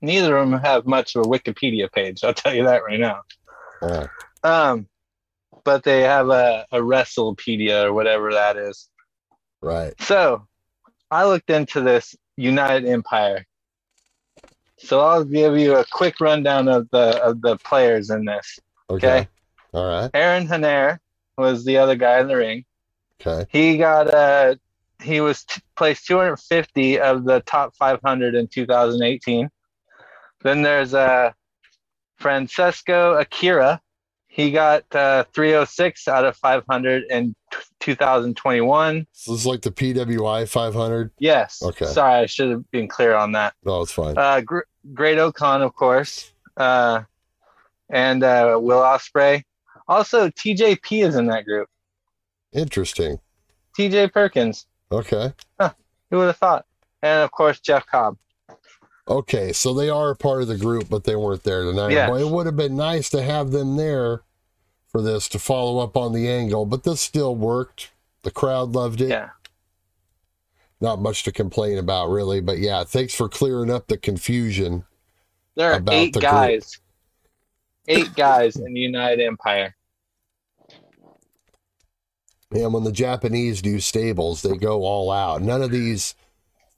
Neither 0.02 0.37
of 0.37 0.50
them 0.50 0.60
have 0.60 0.87
much 0.87 1.16
of 1.16 1.24
a 1.24 1.28
Wikipedia 1.28 1.90
page. 1.90 2.22
I'll 2.22 2.34
tell 2.34 2.54
you 2.54 2.64
that 2.64 2.84
right 2.84 3.00
now. 3.00 3.22
Um, 4.42 4.87
but 5.64 5.82
they 5.82 6.02
have 6.02 6.28
a, 6.28 6.66
a 6.70 6.78
Wrestlepedia 6.78 7.84
or 7.84 7.92
whatever 7.94 8.32
that 8.32 8.56
is. 8.56 8.88
right. 9.62 9.94
So 10.00 10.46
I 11.10 11.24
looked 11.24 11.48
into 11.48 11.80
this 11.80 12.14
United 12.37 12.87
Empire. 12.87 13.46
So 14.78 15.00
I'll 15.00 15.24
give 15.24 15.56
you 15.56 15.76
a 15.76 15.84
quick 15.90 16.20
rundown 16.20 16.68
of 16.68 16.88
the 16.90 17.22
of 17.22 17.40
the 17.40 17.56
players 17.58 18.10
in 18.10 18.24
this. 18.26 18.58
Okay. 18.90 19.06
Okay. 19.06 19.28
All 19.72 19.87
right. 19.87 20.10
Aaron 20.12 20.46
Henare 20.46 20.98
was 21.38 21.64
the 21.64 21.78
other 21.78 21.96
guy 21.96 22.20
in 22.20 22.28
the 22.28 22.37
ring. 22.37 22.64
Okay. 23.20 23.46
He 23.50 23.77
got 23.79 24.12
uh 24.12 24.57
he 25.03 25.20
was 25.20 25.44
t- 25.44 25.61
placed 25.77 26.07
250 26.07 27.00
of 27.00 27.24
the 27.24 27.40
top 27.40 27.74
500 27.77 28.35
in 28.35 28.46
2018. 28.48 29.48
Then 30.42 30.62
there's 30.62 30.94
uh 30.94 31.33
Francesco 32.18 33.14
Akira. 33.18 33.81
He 34.29 34.50
got 34.50 34.83
uh, 34.92 35.24
306 35.33 36.09
out 36.09 36.24
of 36.24 36.37
500 36.37 37.05
in 37.09 37.37
t- 37.53 37.59
2021. 37.81 39.07
So 39.12 39.31
this 39.33 39.40
is 39.42 39.46
like 39.46 39.62
the 39.62 39.70
PWI 39.70 40.48
500. 40.48 41.12
Yes. 41.18 41.62
Okay. 41.62 41.87
Sorry, 41.87 42.14
I 42.14 42.27
should 42.27 42.50
have 42.50 42.68
been 42.72 42.88
clear 42.88 43.14
on 43.14 43.31
that. 43.33 43.55
No, 43.64 43.83
it's 43.83 43.92
fine. 43.92 44.18
Uh, 44.18 44.40
Gr- 44.40 44.66
Great-O-Khan, 44.92 45.62
of 45.62 45.74
course, 45.77 46.33
uh, 46.57 47.03
and 47.90 48.24
uh, 48.24 48.59
Will 48.61 48.81
Ospreay. 48.81 49.44
Also, 49.87 50.29
TJP 50.31 51.07
is 51.07 51.14
in 51.14 51.27
that 51.27 51.44
group. 51.44 51.68
Interesting. 52.54 53.18
TJ 53.78 54.12
Perkins. 54.12 54.66
Okay. 54.92 55.32
Who 56.10 56.18
would 56.18 56.26
have 56.26 56.36
thought? 56.36 56.66
And 57.02 57.22
of 57.22 57.30
course, 57.32 57.58
Jeff 57.60 57.86
Cobb. 57.86 58.16
Okay. 59.09 59.52
So 59.52 59.74
they 59.74 59.90
are 59.90 60.11
a 60.11 60.16
part 60.16 60.42
of 60.42 60.48
the 60.48 60.57
group, 60.57 60.88
but 60.88 61.05
they 61.05 61.16
weren't 61.16 61.42
there 61.42 61.64
tonight. 61.64 61.92
Yeah. 61.92 62.07
Boy, 62.09 62.20
it 62.20 62.28
would 62.30 62.46
have 62.46 62.57
been 62.57 62.76
nice 62.76 63.11
to 63.11 63.22
have 63.22 63.50
them 63.50 63.76
there 63.76 64.22
for 64.88 65.02
this 65.02 65.28
to 65.30 65.38
follow 65.38 65.80
up 65.80 65.96
on 65.96 66.12
the 66.12 66.28
angle, 66.28 66.66
but 66.66 66.84
this 66.84 67.00
still 67.00 67.34
worked. 67.34 67.90
The 68.22 68.30
crowd 68.30 68.72
loved 68.72 69.00
it. 69.00 69.09
Yeah. 69.09 69.30
Not 70.80 71.00
much 71.00 71.24
to 71.24 71.32
complain 71.32 71.78
about, 71.78 72.11
really. 72.11 72.40
But 72.40 72.59
yeah, 72.59 72.84
thanks 72.84 73.14
for 73.14 73.28
clearing 73.28 73.70
up 73.70 73.88
the 73.88 73.96
confusion. 73.98 74.84
There 75.57 75.72
are 75.72 75.78
About 75.78 75.94
eight 75.94 76.12
the 76.12 76.20
group. 76.20 76.30
guys. 76.32 76.78
Eight 77.88 78.14
guys 78.14 78.57
in 78.57 78.72
the 78.72 78.80
United 78.80 79.20
Empire. 79.24 79.74
And 82.53 82.72
when 82.72 82.84
the 82.84 82.92
Japanese 82.92 83.61
do 83.62 83.80
stables, 83.80 84.42
they 84.42 84.57
go 84.57 84.82
all 84.84 85.11
out. 85.11 85.42
None 85.42 85.62
of 85.62 85.70
these 85.70 86.14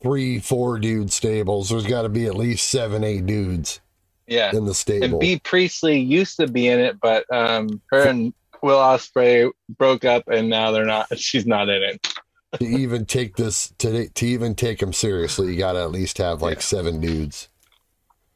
three, 0.03 0.39
four 0.39 0.79
dude 0.79 1.13
stables. 1.13 1.69
There's 1.69 1.87
got 1.87 2.03
to 2.03 2.09
be 2.09 2.27
at 2.27 2.35
least 2.37 2.69
seven, 2.69 3.05
eight 3.05 3.27
dudes 3.27 3.81
Yeah. 4.27 4.55
in 4.57 4.65
the 4.65 4.75
stable. 4.75 5.05
And. 5.07 5.21
Bea 5.21 5.39
Priestley 5.41 5.99
used 5.99 6.37
to 6.39 6.47
be 6.47 6.69
in 6.69 6.81
it, 6.81 6.99
but 7.01 7.25
um, 7.35 7.81
her 7.91 8.09
and 8.09 8.33
Will 8.63 8.79
Ospreay 8.79 9.51
broke 9.77 10.05
up, 10.05 10.25
and 10.29 10.49
now 10.49 10.71
they're 10.71 10.87
not. 10.87 11.07
She's 11.19 11.47
not 11.47 11.69
in 11.69 11.83
it. 11.83 12.15
to 12.59 12.65
even 12.65 13.05
take 13.05 13.37
this 13.37 13.73
to 13.79 14.09
to 14.09 14.27
even 14.27 14.55
take 14.55 14.81
him 14.81 14.93
seriously, 14.95 15.53
you 15.53 15.59
got 15.59 15.73
to 15.75 15.81
at 15.83 15.91
least 15.91 16.17
have 16.19 16.41
like 16.41 16.57
Yeah. 16.59 16.63
seven 16.63 17.01
dudes. 17.01 17.49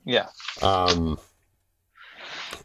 Yeah. 0.05 0.29
Um. 0.61 1.19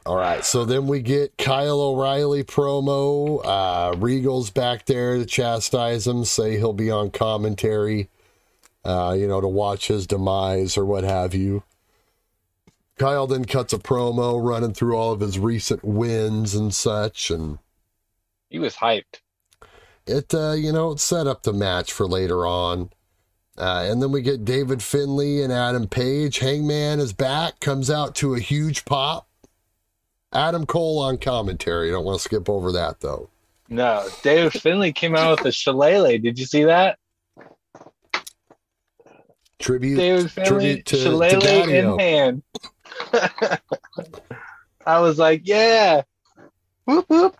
All 0.05 0.17
right, 0.17 0.45
so 0.45 0.65
then 0.65 0.85
we 0.85 1.01
get 1.01 1.35
Kyle 1.37 1.81
O'Reilly 1.81 2.43
promo. 2.43 3.41
Uh, 3.43 3.97
Regal's 3.97 4.51
back 4.51 4.85
there 4.85 5.17
to 5.17 5.25
chastise 5.25 6.05
him, 6.05 6.25
say 6.25 6.57
he'll 6.57 6.73
be 6.73 6.91
on 6.91 7.09
commentary, 7.09 8.09
uh, 8.83 9.15
you 9.17 9.27
know, 9.27 9.41
to 9.41 9.47
watch 9.47 9.87
his 9.87 10.05
demise 10.05 10.77
or 10.77 10.85
what 10.85 11.03
have 11.03 11.33
you. 11.33 11.63
Kyle 12.99 13.25
then 13.25 13.45
cuts 13.45 13.73
a 13.73 13.79
promo 13.79 14.39
running 14.41 14.73
through 14.73 14.95
all 14.95 15.11
of 15.11 15.21
his 15.21 15.39
recent 15.39 15.83
wins 15.83 16.53
and 16.53 16.71
such, 16.73 17.31
and 17.31 17.57
He 18.49 18.59
was 18.59 18.75
hyped. 18.75 19.21
it 20.05 20.33
uh, 20.35 20.51
you 20.51 20.71
know 20.71 20.91
it 20.91 20.99
set 20.99 21.25
up 21.25 21.41
the 21.43 21.51
match 21.51 21.91
for 21.91 22.05
later 22.07 22.45
on 22.45 22.91
uh, 23.57 23.85
and 23.89 24.01
then 24.03 24.11
we 24.11 24.21
get 24.21 24.45
david 24.45 24.83
finlay 24.83 25.41
and 25.41 25.51
adam 25.51 25.87
page 25.87 26.37
hangman 26.39 26.99
is 26.99 27.11
back 27.11 27.59
comes 27.59 27.89
out 27.89 28.13
to 28.15 28.35
a 28.35 28.39
huge 28.39 28.85
pop 28.85 29.27
adam 30.35 30.65
cole 30.65 30.99
on 30.99 31.17
commentary 31.17 31.89
I 31.89 31.93
don't 31.93 32.05
want 32.05 32.19
to 32.19 32.23
skip 32.23 32.49
over 32.49 32.71
that 32.73 32.99
though 32.99 33.29
No, 33.69 34.07
David 34.21 34.53
Finlay 34.53 34.91
came 34.91 35.15
out 35.15 35.37
with 35.39 35.47
a 35.47 35.51
shillelagh. 35.51 36.19
Did 36.21 36.37
you 36.37 36.45
see 36.45 36.65
that? 36.65 36.99
tribute 39.57 39.95
David 39.95 40.31
Finlay, 40.31 40.49
tribute 40.49 40.85
to, 40.85 40.95
to 40.95 41.01
shillelagh 41.01 41.39
Daddy-O. 41.39 41.93
in 41.93 41.99
hand. 41.99 42.43
I 44.85 44.99
was 44.99 45.17
like, 45.17 45.41
yeah. 45.45 46.03
Whoop, 46.85 47.05
whoop. 47.09 47.35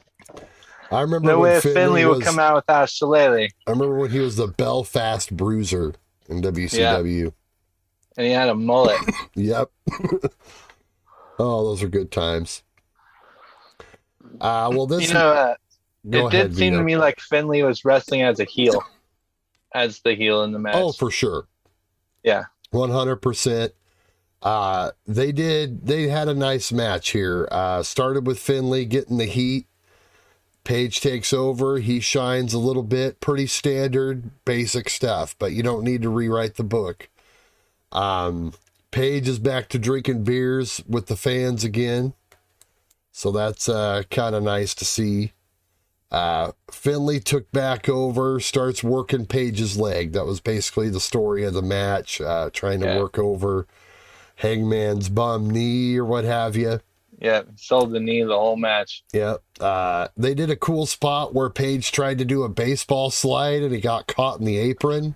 i 0.92 1.02
remember 1.02 1.28
No 1.28 1.40
when 1.40 1.52
way 1.54 1.60
finlay, 1.60 1.76
Finlay, 1.76 2.06
was, 2.06 2.18
would 2.18 2.26
come 2.26 2.40
out 2.40 2.56
without 2.56 2.86
a 2.86 2.88
shillelagh. 2.88 3.50
i 3.68 3.70
remember 3.70 3.98
when 4.00 4.10
he 4.10 4.20
was 4.20 4.38
the 4.38 4.48
belfast 4.48 5.36
bruiser 5.38 5.94
in 6.28 6.42
wcw 6.42 7.32
And 8.18 8.26
he 8.26 8.32
had 8.34 8.50
a 8.50 8.56
mullet. 8.56 9.00
Yep. 9.36 9.70
oh, 11.40 11.66
those 11.66 11.84
are 11.84 11.88
good 11.90 12.10
times. 12.12 12.64
Uh, 14.42 14.70
well, 14.74 14.88
this 14.88 15.08
you 15.08 15.14
know, 15.14 15.32
uh, 15.32 15.56
it 16.10 16.18
ahead, 16.18 16.32
did 16.32 16.56
seem 16.56 16.74
Vito. 16.74 16.78
to 16.80 16.84
me 16.84 16.98
like 16.98 17.20
Finlay 17.20 17.62
was 17.64 17.84
wrestling 17.86 18.22
as 18.22 18.40
a 18.40 18.46
heel. 18.46 18.84
As 19.74 20.00
the 20.00 20.16
heel 20.16 20.42
in 20.44 20.54
the 20.54 20.60
match. 20.60 20.76
Oh, 20.78 20.94
for 20.94 21.12
sure. 21.12 21.48
Yeah. 22.24 22.46
One 22.72 22.92
hundred 22.92 23.18
percent. 23.18 23.74
Uh 24.42 24.92
they 25.06 25.34
did 25.34 25.86
they 25.86 26.08
had 26.08 26.30
a 26.30 26.34
nice 26.34 26.72
match 26.72 27.10
here. 27.10 27.46
Uh 27.52 27.84
started 27.84 28.26
with 28.26 28.40
Finlay 28.40 28.86
getting 28.86 29.18
the 29.18 29.26
heat. 29.26 29.68
Page 30.64 31.02
takes 31.02 31.34
over, 31.34 31.80
he 31.80 32.00
shines 32.00 32.54
a 32.54 32.58
little 32.58 32.84
bit, 32.84 33.20
pretty 33.20 33.48
standard 33.48 34.32
basic 34.46 34.90
stuff, 34.90 35.36
but 35.40 35.52
you 35.52 35.62
don't 35.62 35.84
need 35.84 36.04
to 36.04 36.10
rewrite 36.10 36.56
the 36.56 36.64
book. 36.64 37.10
Um 37.92 38.54
Page 38.92 39.28
is 39.28 39.40
back 39.40 39.68
to 39.70 39.78
drinking 39.78 40.24
beers 40.24 40.82
with 40.88 41.08
the 41.08 41.18
fans 41.18 41.66
again. 41.66 42.14
So 43.18 43.32
that's 43.32 43.70
uh 43.70 44.04
kind 44.12 44.36
of 44.36 44.44
nice 44.44 44.76
to 44.76 44.84
see. 44.84 45.32
Uh, 46.12 46.52
Finlay 46.70 47.20
took 47.20 47.50
back 47.54 47.88
over, 47.88 48.42
starts 48.42 48.84
working 48.84 49.26
Page's 49.26 49.78
leg. 49.78 50.12
That 50.12 50.26
was 50.26 50.42
basically 50.42 50.90
the 50.90 51.00
story 51.00 51.46
of 51.46 51.54
the 51.54 51.62
match, 51.62 52.20
uh, 52.20 52.50
trying 52.52 52.82
to 52.82 52.88
Yeah. 52.88 53.00
work 53.00 53.18
over 53.18 53.68
Hangman's 54.36 55.08
bum 55.08 55.50
knee 55.50 55.98
or 55.98 56.04
what 56.04 56.26
have 56.26 56.58
you. 56.58 56.82
Yeah, 57.20 57.44
sold 57.56 57.94
the 57.94 58.02
knee 58.02 58.22
the 58.24 58.38
whole 58.38 58.58
match. 58.58 59.04
Yep. 59.14 59.42
Uh, 59.62 60.10
they 60.18 60.34
did 60.34 60.50
a 60.50 60.58
cool 60.58 60.86
spot 60.86 61.34
where 61.34 61.50
Page 61.50 61.94
tried 61.94 62.18
to 62.18 62.26
do 62.26 62.44
a 62.44 62.50
baseball 62.50 63.12
slide 63.12 63.64
and 63.64 63.74
he 63.74 63.80
got 63.80 64.08
caught 64.08 64.40
in 64.40 64.46
the 64.46 64.58
apron. 64.58 65.16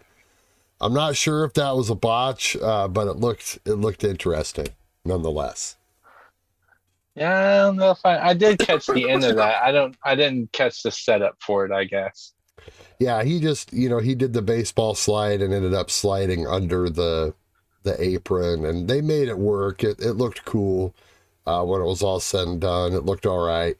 I'm 0.79 0.93
not 0.93 1.17
sure 1.17 1.43
if 1.43 1.53
that 1.55 1.75
was 1.75 1.89
a 1.89 1.95
botch, 1.95 2.55
uh, 2.55 2.87
but 2.87 3.07
it 3.09 3.17
looked 3.17 3.59
it 3.65 3.73
looked 3.73 4.05
interesting 4.05 4.69
nonetheless. 5.03 5.75
Yeah, 7.19 7.37
I 7.37 7.57
don't 7.57 7.75
know 7.75 7.91
if 7.91 8.05
I 8.05 8.29
I 8.29 8.33
did 8.33 8.59
catch 8.59 8.87
the 8.87 9.09
end 9.09 9.25
of 9.25 9.35
that. 9.35 9.61
I 9.61 9.73
don't 9.73 9.93
I 10.03 10.15
didn't 10.15 10.53
catch 10.53 10.83
the 10.83 10.91
setup 10.91 11.35
for 11.41 11.65
it, 11.65 11.71
I 11.71 11.83
guess. 11.83 12.31
Yeah, 12.97 13.23
he 13.23 13.41
just 13.41 13.73
you 13.73 13.89
know 13.89 13.99
he 13.99 14.15
did 14.15 14.31
the 14.31 14.41
baseball 14.41 14.95
slide 14.95 15.41
and 15.41 15.53
ended 15.53 15.73
up 15.73 15.91
sliding 15.91 16.47
under 16.47 16.89
the 16.89 17.33
the 17.83 18.01
apron, 18.01 18.63
and 18.63 18.87
they 18.87 19.01
made 19.01 19.27
it 19.27 19.37
work. 19.37 19.83
It 19.83 19.99
it 19.99 20.13
looked 20.13 20.45
cool 20.45 20.95
uh, 21.45 21.65
when 21.65 21.81
it 21.81 21.85
was 21.85 22.01
all 22.01 22.21
said 22.21 22.47
and 22.47 22.61
done. 22.61 22.93
It 22.93 23.03
looked 23.03 23.25
all 23.25 23.45
right. 23.45 23.75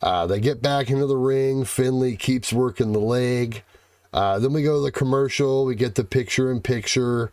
Uh, 0.00 0.28
they 0.28 0.38
get 0.38 0.62
back 0.62 0.90
into 0.90 1.06
the 1.06 1.16
ring. 1.16 1.64
Finlay 1.64 2.14
keeps 2.14 2.52
working 2.52 2.92
the 2.92 3.00
leg. 3.00 3.64
Uh, 4.12 4.38
then 4.38 4.52
we 4.52 4.62
go 4.62 4.76
to 4.76 4.82
the 4.82 4.92
commercial. 4.92 5.64
We 5.64 5.74
get 5.74 5.96
the 5.96 6.04
picture 6.04 6.52
in 6.52 6.60
picture, 6.60 7.32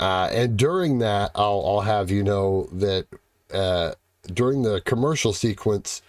uh, 0.00 0.28
and 0.32 0.56
during 0.56 0.98
that, 0.98 1.30
I'll 1.36 1.62
I'll 1.64 1.80
have 1.82 2.10
you 2.10 2.24
know 2.24 2.68
that 2.72 3.06
uh, 3.54 3.92
during 4.34 4.62
the 4.62 4.80
commercial 4.80 5.32
sequence 5.32 6.02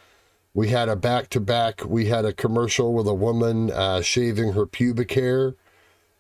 we 0.57 0.69
had 0.69 0.89
a 0.89 0.95
back 0.95 1.29
to 1.29 1.39
back. 1.39 1.85
We 1.85 2.07
had 2.07 2.25
a 2.25 2.33
commercial 2.33 2.91
with 2.95 3.05
a 3.07 3.13
woman 3.13 3.69
uh, 3.69 4.01
shaving 4.01 4.53
her 4.53 4.65
pubic 4.65 5.11
hair, 5.11 5.53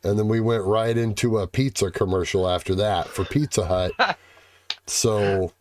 and 0.03 0.19
then 0.19 0.27
we 0.27 0.39
went 0.39 0.63
right 0.63 0.95
into 0.95 1.39
a 1.39 1.47
pizza 1.47 1.89
commercial 1.89 2.47
after 2.47 2.75
that 2.75 3.07
for 3.07 3.25
Pizza 3.25 3.65
Hut. 3.65 4.17
so, 4.85 5.53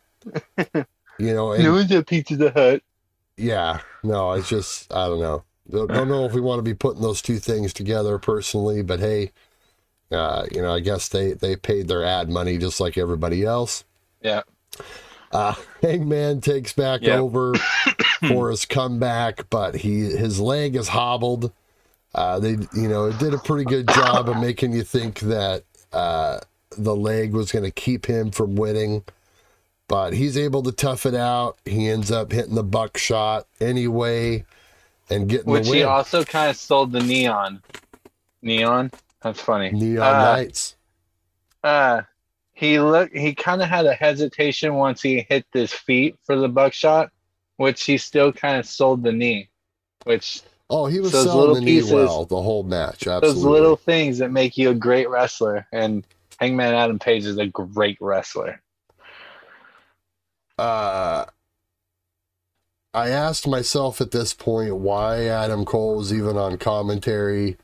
you 0.58 0.84
know, 1.18 1.52
and- 1.52 1.72
was 1.72 1.90
a 1.90 2.02
Pizza 2.02 2.50
Hut. 2.50 2.82
yeah, 3.38 3.80
no, 4.04 4.32
it's 4.32 4.50
just 4.50 4.92
I 4.92 5.06
don't 5.06 5.20
know. 5.20 5.42
Don't, 5.70 5.88
don't 5.88 6.08
know 6.08 6.26
if 6.26 6.34
we 6.34 6.42
want 6.42 6.58
to 6.58 6.62
be 6.62 6.74
putting 6.74 7.00
those 7.00 7.22
two 7.22 7.38
things 7.38 7.72
together 7.72 8.18
personally, 8.18 8.82
but 8.82 9.00
hey, 9.00 9.32
uh, 10.12 10.44
you 10.52 10.60
know, 10.60 10.74
I 10.74 10.80
guess 10.80 11.08
they 11.08 11.32
they 11.32 11.56
paid 11.56 11.88
their 11.88 12.04
ad 12.04 12.28
money 12.28 12.58
just 12.58 12.78
like 12.78 12.98
everybody 12.98 13.42
else. 13.42 13.84
Yeah. 14.20 14.42
Uh, 15.32 15.54
Hangman 15.82 16.40
takes 16.40 16.72
back 16.72 17.02
Yep. 17.02 17.18
over 17.18 17.54
for 18.28 18.50
his 18.50 18.64
comeback, 18.64 19.48
but 19.50 19.74
he 19.76 20.00
his 20.16 20.40
leg 20.40 20.76
is 20.76 20.88
hobbled. 20.88 21.52
Uh, 22.14 22.38
they, 22.38 22.52
you 22.74 22.88
know, 22.88 23.06
it 23.06 23.18
did 23.18 23.34
a 23.34 23.38
pretty 23.38 23.64
good 23.64 23.86
job 23.88 24.28
of 24.28 24.38
making 24.38 24.72
you 24.72 24.82
think 24.82 25.20
that 25.20 25.64
uh, 25.92 26.38
the 26.78 26.96
leg 26.96 27.32
was 27.32 27.52
going 27.52 27.64
to 27.64 27.70
keep 27.70 28.06
him 28.06 28.30
from 28.30 28.56
winning, 28.56 29.04
but 29.86 30.14
he's 30.14 30.38
able 30.38 30.62
to 30.62 30.72
tough 30.72 31.04
it 31.04 31.14
out. 31.14 31.58
He 31.66 31.88
ends 31.88 32.10
up 32.10 32.32
hitting 32.32 32.54
the 32.54 32.62
buckshot 32.64 33.46
anyway 33.60 34.46
and 35.10 35.28
getting 35.28 35.52
Which 35.52 35.68
he 35.68 35.82
also 35.82 36.24
kind 36.24 36.48
of 36.50 36.56
sold 36.56 36.90
the 36.92 37.00
neon. 37.00 37.62
Neon? 38.40 38.90
That's 39.20 39.40
funny. 39.40 39.70
Neon 39.72 40.06
Uh, 40.06 40.22
Knights. 40.36 40.76
Uh 41.62 42.02
he 42.56 42.80
looked 42.80 43.14
he 43.14 43.34
kind 43.34 43.60
of 43.60 43.68
had 43.68 43.84
a 43.84 43.92
hesitation 43.92 44.74
once 44.74 45.02
he 45.02 45.26
hit 45.28 45.44
his 45.52 45.72
feet 45.74 46.16
for 46.24 46.36
the 46.36 46.48
buckshot, 46.48 47.10
which 47.58 47.84
he 47.84 47.98
still 47.98 48.32
kind 48.32 48.58
of 48.58 48.64
sold 48.66 49.02
the 49.02 49.12
knee. 49.12 49.50
Which 50.04 50.40
Oh, 50.70 50.86
he 50.86 50.98
was 50.98 51.12
those 51.12 51.24
selling 51.26 51.38
little 51.40 51.54
the 51.56 51.60
knee 51.60 51.76
pieces- 51.76 51.92
well 51.92 52.24
the 52.24 52.40
whole 52.40 52.62
match. 52.62 53.06
Absolutely. 53.06 53.28
those 53.28 53.44
little 53.44 53.76
things 53.76 54.16
that 54.18 54.32
make 54.32 54.56
you 54.56 54.70
a 54.70 54.74
great 54.74 55.08
wrestler. 55.10 55.66
And 55.70 56.02
Hangman 56.40 56.72
Adam 56.72 56.98
Page 56.98 57.26
is 57.26 57.36
a 57.36 57.46
great 57.46 57.98
wrestler. 58.00 58.62
uh, 60.58 61.26
I 62.94 63.08
asked 63.10 63.46
myself 63.46 64.00
at 64.00 64.10
this 64.12 64.32
point 64.32 64.76
why 64.76 65.24
Adam 65.26 65.66
Cole 65.66 65.96
was 65.96 66.10
even 66.14 66.38
on 66.38 66.56
commentary. 66.56 67.58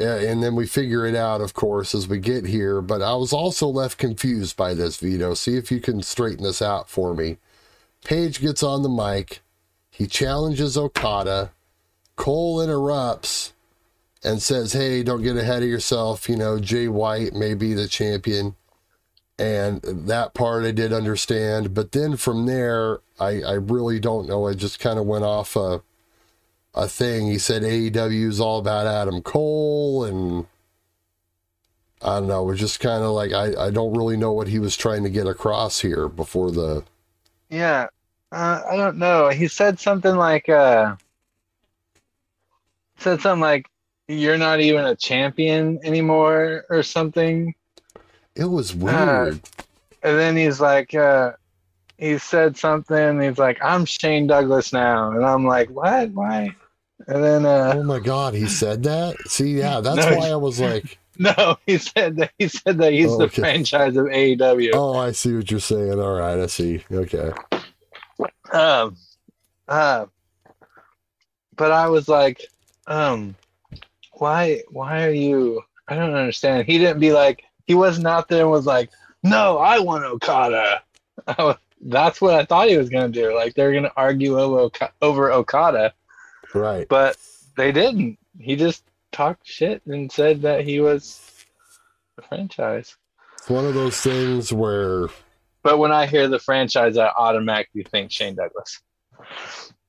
Yeah, 0.00 0.14
and 0.14 0.42
then 0.42 0.54
we 0.54 0.66
figure 0.66 1.04
it 1.04 1.14
out, 1.14 1.42
of 1.42 1.52
course, 1.52 1.94
as 1.94 2.08
we 2.08 2.20
get 2.20 2.46
here. 2.46 2.80
But 2.80 3.02
I 3.02 3.14
was 3.16 3.34
also 3.34 3.66
left 3.66 3.98
confused 3.98 4.56
by 4.56 4.72
this, 4.72 4.96
Vito. 4.96 5.34
See 5.34 5.58
if 5.58 5.70
you 5.70 5.78
can 5.78 6.02
straighten 6.02 6.42
this 6.42 6.62
out 6.62 6.88
for 6.88 7.12
me. 7.12 7.36
Page 8.02 8.40
gets 8.40 8.62
on 8.62 8.82
the 8.82 8.88
mic. 8.88 9.42
He 9.90 10.06
challenges 10.06 10.78
Okada. 10.78 11.50
Cole 12.16 12.62
interrupts 12.62 13.52
and 14.24 14.40
says, 14.40 14.72
Hey, 14.72 15.02
don't 15.02 15.22
get 15.22 15.36
ahead 15.36 15.62
of 15.62 15.68
yourself. 15.68 16.30
You 16.30 16.36
know, 16.36 16.58
Jay 16.58 16.88
White 16.88 17.34
may 17.34 17.52
be 17.52 17.74
the 17.74 17.86
champion. 17.86 18.54
And 19.38 19.82
that 19.82 20.32
part 20.32 20.64
I 20.64 20.70
did 20.70 20.94
understand. 20.94 21.74
But 21.74 21.92
then 21.92 22.16
from 22.16 22.46
there, 22.46 23.00
I, 23.18 23.42
I 23.42 23.52
really 23.52 24.00
don't 24.00 24.26
know. 24.26 24.48
I 24.48 24.54
just 24.54 24.80
kind 24.80 24.98
of 24.98 25.04
went 25.04 25.24
off 25.24 25.56
a, 25.56 25.82
a 26.74 26.88
thing. 26.88 27.26
He 27.26 27.38
said 27.38 27.62
AEW 27.62 28.28
is 28.28 28.40
all 28.40 28.58
about 28.58 28.86
Adam 28.86 29.22
Cole. 29.22 30.04
And 30.04 30.46
I 32.02 32.18
don't 32.18 32.28
know. 32.28 32.42
It 32.42 32.52
was 32.52 32.60
just 32.60 32.80
kind 32.80 33.02
of 33.02 33.10
like, 33.10 33.32
I, 33.32 33.66
I 33.66 33.70
don't 33.70 33.96
really 33.96 34.16
know 34.16 34.32
what 34.32 34.48
he 34.48 34.58
was 34.58 34.76
trying 34.76 35.02
to 35.04 35.10
get 35.10 35.26
across 35.26 35.80
here 35.80 36.08
before 36.08 36.50
the. 36.50 36.84
Yeah. 37.48 37.88
Uh, 38.32 38.62
I 38.70 38.76
don't 38.76 38.96
know. 38.96 39.28
He 39.28 39.48
said 39.48 39.80
something 39.80 40.14
like 40.14 40.48
uh 40.48 40.94
said 42.98 43.20
something 43.20 43.40
like 43.40 43.66
you're 44.06 44.38
not 44.38 44.60
even 44.60 44.84
a 44.84 44.94
champion 44.94 45.80
anymore 45.82 46.64
or 46.70 46.82
something. 46.82 47.54
It 48.36 48.44
was 48.44 48.74
weird. 48.74 49.40
And 50.02 50.18
then 50.18 50.36
he's 50.36 50.60
like 50.60 50.94
uh 50.94 51.32
he 52.00 52.18
said 52.18 52.56
something 52.56 53.20
he's 53.20 53.38
like 53.38 53.58
I'm 53.62 53.84
Shane 53.84 54.26
Douglas 54.26 54.72
now 54.72 55.12
and 55.12 55.24
I'm 55.24 55.46
like 55.46 55.68
what 55.70 56.10
why 56.10 56.54
And 57.06 57.22
then 57.22 57.46
uh 57.46 57.74
Oh 57.76 57.82
my 57.84 57.98
God, 58.00 58.34
he 58.34 58.46
said 58.48 58.82
that. 58.84 59.16
See, 59.28 59.58
yeah, 59.58 59.80
that's 59.84 60.04
No, 60.04 60.16
why 60.16 60.30
I 60.30 60.36
was 60.36 60.60
like, 60.60 60.98
no, 61.18 61.56
he 61.66 61.78
said 61.78 62.16
that 62.16 62.32
he 62.38 62.48
said 62.48 62.78
that 62.78 62.92
he's 62.92 63.12
Oh, 63.12 63.18
the 63.18 63.28
franchise 63.28 63.96
of 63.96 64.06
AEW. 64.06 64.70
oh, 64.74 64.96
I 64.96 65.12
see 65.12 65.34
what 65.34 65.50
you're 65.50 65.60
saying. 65.60 66.00
All 66.00 66.14
right, 66.14 66.38
I 66.38 66.46
see. 66.46 66.82
Okay. 66.90 67.32
Um, 68.52 68.96
uh, 69.68 70.06
but 71.56 71.70
I 71.72 71.88
was 71.88 72.08
like, 72.08 72.40
um, 72.86 73.36
why, 74.14 74.62
why 74.70 75.04
are 75.04 75.12
you? 75.12 75.62
I 75.88 75.94
don't 75.94 76.14
understand. 76.14 76.66
He 76.66 76.78
didn't 76.78 77.00
be 77.00 77.12
like, 77.12 77.44
he 77.66 77.74
wasn't 77.74 78.06
out 78.06 78.28
there 78.28 78.42
and 78.42 78.50
was 78.50 78.66
like, 78.66 78.90
no, 79.22 79.58
I 79.58 79.78
want 79.78 80.04
Okada. 80.04 80.82
I 81.26 81.42
was, 81.42 81.56
that's 81.80 82.20
what 82.20 82.34
I 82.34 82.44
thought 82.44 82.68
he 82.68 82.76
was 82.76 82.88
gonna 82.90 83.08
do. 83.08 83.34
Like 83.34 83.54
they're 83.54 83.72
gonna 83.72 83.92
argue 83.96 84.38
over 84.38 84.70
over 85.02 85.32
Okada, 85.32 85.92
Right. 86.54 86.86
but 86.88 87.16
they 87.56 87.72
didn't. 87.72 88.18
He 88.38 88.56
just 88.56 88.84
talked 89.12 89.46
shit 89.46 89.82
and 89.86 90.10
said 90.10 90.42
that 90.42 90.64
he 90.64 90.80
was 90.80 91.20
the 92.16 92.22
franchise. 92.22 92.96
It's 93.38 93.48
one 93.50 93.64
of 93.66 93.74
those 93.74 94.00
things 94.00 94.52
where 94.52 95.08
But 95.62 95.78
when 95.78 95.92
I 95.92 96.06
hear 96.06 96.28
the 96.28 96.38
franchise, 96.38 96.96
I 96.96 97.08
automatically 97.08 97.82
think 97.84 98.10
Shane 98.12 98.34
Douglas. 98.34 98.80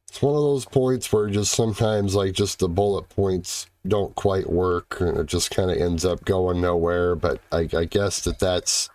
it's 0.09 0.21
one 0.21 0.35
of 0.35 0.41
those 0.41 0.65
points 0.65 1.11
where 1.13 1.29
just 1.29 1.53
sometimes 1.53 2.15
like 2.15 2.33
just 2.33 2.59
the 2.59 2.67
bullet 2.69 3.07
points 3.09 3.67
don't 3.87 4.13
quite 4.15 4.49
work 4.49 4.99
and 5.01 5.17
it 5.17 5.25
just 5.27 5.51
kind 5.51 5.71
of 5.71 5.77
ends 5.77 6.03
up 6.05 6.23
going 6.25 6.61
nowhere. 6.61 7.15
But 7.15 7.39
I, 7.51 7.67
I 7.73 7.85
guess 7.85 8.21
that 8.21 8.39
that's 8.39 8.89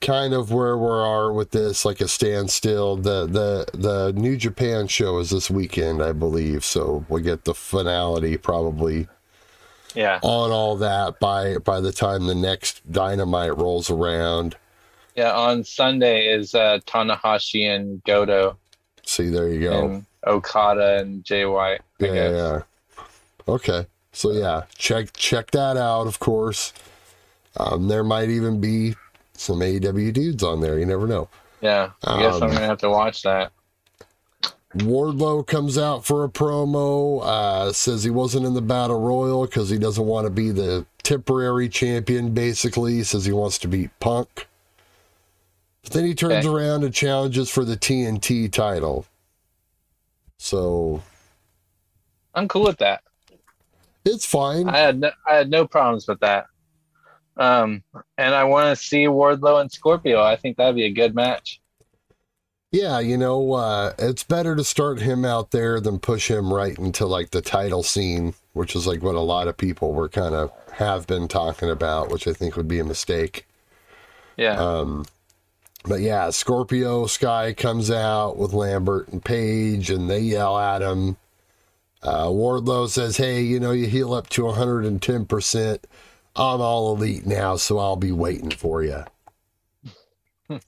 kind 0.00 0.32
of 0.34 0.52
where 0.52 0.76
we 0.78 0.86
are 0.88 1.32
with 1.32 1.50
this, 1.50 1.84
like 1.84 2.00
a 2.00 2.08
standstill. 2.08 2.96
The 2.96 3.26
the 3.26 3.66
the 3.76 4.12
New 4.12 4.36
Japan 4.36 4.86
show 4.88 5.18
is 5.18 5.30
this 5.30 5.50
weekend, 5.50 6.02
I 6.02 6.12
believe. 6.12 6.64
So 6.64 7.04
we'll 7.08 7.22
get 7.22 7.44
the 7.44 7.54
finality 7.54 8.36
probably 8.36 9.08
Yeah, 9.94 10.18
on 10.22 10.50
all 10.50 10.76
that 10.76 11.18
by 11.20 11.58
by 11.58 11.80
the 11.80 11.92
time 11.92 12.26
the 12.26 12.34
next 12.34 12.90
Dynamite 12.90 13.56
rolls 13.56 13.90
around. 13.90 14.56
yeah. 15.16 15.32
On 15.32 15.64
Sunday 15.64 16.28
is 16.28 16.54
uh, 16.54 16.78
Tanahashi 16.86 17.68
and 17.68 18.02
Goto. 18.04 18.56
See, 19.04 19.30
there 19.30 19.48
you 19.48 19.60
go. 19.68 19.84
and 19.86 20.06
Okada 20.26 20.98
and 20.98 21.24
Jay 21.24 21.44
White. 21.46 21.80
Yeah, 21.98 22.12
yeah. 22.30 22.62
Okay. 23.48 23.86
So 24.12 24.32
yeah, 24.32 24.64
check 24.76 25.12
check 25.14 25.50
that 25.52 25.76
out. 25.76 26.06
Of 26.06 26.18
course, 26.18 26.72
um, 27.56 27.88
there 27.88 28.04
might 28.04 28.28
even 28.28 28.60
be 28.60 28.94
some 29.38 29.60
AEW 29.60 30.12
dudes 30.12 30.42
on 30.42 30.60
there. 30.60 30.78
You 30.78 30.86
never 30.86 31.06
know. 31.06 31.28
Yeah, 31.60 31.90
I 32.04 32.20
guess 32.20 32.36
Um, 32.36 32.44
I'm 32.44 32.50
gonna 32.50 32.66
have 32.66 32.78
to 32.78 32.90
watch 32.90 33.22
that. 33.22 33.52
Wardlow 34.76 35.46
comes 35.46 35.78
out 35.78 36.04
for 36.04 36.24
a 36.24 36.28
promo. 36.28 37.22
Uh, 37.24 37.72
says 37.72 38.04
he 38.04 38.10
wasn't 38.10 38.44
in 38.46 38.54
the 38.54 38.60
battle 38.62 39.00
royal 39.00 39.46
because 39.46 39.70
he 39.70 39.78
doesn't 39.78 40.04
want 40.06 40.26
to 40.26 40.30
be 40.30 40.50
the 40.50 40.84
temporary 41.02 41.68
champion. 41.68 42.34
Basically, 42.34 42.94
he 42.94 43.02
says 43.02 43.24
he 43.24 43.32
wants 43.32 43.58
to 43.58 43.68
beat 43.68 43.90
Punk. 43.98 44.46
But 45.82 45.92
then 45.92 46.04
he 46.04 46.14
turns 46.14 46.44
Okay. 46.44 46.48
around 46.54 46.84
and 46.84 46.92
challenges 46.92 47.48
for 47.48 47.64
the 47.64 47.76
TNT 47.76 48.52
title. 48.52 49.06
So 50.36 51.02
I'm 52.34 52.46
cool 52.46 52.64
with 52.64 52.78
that. 52.78 53.02
it's 54.04 54.24
fine. 54.26 54.68
I 54.68 54.78
had 54.78 55.00
no, 55.00 55.10
I 55.26 55.34
had 55.34 55.50
no 55.50 55.66
problems 55.66 56.06
with 56.06 56.20
that. 56.20 56.46
Um, 57.38 57.82
and 58.16 58.34
I 58.34 58.44
want 58.44 58.76
to 58.76 58.84
see 58.84 59.04
Wardlow 59.04 59.60
and 59.60 59.70
Scorpio. 59.70 60.20
I 60.22 60.36
think 60.36 60.56
that'd 60.56 60.74
be 60.74 60.84
a 60.84 60.92
good 60.92 61.14
match. 61.14 61.60
Yeah, 62.70 63.00
you 63.00 63.16
know, 63.16 63.54
uh, 63.54 63.94
it's 63.98 64.24
better 64.24 64.54
to 64.54 64.62
start 64.64 65.00
him 65.00 65.24
out 65.24 65.52
there 65.52 65.80
than 65.80 65.98
push 65.98 66.30
him 66.30 66.52
right 66.52 66.76
into 66.78 67.06
like 67.06 67.30
the 67.30 67.40
title 67.40 67.82
scene, 67.82 68.34
which 68.52 68.76
is 68.76 68.86
like 68.86 69.02
what 69.02 69.14
a 69.14 69.20
lot 69.20 69.48
of 69.48 69.56
people 69.56 69.92
were 69.94 70.08
kind 70.08 70.34
of 70.34 70.52
have 70.72 71.06
been 71.06 71.28
talking 71.28 71.70
about, 71.70 72.10
which 72.10 72.26
I 72.28 72.34
think 72.34 72.56
would 72.56 72.68
be 72.68 72.78
a 72.78 72.84
mistake. 72.84 73.46
Yeah, 74.36 74.60
Um, 74.60 75.06
but 75.84 76.00
yeah, 76.00 76.30
Scorpio 76.30 77.06
Sky 77.06 77.54
comes 77.54 77.90
out 77.90 78.36
with 78.36 78.52
Lambert 78.52 79.08
and 79.08 79.24
Page, 79.24 79.90
and 79.90 80.10
they 80.10 80.20
yell 80.20 80.58
at 80.58 80.82
him. 80.82 81.16
Uh, 82.02 82.26
Wardlow 82.26 82.88
says, 82.88 83.16
"Hey, 83.16 83.42
you 83.42 83.58
know, 83.60 83.72
you 83.72 83.86
heal 83.86 84.12
up 84.14 84.28
to 84.30 84.44
110 84.44 85.24
percent. 85.26 85.86
I'm 86.38 86.60
all 86.60 86.94
elite 86.94 87.26
now, 87.26 87.56
so 87.56 87.78
I'll 87.78 87.96
be 87.96 88.12
waiting 88.12 88.50
for 88.50 88.82
you." 88.82 89.04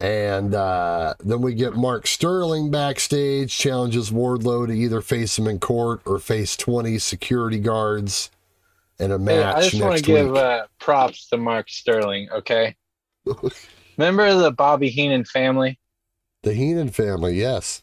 and 0.00 0.54
uh, 0.54 1.14
then 1.20 1.40
we 1.40 1.54
get 1.54 1.74
Mark 1.74 2.06
Sterling 2.06 2.70
backstage, 2.70 3.56
challenges 3.56 4.10
Wardlow 4.10 4.66
to 4.66 4.72
either 4.72 5.00
face 5.00 5.38
him 5.38 5.46
in 5.46 5.58
court 5.58 6.02
or 6.06 6.18
face 6.18 6.56
20 6.56 6.98
security 6.98 7.58
guards 7.58 8.30
in 8.98 9.10
a 9.10 9.18
Hey, 9.18 9.24
match 9.24 9.56
I 9.56 9.62
just 9.62 9.82
want 9.82 9.98
to 9.98 10.02
give 10.02 10.36
uh, 10.36 10.66
props 10.78 11.28
to 11.28 11.36
Mark 11.36 11.68
Sterling. 11.68 12.28
Okay, 12.30 12.76
remember 13.96 14.34
the 14.34 14.52
Bobby 14.52 14.88
Heenan 14.88 15.24
family? 15.24 15.78
the 16.42 16.54
Heenan 16.54 16.90
family, 16.90 17.38
yes. 17.38 17.82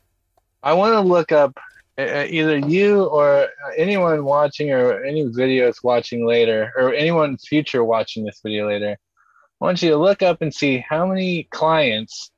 I 0.63 0.73
want 0.73 0.93
to 0.93 1.01
look 1.01 1.31
up 1.31 1.57
Uh, 2.01 2.21
uh, 2.21 2.27
either 2.29 2.57
you 2.57 3.03
or 3.03 3.43
uh, 3.43 3.47
anyone 3.77 4.25
watching 4.25 4.71
or 4.71 5.03
any 5.03 5.23
videos 5.25 5.83
watching 5.83 6.25
later 6.25 6.71
or 6.75 6.93
anyone 6.93 7.37
future 7.37 7.83
watching 7.83 8.25
this 8.25 8.39
video 8.43 8.67
later. 8.67 8.97
I 9.61 9.65
want 9.65 9.83
you 9.83 9.91
to 9.91 9.97
look 9.97 10.23
up 10.23 10.41
and 10.41 10.51
see 10.51 10.83
how 10.89 11.05
many 11.05 11.47
clients 11.51 12.31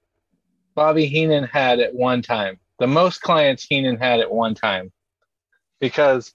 Bobby 0.75 1.05
Heenan 1.05 1.45
had 1.45 1.79
at 1.79 1.95
one 1.95 2.21
time. 2.21 2.59
The 2.79 2.87
most 2.87 3.21
clients 3.21 3.63
Heenan 3.63 3.97
had 3.97 4.19
at 4.19 4.29
one 4.29 4.53
time. 4.53 4.91
Because 5.79 6.33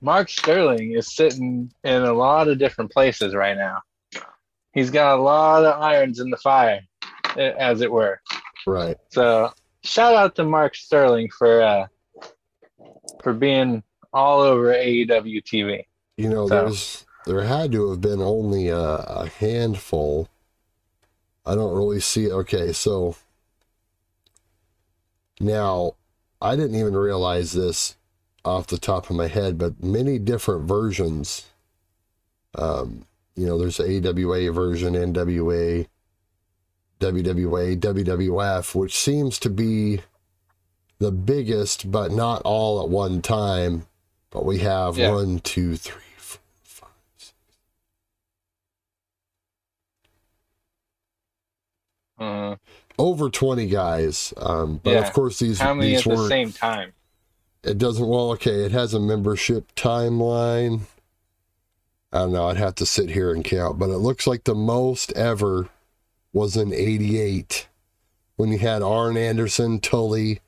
Mark 0.00 0.28
Sterling 0.28 0.92
is 0.92 1.14
sitting 1.14 1.70
in 1.84 2.02
a 2.02 2.12
lot 2.12 2.48
of 2.48 2.58
different 2.58 2.90
places 2.90 3.34
right 3.34 3.56
now. 3.56 3.82
He's 4.72 4.90
got 4.90 5.18
a 5.18 5.22
lot 5.22 5.64
of 5.64 5.80
irons 5.80 6.18
in 6.18 6.30
the 6.30 6.36
fire, 6.38 6.80
as 7.36 7.80
it 7.82 7.92
were. 7.92 8.20
Right. 8.66 8.96
So 9.10 9.52
shout 9.84 10.14
out 10.14 10.34
to 10.36 10.44
Mark 10.44 10.74
Sterling 10.74 11.28
for 11.30 11.62
uh, 11.62 11.86
for 13.22 13.32
being 13.32 13.82
all 14.12 14.40
over 14.40 14.72
AEW 14.72 15.42
TV. 15.44 15.84
You 16.16 16.28
know, 16.28 16.48
So- 16.48 16.64
there's 16.64 17.06
there 17.26 17.42
had 17.42 17.72
to 17.72 17.88
have 17.90 18.00
been 18.02 18.20
only 18.20 18.68
a, 18.68 18.78
a 18.78 19.28
handful. 19.38 20.28
I 21.46 21.54
don't 21.54 21.74
really 21.74 22.00
see. 22.00 22.30
Okay, 22.30 22.72
so 22.72 23.16
now 25.40 25.94
I 26.40 26.56
didn't 26.56 26.78
even 26.78 26.94
realize 26.96 27.52
this 27.52 27.96
off 28.44 28.66
the 28.66 28.78
top 28.78 29.08
of 29.08 29.16
my 29.16 29.26
head, 29.26 29.56
but 29.56 29.82
many 29.82 30.18
different 30.18 30.68
versions. 30.68 31.46
Um, 32.56 33.06
you 33.36 33.46
know, 33.46 33.58
there's 33.58 33.80
AWA 33.80 34.52
version, 34.52 34.94
NWA, 34.94 35.86
WWA, 37.12 37.76
WWF, 37.78 38.74
which 38.74 38.96
seems 38.96 39.38
to 39.40 39.50
be 39.50 40.00
the 40.98 41.12
biggest, 41.12 41.90
but 41.90 42.10
not 42.12 42.40
all 42.44 42.82
at 42.82 42.88
one 42.88 43.20
time. 43.20 43.86
But 44.30 44.44
we 44.46 44.58
have 44.60 44.96
Yeah. 44.96 45.10
one, 45.10 45.38
two, 45.40 45.76
three, 45.76 46.02
four, 46.16 46.40
five, 46.62 46.88
six. 47.18 47.34
Uh, 52.18 52.56
over 52.98 53.28
20 53.28 53.66
guys. 53.66 54.32
Um, 54.36 54.80
but 54.82 54.92
Yeah. 54.92 54.98
of 55.00 55.12
course, 55.12 55.38
these, 55.38 55.60
how 55.60 55.74
many 55.74 55.90
these 55.90 56.06
at 56.06 56.16
the 56.16 56.28
same 56.28 56.52
time? 56.52 56.92
it 57.62 57.78
doesn't, 57.78 58.06
well, 58.06 58.30
okay, 58.32 58.64
it 58.64 58.72
has 58.72 58.94
a 58.94 59.00
membership 59.00 59.74
timeline. 59.74 60.82
I 62.12 62.18
don't 62.18 62.32
know, 62.32 62.48
I'd 62.48 62.56
have 62.56 62.76
to 62.76 62.86
sit 62.86 63.10
here 63.10 63.32
and 63.32 63.44
count, 63.44 63.78
but 63.78 63.90
it 63.90 63.98
looks 63.98 64.26
like 64.26 64.44
the 64.44 64.54
most 64.54 65.12
ever 65.12 65.68
was 66.34 66.56
in 66.58 66.74
88 66.74 67.68
when 68.36 68.50
you 68.50 68.58
had 68.58 68.82
Arn 68.82 69.16
Anderson, 69.16 69.80
Tully, 69.80 70.40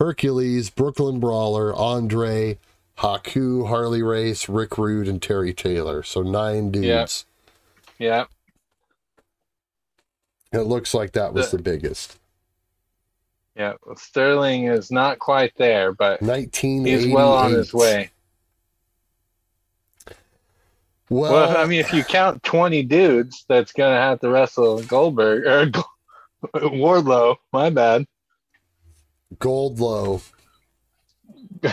Hercules, 0.00 0.70
Brooklyn 0.70 1.20
Brawler, 1.20 1.72
Andre, 1.74 2.58
Haku, 2.98 3.68
Harley 3.68 4.02
Race, 4.02 4.48
Rick 4.48 4.78
Rude, 4.78 5.06
and 5.06 5.20
Terry 5.22 5.52
Taylor. 5.52 6.02
So 6.02 6.22
nine 6.22 6.70
dudes. 6.72 7.26
Yeah. 7.98 8.24
Yeah. 10.52 10.58
It 10.60 10.64
looks 10.64 10.94
like 10.94 11.12
that 11.12 11.34
was 11.34 11.50
The- 11.50 11.58
the 11.58 11.62
biggest. 11.62 12.18
Yeah. 13.54 13.74
Well, 13.84 13.96
Sterling 13.96 14.64
is 14.66 14.90
not 14.90 15.18
quite 15.18 15.52
there, 15.56 15.92
but 15.92 16.20
1988. 16.22 17.04
he's 17.06 17.14
well 17.14 17.32
on 17.32 17.52
his 17.52 17.72
way. 17.74 18.10
Well, 21.08 21.32
Well, 21.32 21.56
I 21.56 21.64
mean, 21.66 21.80
if 21.80 21.92
you 21.92 22.02
count 22.04 22.42
20 22.42 22.82
dudes, 22.84 23.44
that's 23.48 23.72
going 23.72 23.94
to 23.94 24.00
have 24.00 24.20
to 24.20 24.28
wrestle 24.28 24.82
Goldberg 24.82 25.46
or 25.46 25.84
Wardlow. 26.70 27.36
My 27.52 27.70
bad. 27.70 28.06
Goldlow. 29.36 30.22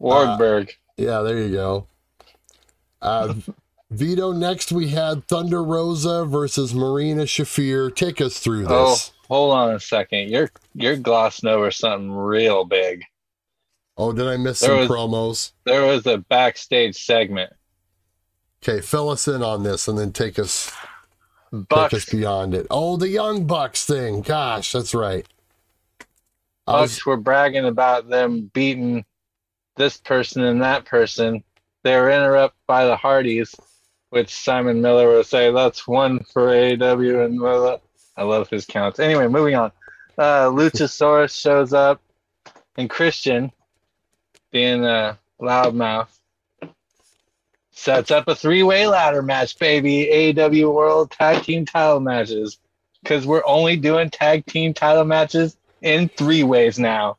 Wardberg. 0.00 0.70
Yeah, 0.96 1.20
there 1.22 1.38
you 1.38 1.50
go. 1.52 1.86
Uh, 3.00 3.34
Vito, 3.90 4.32
next 4.32 4.72
we 4.72 4.88
had 4.88 5.26
Thunder 5.28 5.62
Rosa 5.62 6.24
versus 6.24 6.74
Marina 6.74 7.22
Shafir. 7.24 7.94
Take 7.94 8.20
us 8.20 8.38
through 8.38 8.62
this. 8.62 8.70
oh, 8.70 8.96
hold 9.28 9.54
on 9.54 9.74
a 9.74 9.80
second. 9.80 10.30
You're 10.30 10.50
you're 10.74 10.96
glossing 10.96 11.48
over 11.48 11.70
something 11.70 12.10
real 12.10 12.64
big. 12.64 13.04
Oh, 13.96 14.12
did 14.12 14.26
I 14.26 14.36
miss 14.36 14.60
There 14.60 14.70
some 14.70 14.78
was- 14.80 14.88
promos? 14.88 15.52
There 15.64 15.86
was 15.86 16.06
a 16.06 16.18
backstage 16.18 16.96
segment. 17.04 17.52
Okay, 18.66 18.80
fill 18.80 19.10
us 19.10 19.28
in 19.28 19.42
on 19.42 19.62
this 19.62 19.88
and 19.88 19.98
then 19.98 20.10
take 20.10 20.38
us 20.38 20.72
take 21.52 21.92
us 21.92 22.06
beyond 22.06 22.54
it. 22.54 22.66
Oh, 22.70 22.96
the 22.96 23.10
Young 23.10 23.46
Bucks 23.46 23.84
thing. 23.84 24.22
Gosh, 24.22 24.72
that's 24.72 24.94
right. 24.94 25.26
I 26.66 26.80
was, 26.80 26.92
Bucks 26.92 27.04
were 27.04 27.18
bragging 27.18 27.66
about 27.66 28.08
them 28.08 28.50
beating 28.54 29.04
this 29.76 29.98
person 29.98 30.44
and 30.44 30.62
that 30.62 30.86
person. 30.86 31.44
They 31.82 31.94
were 31.94 32.10
interrupted 32.10 32.58
by 32.66 32.86
the 32.86 32.96
Hardys, 32.96 33.54
which 34.08 34.34
Simon 34.34 34.80
Miller 34.80 35.08
would 35.08 35.26
say, 35.26 35.52
that's 35.52 35.86
one 35.86 36.20
for 36.20 36.46
AEW. 36.46 37.26
And 37.26 37.38
blah. 37.38 37.76
I 38.16 38.22
love 38.22 38.48
his 38.48 38.64
counts. 38.64 38.98
Anyway, 38.98 39.28
moving 39.28 39.56
on. 39.56 39.72
Uh, 40.16 40.46
Luchasaurus 40.46 41.38
shows 41.38 41.74
up, 41.74 42.00
and 42.78 42.88
Christian, 42.88 43.52
being 44.52 44.86
a 44.86 45.18
loudmouth, 45.38 46.08
sets 47.74 48.10
up 48.10 48.28
a 48.28 48.34
three-way 48.34 48.86
ladder 48.86 49.22
match, 49.22 49.58
baby. 49.58 50.08
AEW 50.10 50.72
World 50.72 51.10
Tag 51.10 51.42
Team 51.42 51.66
Title 51.66 52.00
matches, 52.00 52.58
because 53.02 53.26
we're 53.26 53.44
only 53.44 53.76
doing 53.76 54.10
tag 54.10 54.46
team 54.46 54.72
title 54.72 55.04
matches 55.04 55.56
in 55.82 56.08
three 56.08 56.42
ways 56.42 56.78
now. 56.78 57.18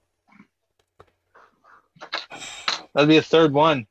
That'll 2.93 3.07
be 3.07 3.17
a 3.17 3.21
third 3.21 3.53
one, 3.53 3.87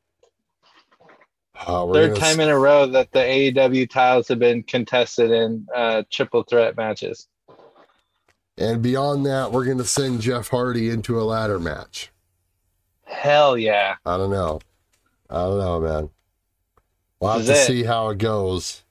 uh, 1.55 1.93
third 1.93 2.17
time 2.17 2.41
in 2.41 2.49
a 2.49 2.59
row 2.59 2.87
that 2.87 3.13
the 3.13 3.21
AEW 3.21 3.89
titles 3.89 4.29
have 4.29 4.39
been 4.39 4.63
contested 4.63 5.31
in 5.31 5.67
uh, 5.75 6.03
triple 6.11 6.43
threat 6.43 6.77
matches. 6.77 7.29
And 8.57 8.83
beyond 8.83 9.27
that, 9.27 9.53
we're 9.53 9.65
going 9.65 9.79
to 9.79 9.85
send 9.85 10.21
Jeff 10.21 10.49
Hardy 10.49 10.89
into 10.89 11.21
a 11.21 11.23
ladder 11.23 11.59
match. 11.59 12.11
Hell 13.05 13.59
yeah! 13.59 13.97
I 14.07 14.17
don't 14.17 14.31
know. 14.31 14.61
I 15.29 15.43
don't 15.43 15.59
know, 15.59 15.81
man. 15.81 16.11
We'll 17.25 17.33
have 17.39 17.47
to 17.47 17.53
it. 17.53 17.67
see 17.67 17.85
how 17.85 18.11
it 18.11 18.19
goes. 18.19 18.83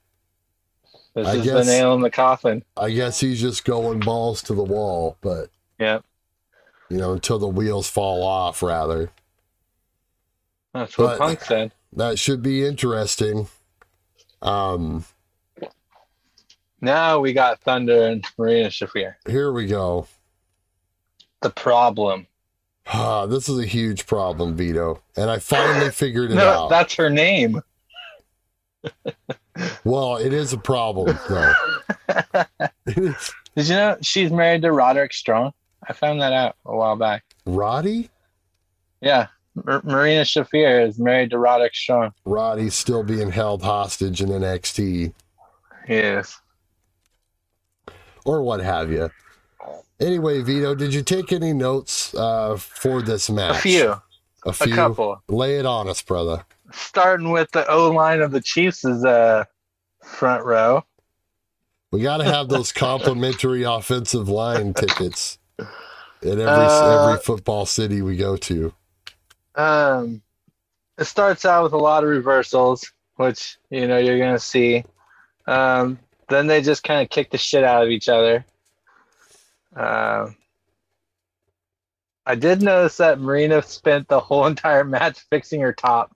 This 1.14 1.26
I 1.26 1.34
is 1.36 1.44
guess- 1.44 1.66
the 1.66 1.72
nail 1.72 1.94
in 1.94 2.00
the 2.00 2.10
coffin. 2.10 2.64
I 2.76 2.90
guess 2.90 3.20
he's 3.20 3.40
just 3.40 3.64
going 3.64 4.00
balls 4.00 4.42
to 4.42 4.54
the 4.54 4.64
wall, 4.64 5.16
but 5.20 5.50
Yeah, 5.78 6.00
you 6.90 6.96
know, 6.98 7.12
until 7.12 7.38
the 7.38 7.46
wheels 7.48 7.88
fall 7.88 8.24
off, 8.24 8.60
rather. 8.62 9.10
that's 10.72 10.98
what 10.98 11.06
But- 11.06 11.18
Punk 11.18 11.40
said. 11.42 11.72
That 11.92 12.18
should 12.18 12.42
be 12.42 12.66
interesting. 12.66 13.46
Um, 14.42 15.04
Now 16.80 17.20
we 17.20 17.32
got 17.32 17.60
Thunder 17.60 18.08
and 18.08 18.26
Marina 18.36 18.68
Shafir. 18.68 19.14
here 19.28 19.52
we 19.52 19.66
go. 19.66 20.08
The 21.40 21.50
problem. 21.50 22.26
Ah, 22.88 23.26
this 23.28 23.48
is 23.48 23.58
a 23.60 23.64
huge 23.64 24.06
problem, 24.08 24.56
Vito, 24.56 25.00
and 25.16 25.30
I 25.30 25.38
finally 25.38 25.90
figured 25.90 26.32
it 26.32 26.34
No, 26.34 26.64
out. 26.64 26.68
that's 26.70 26.94
her 26.96 27.08
name. 27.08 27.62
well, 29.84 30.16
it 30.16 30.32
is 30.32 30.52
a 30.52 30.58
problem, 30.58 31.18
though. 31.28 31.52
Did 32.86 33.14
you 33.68 33.74
know 33.74 33.96
she's 34.02 34.30
married 34.30 34.62
to 34.62 34.72
Roderick 34.72 35.12
Strong? 35.12 35.52
I 35.88 35.92
found 35.92 36.20
that 36.20 36.32
out 36.32 36.56
a 36.66 36.76
while 36.76 36.96
back. 36.96 37.24
Roddy? 37.46 38.10
Yeah, 39.00 39.26
Mar- 39.64 39.82
Marina 39.84 40.22
Shafir 40.22 40.86
is 40.88 40.98
married 40.98 41.30
to 41.30 41.38
Roderick 41.38 41.74
Strong. 41.74 42.12
Roddy's 42.24 42.74
still 42.74 43.02
being 43.04 43.30
held 43.30 43.62
hostage 43.62 44.20
in 44.22 44.30
NXT 44.30 45.12
Yes. 45.88 46.40
or 48.24 48.42
what 48.42 48.60
have 48.60 48.90
you. 48.90 49.10
Anyway, 50.00 50.40
Vito, 50.42 50.74
did 50.74 50.92
you 50.92 51.02
take 51.02 51.32
any 51.32 51.52
notes 51.52 52.14
uh, 52.14 52.56
for 52.56 53.00
this 53.02 53.30
match? 53.30 53.56
A 53.56 53.60
few, 53.60 53.90
A 53.90 54.02
a 54.46 54.52
few. 54.52 54.74
couple. 54.74 55.22
Lay 55.28 55.58
it 55.58 55.66
on 55.66 55.88
us, 55.88 56.02
brother. 56.02 56.44
Starting 56.74 57.30
with 57.30 57.50
the 57.52 57.68
O 57.70 57.90
line 57.90 58.20
of 58.20 58.30
the 58.30 58.40
Chiefs' 58.40 58.84
is 58.84 59.04
uh, 59.04 59.44
front 60.02 60.44
row. 60.44 60.84
We 61.90 62.02
got 62.02 62.18
to 62.18 62.24
have 62.24 62.48
those 62.48 62.72
complimentary 62.72 63.62
offensive 63.62 64.28
line 64.28 64.74
tickets 64.74 65.38
in 65.58 66.40
every 66.40 66.44
Uh, 66.46 67.08
every 67.08 67.22
football 67.22 67.66
city 67.66 68.02
we 68.02 68.16
go 68.16 68.36
to. 68.36 68.74
Um, 69.54 70.22
it 70.98 71.04
starts 71.04 71.44
out 71.44 71.62
with 71.62 71.72
a 71.72 71.78
lot 71.78 72.02
of 72.02 72.10
reversals, 72.10 72.90
which 73.16 73.58
you 73.70 73.86
know 73.86 73.98
you're 73.98 74.18
gonna 74.18 74.38
see. 74.38 74.84
Um, 75.46 75.98
then 76.28 76.46
they 76.46 76.62
just 76.62 76.82
kind 76.82 77.02
of 77.02 77.10
kick 77.10 77.30
the 77.30 77.38
shit 77.38 77.64
out 77.64 77.84
of 77.84 77.90
each 77.90 78.08
other. 78.08 78.44
Um, 79.76 80.36
I 82.26 82.34
did 82.34 82.62
notice 82.62 82.96
that 82.96 83.20
Marina 83.20 83.62
spent 83.62 84.08
the 84.08 84.20
whole 84.20 84.46
entire 84.48 84.84
match 84.84 85.20
fixing 85.30 85.60
her 85.60 85.72
top. 85.72 86.13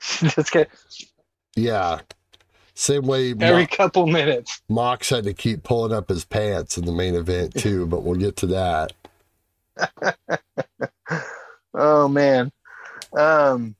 Just 0.00 0.52
get 0.52 0.68
Yeah. 1.56 2.00
Same 2.74 3.02
way 3.06 3.30
every 3.32 3.62
Mo- 3.62 3.66
couple 3.70 4.06
minutes. 4.06 4.62
Mox 4.68 5.10
had 5.10 5.24
to 5.24 5.34
keep 5.34 5.62
pulling 5.62 5.92
up 5.92 6.08
his 6.08 6.24
pants 6.24 6.78
in 6.78 6.84
the 6.86 6.92
main 6.92 7.14
event 7.14 7.54
too, 7.58 7.86
but 7.86 8.02
we'll 8.02 8.18
get 8.18 8.36
to 8.36 8.46
that. 8.46 8.92
Oh 11.74 12.06
man. 12.06 12.52
Um 13.16 13.74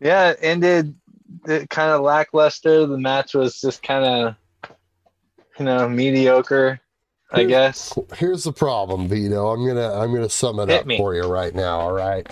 yeah, 0.00 0.30
it 0.30 0.38
ended 0.40 0.94
it 1.46 1.68
kind 1.68 1.90
of 1.92 2.00
lackluster. 2.00 2.86
The 2.86 2.96
match 2.98 3.34
was 3.34 3.60
just 3.60 3.82
kind 3.82 4.04
of 4.04 4.34
you 5.58 5.64
know, 5.66 5.88
mediocre, 5.88 6.80
I 7.32 7.40
Here's- 7.42 7.48
guess. 7.50 7.98
Here's 8.18 8.44
the 8.44 8.52
problem, 8.52 9.08
Vito. 9.08 9.48
I'm 9.48 9.66
gonna 9.66 9.92
I'm 9.92 10.14
gonna 10.14 10.30
sum 10.30 10.58
it 10.60 10.68
Hit 10.70 10.80
up 10.80 10.86
me. 10.86 10.96
for 10.96 11.14
you 11.14 11.24
right 11.24 11.54
now. 11.54 11.80
All 11.80 11.92
right. 11.92 12.26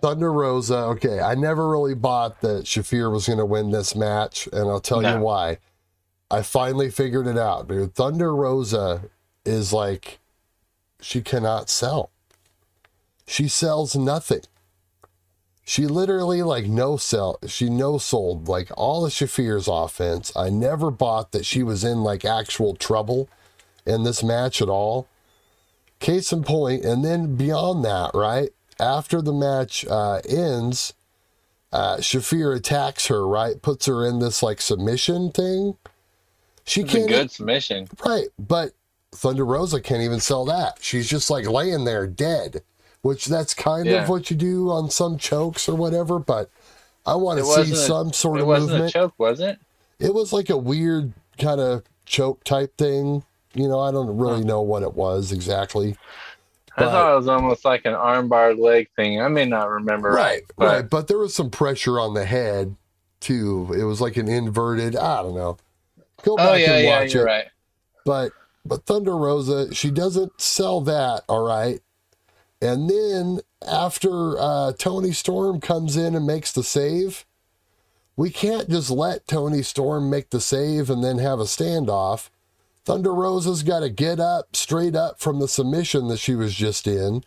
Thunder 0.00 0.32
Rosa. 0.32 0.76
Okay, 0.76 1.20
I 1.20 1.34
never 1.34 1.68
really 1.68 1.94
bought 1.94 2.40
that 2.40 2.64
Shafir 2.64 3.10
was 3.10 3.26
gonna 3.26 3.46
win 3.46 3.70
this 3.70 3.94
match, 3.94 4.48
and 4.52 4.68
I'll 4.68 4.80
tell 4.80 5.02
you 5.02 5.18
why. 5.20 5.58
I 6.30 6.42
finally 6.42 6.90
figured 6.90 7.26
it 7.26 7.38
out, 7.38 7.68
dude. 7.68 7.94
Thunder 7.94 8.34
Rosa 8.34 9.04
is 9.44 9.72
like 9.72 10.18
she 11.00 11.20
cannot 11.22 11.70
sell. 11.70 12.10
She 13.26 13.48
sells 13.48 13.96
nothing. 13.96 14.42
She 15.64 15.86
literally 15.86 16.42
like 16.42 16.66
no 16.66 16.96
sell. 16.96 17.38
She 17.46 17.68
no 17.68 17.98
sold 17.98 18.48
like 18.48 18.70
all 18.76 19.04
of 19.04 19.12
Shafir's 19.12 19.68
offense. 19.68 20.32
I 20.36 20.48
never 20.48 20.90
bought 20.90 21.32
that 21.32 21.44
she 21.44 21.62
was 21.62 21.84
in 21.84 22.02
like 22.02 22.24
actual 22.24 22.74
trouble 22.74 23.28
in 23.84 24.04
this 24.04 24.22
match 24.22 24.62
at 24.62 24.68
all. 24.68 25.08
Case 25.98 26.32
in 26.32 26.44
point, 26.44 26.84
and 26.84 27.04
then 27.04 27.34
beyond 27.34 27.84
that, 27.84 28.12
right 28.14 28.50
after 28.80 29.20
the 29.22 29.32
match 29.32 29.86
uh, 29.86 30.20
ends, 30.28 30.94
uh, 31.72 31.96
Shafir 31.96 32.56
attacks 32.56 33.06
her. 33.08 33.26
Right, 33.26 33.60
puts 33.60 33.86
her 33.86 34.06
in 34.06 34.18
this 34.18 34.42
like 34.42 34.60
submission 34.60 35.30
thing. 35.30 35.76
She 36.64 36.82
It's 36.82 36.92
can't 36.92 37.08
good 37.08 37.30
submission. 37.30 37.88
Right, 38.04 38.28
but 38.38 38.72
Thunder 39.12 39.44
Rosa 39.44 39.80
can't 39.80 40.02
even 40.02 40.20
sell 40.20 40.44
that. 40.46 40.78
She's 40.80 41.08
just 41.08 41.30
like 41.30 41.48
laying 41.48 41.84
there 41.84 42.06
dead, 42.06 42.62
which 43.02 43.26
that's 43.26 43.54
kind 43.54 43.86
Yeah. 43.86 44.02
of 44.02 44.08
what 44.08 44.30
you 44.30 44.36
do 44.36 44.70
on 44.70 44.90
some 44.90 45.16
chokes 45.18 45.68
or 45.68 45.74
whatever. 45.74 46.18
But 46.18 46.50
I 47.06 47.14
want 47.14 47.38
to 47.38 47.44
see 47.64 47.74
some 47.74 48.12
sort 48.12 48.40
of 48.40 48.46
wasn't 48.46 48.72
movement. 48.72 48.90
a 48.90 48.92
choke, 48.92 49.14
was 49.18 49.40
it? 49.40 49.58
It 49.98 50.12
was 50.12 50.32
like 50.32 50.50
a 50.50 50.56
weird 50.58 51.12
kind 51.38 51.60
of 51.60 51.82
choke 52.04 52.44
type 52.44 52.76
thing. 52.76 53.24
You 53.54 53.66
know, 53.66 53.80
I 53.80 53.90
don't 53.90 54.16
really 54.18 54.44
know 54.44 54.60
what 54.60 54.82
it 54.82 54.94
was 54.94 55.32
exactly. 55.32 55.96
I 56.78 56.84
But- 56.84 56.90
thought 56.92 57.12
it 57.12 57.16
was 57.16 57.28
almost 57.28 57.64
like 57.64 57.84
an 57.86 57.94
armbar 57.94 58.58
leg 58.58 58.88
thing. 58.94 59.20
I 59.20 59.28
may 59.28 59.44
not 59.44 59.68
remember 59.68 60.10
right, 60.10 60.42
but 60.56 60.64
right. 60.66 60.88
But 60.90 61.08
there 61.08 61.18
was 61.18 61.34
some 61.34 61.50
pressure 61.50 61.98
on 61.98 62.14
the 62.14 62.24
head 62.24 62.76
too. 63.20 63.74
It 63.76 63.82
was 63.84 64.00
like 64.00 64.16
an 64.16 64.28
inverted. 64.28 64.94
I 64.96 65.22
don't 65.22 65.34
know. 65.34 65.56
Go 66.22 66.36
back 66.36 66.48
oh 66.50 66.54
yeah, 66.54 66.72
and 66.76 66.86
watch 66.86 67.14
you're 67.14 67.24
it. 67.26 67.30
right. 67.30 67.44
But 68.04 68.32
but 68.64 68.86
Thunder 68.86 69.16
Rosa, 69.16 69.74
she 69.74 69.90
doesn't 69.90 70.40
sell 70.40 70.80
that, 70.82 71.24
all 71.28 71.44
right. 71.44 71.80
And 72.60 72.88
then 72.88 73.40
after 73.66 74.38
uh, 74.38 74.72
Toni 74.78 75.12
Storm 75.12 75.60
comes 75.60 75.96
in 75.96 76.14
and 76.14 76.26
makes 76.26 76.52
the 76.52 76.62
save, 76.62 77.24
we 78.16 78.30
can't 78.30 78.68
just 78.68 78.90
let 78.90 79.26
Toni 79.26 79.62
Storm 79.62 80.10
make 80.10 80.30
the 80.30 80.40
save 80.40 80.90
and 80.90 81.02
then 81.02 81.18
have 81.18 81.38
a 81.40 81.44
standoff. 81.44 82.30
Thunder 82.88 83.12
Rosa's 83.12 83.62
got 83.62 83.80
to 83.80 83.90
get 83.90 84.18
up 84.18 84.56
straight 84.56 84.96
up 84.96 85.20
from 85.20 85.40
the 85.40 85.46
submission 85.46 86.08
that 86.08 86.16
she 86.16 86.34
was 86.34 86.54
just 86.54 86.86
in, 86.86 87.22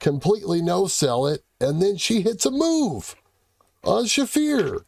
completely 0.00 0.60
no 0.60 0.88
sell 0.88 1.28
it, 1.28 1.44
and 1.60 1.80
then 1.80 1.96
she 1.96 2.22
hits 2.22 2.44
a 2.44 2.50
move 2.50 3.14
on 3.84 4.06
Shafir. 4.06 4.80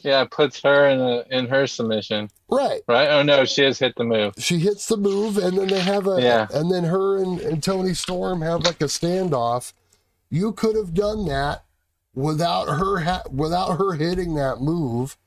Yeah, 0.00 0.22
it 0.22 0.30
puts 0.30 0.62
her 0.62 0.86
in 0.88 1.00
a 1.00 1.24
in 1.30 1.48
her 1.48 1.66
submission. 1.66 2.30
Right. 2.48 2.80
Right? 2.88 3.08
Oh 3.10 3.22
no, 3.22 3.44
she 3.44 3.60
has 3.64 3.78
hit 3.78 3.94
the 3.96 4.04
move. 4.04 4.32
she 4.38 4.58
hits 4.58 4.86
the 4.86 4.96
move 4.96 5.36
and 5.36 5.58
then 5.58 5.68
they 5.68 5.80
have 5.80 6.06
a 6.06 6.18
Yeah. 6.22 6.46
and 6.54 6.72
then 6.72 6.84
her 6.84 7.22
and, 7.22 7.38
and 7.38 7.62
toni 7.62 7.92
storm 7.92 8.40
have 8.40 8.64
like 8.64 8.80
a 8.80 8.86
standoff 8.86 9.74
you 10.30 10.52
could 10.52 10.76
have 10.76 10.94
done 10.94 11.26
that 11.26 11.64
without 12.14 12.68
her 12.78 13.00
ha- 13.00 13.24
without 13.30 13.76
her 13.76 13.92
hitting 13.96 14.34
that 14.36 14.62
move 14.62 15.18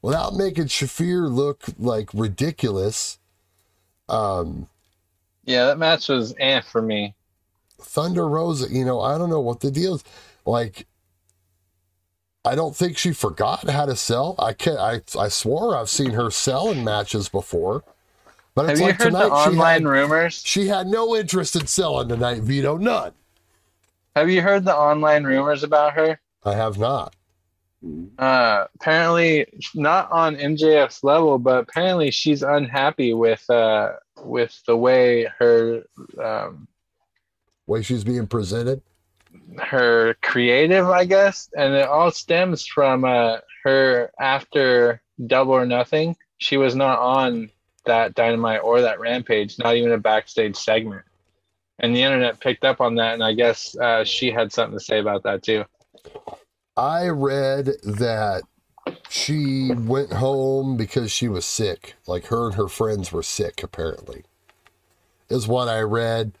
without 0.00 0.34
making 0.34 0.68
shafir 0.68 1.30
look 1.30 1.64
like 1.78 2.08
ridiculous 2.14 3.18
um 4.08 4.68
Yeah, 5.44 5.66
that 5.66 5.78
match 5.78 6.08
was 6.08 6.34
eh 6.38 6.60
for 6.60 6.82
me. 6.82 7.14
Thunder 7.80 8.28
Rosa, 8.28 8.68
you 8.72 8.84
know, 8.84 9.00
I 9.00 9.18
don't 9.18 9.30
know 9.30 9.40
what 9.40 9.60
the 9.60 9.70
deal 9.70 9.94
is. 9.94 10.04
Like, 10.46 10.86
I 12.44 12.54
don't 12.54 12.76
think 12.76 12.96
she 12.98 13.12
forgot 13.12 13.68
how 13.70 13.86
to 13.86 13.96
sell. 13.96 14.34
I 14.38 14.52
can't. 14.52 14.78
I 14.78 15.00
I 15.18 15.28
swore 15.28 15.76
I've 15.76 15.90
seen 15.90 16.10
her 16.12 16.30
sell 16.30 16.70
in 16.70 16.84
matches 16.84 17.28
before. 17.28 17.84
But 18.54 18.66
Have 18.66 18.72
it's 18.72 18.80
you 18.80 18.82
like 18.82 18.98
heard 18.98 18.98
tonight 18.98 19.18
the 19.18 19.34
she 19.36 19.56
online 19.56 19.56
had, 19.56 19.84
rumors? 19.84 20.46
she 20.46 20.68
had 20.68 20.86
no 20.88 21.16
interest 21.16 21.56
in 21.56 21.66
selling 21.66 22.08
tonight, 22.08 22.42
Vito. 22.42 22.76
None. 22.78 23.12
Have 24.16 24.28
you 24.28 24.42
heard 24.42 24.64
the 24.64 24.76
online 24.76 25.22
rumors 25.22 25.62
about 25.62 25.92
her? 25.92 26.20
I 26.44 26.54
have 26.54 26.78
not. 26.78 27.16
Uh, 28.18 28.66
apparently, 28.76 29.46
not 29.74 30.10
on 30.10 30.36
MJF's 30.36 31.04
level, 31.04 31.38
but 31.38 31.58
apparently 31.68 32.10
she's 32.10 32.42
unhappy 32.42 33.12
with 33.12 33.48
uh 33.50 33.92
with 34.22 34.58
the 34.66 34.76
way 34.76 35.28
her 35.38 35.82
um 36.22 36.66
Way 37.66 37.82
she's 37.82 38.04
being 38.04 38.26
presented. 38.26 38.82
her 39.58 40.14
creative, 40.22 40.88
I 40.88 41.04
guess, 41.04 41.48
and 41.56 41.74
it 41.74 41.88
all 41.88 42.10
stems 42.10 42.66
from 42.66 43.04
uh 43.04 43.38
her 43.64 44.10
after 44.18 45.02
Double 45.26 45.52
or 45.52 45.66
Nothing. 45.66 46.16
She 46.38 46.56
was 46.56 46.74
not 46.74 46.98
on 46.98 47.50
that 47.86 48.14
Dynamite 48.14 48.62
or 48.62 48.80
that 48.82 49.00
Rampage, 49.00 49.58
not 49.58 49.76
even 49.76 49.92
a 49.92 49.98
backstage 49.98 50.56
segment. 50.56 51.04
And 51.78 51.94
the 51.94 52.02
internet 52.02 52.40
picked 52.40 52.64
up 52.64 52.80
on 52.80 52.94
that, 52.96 53.14
and 53.14 53.24
I 53.24 53.34
guess 53.34 53.76
uh, 53.76 54.04
she 54.04 54.30
had 54.30 54.52
something 54.52 54.78
to 54.78 54.84
say 54.84 55.00
about 55.00 55.24
that 55.24 55.42
too. 55.42 55.64
I 56.76 57.08
read 57.08 57.66
that 57.82 58.42
she 59.08 59.72
went 59.72 60.12
home 60.12 60.76
because 60.76 61.10
she 61.10 61.28
was 61.28 61.44
sick. 61.44 61.94
Like 62.06 62.26
her 62.26 62.46
and 62.46 62.54
her 62.54 62.68
friends 62.68 63.12
were 63.12 63.22
sick, 63.22 63.62
apparently, 63.62 64.24
is 65.28 65.46
what 65.46 65.68
I 65.68 65.80
read. 65.80 66.32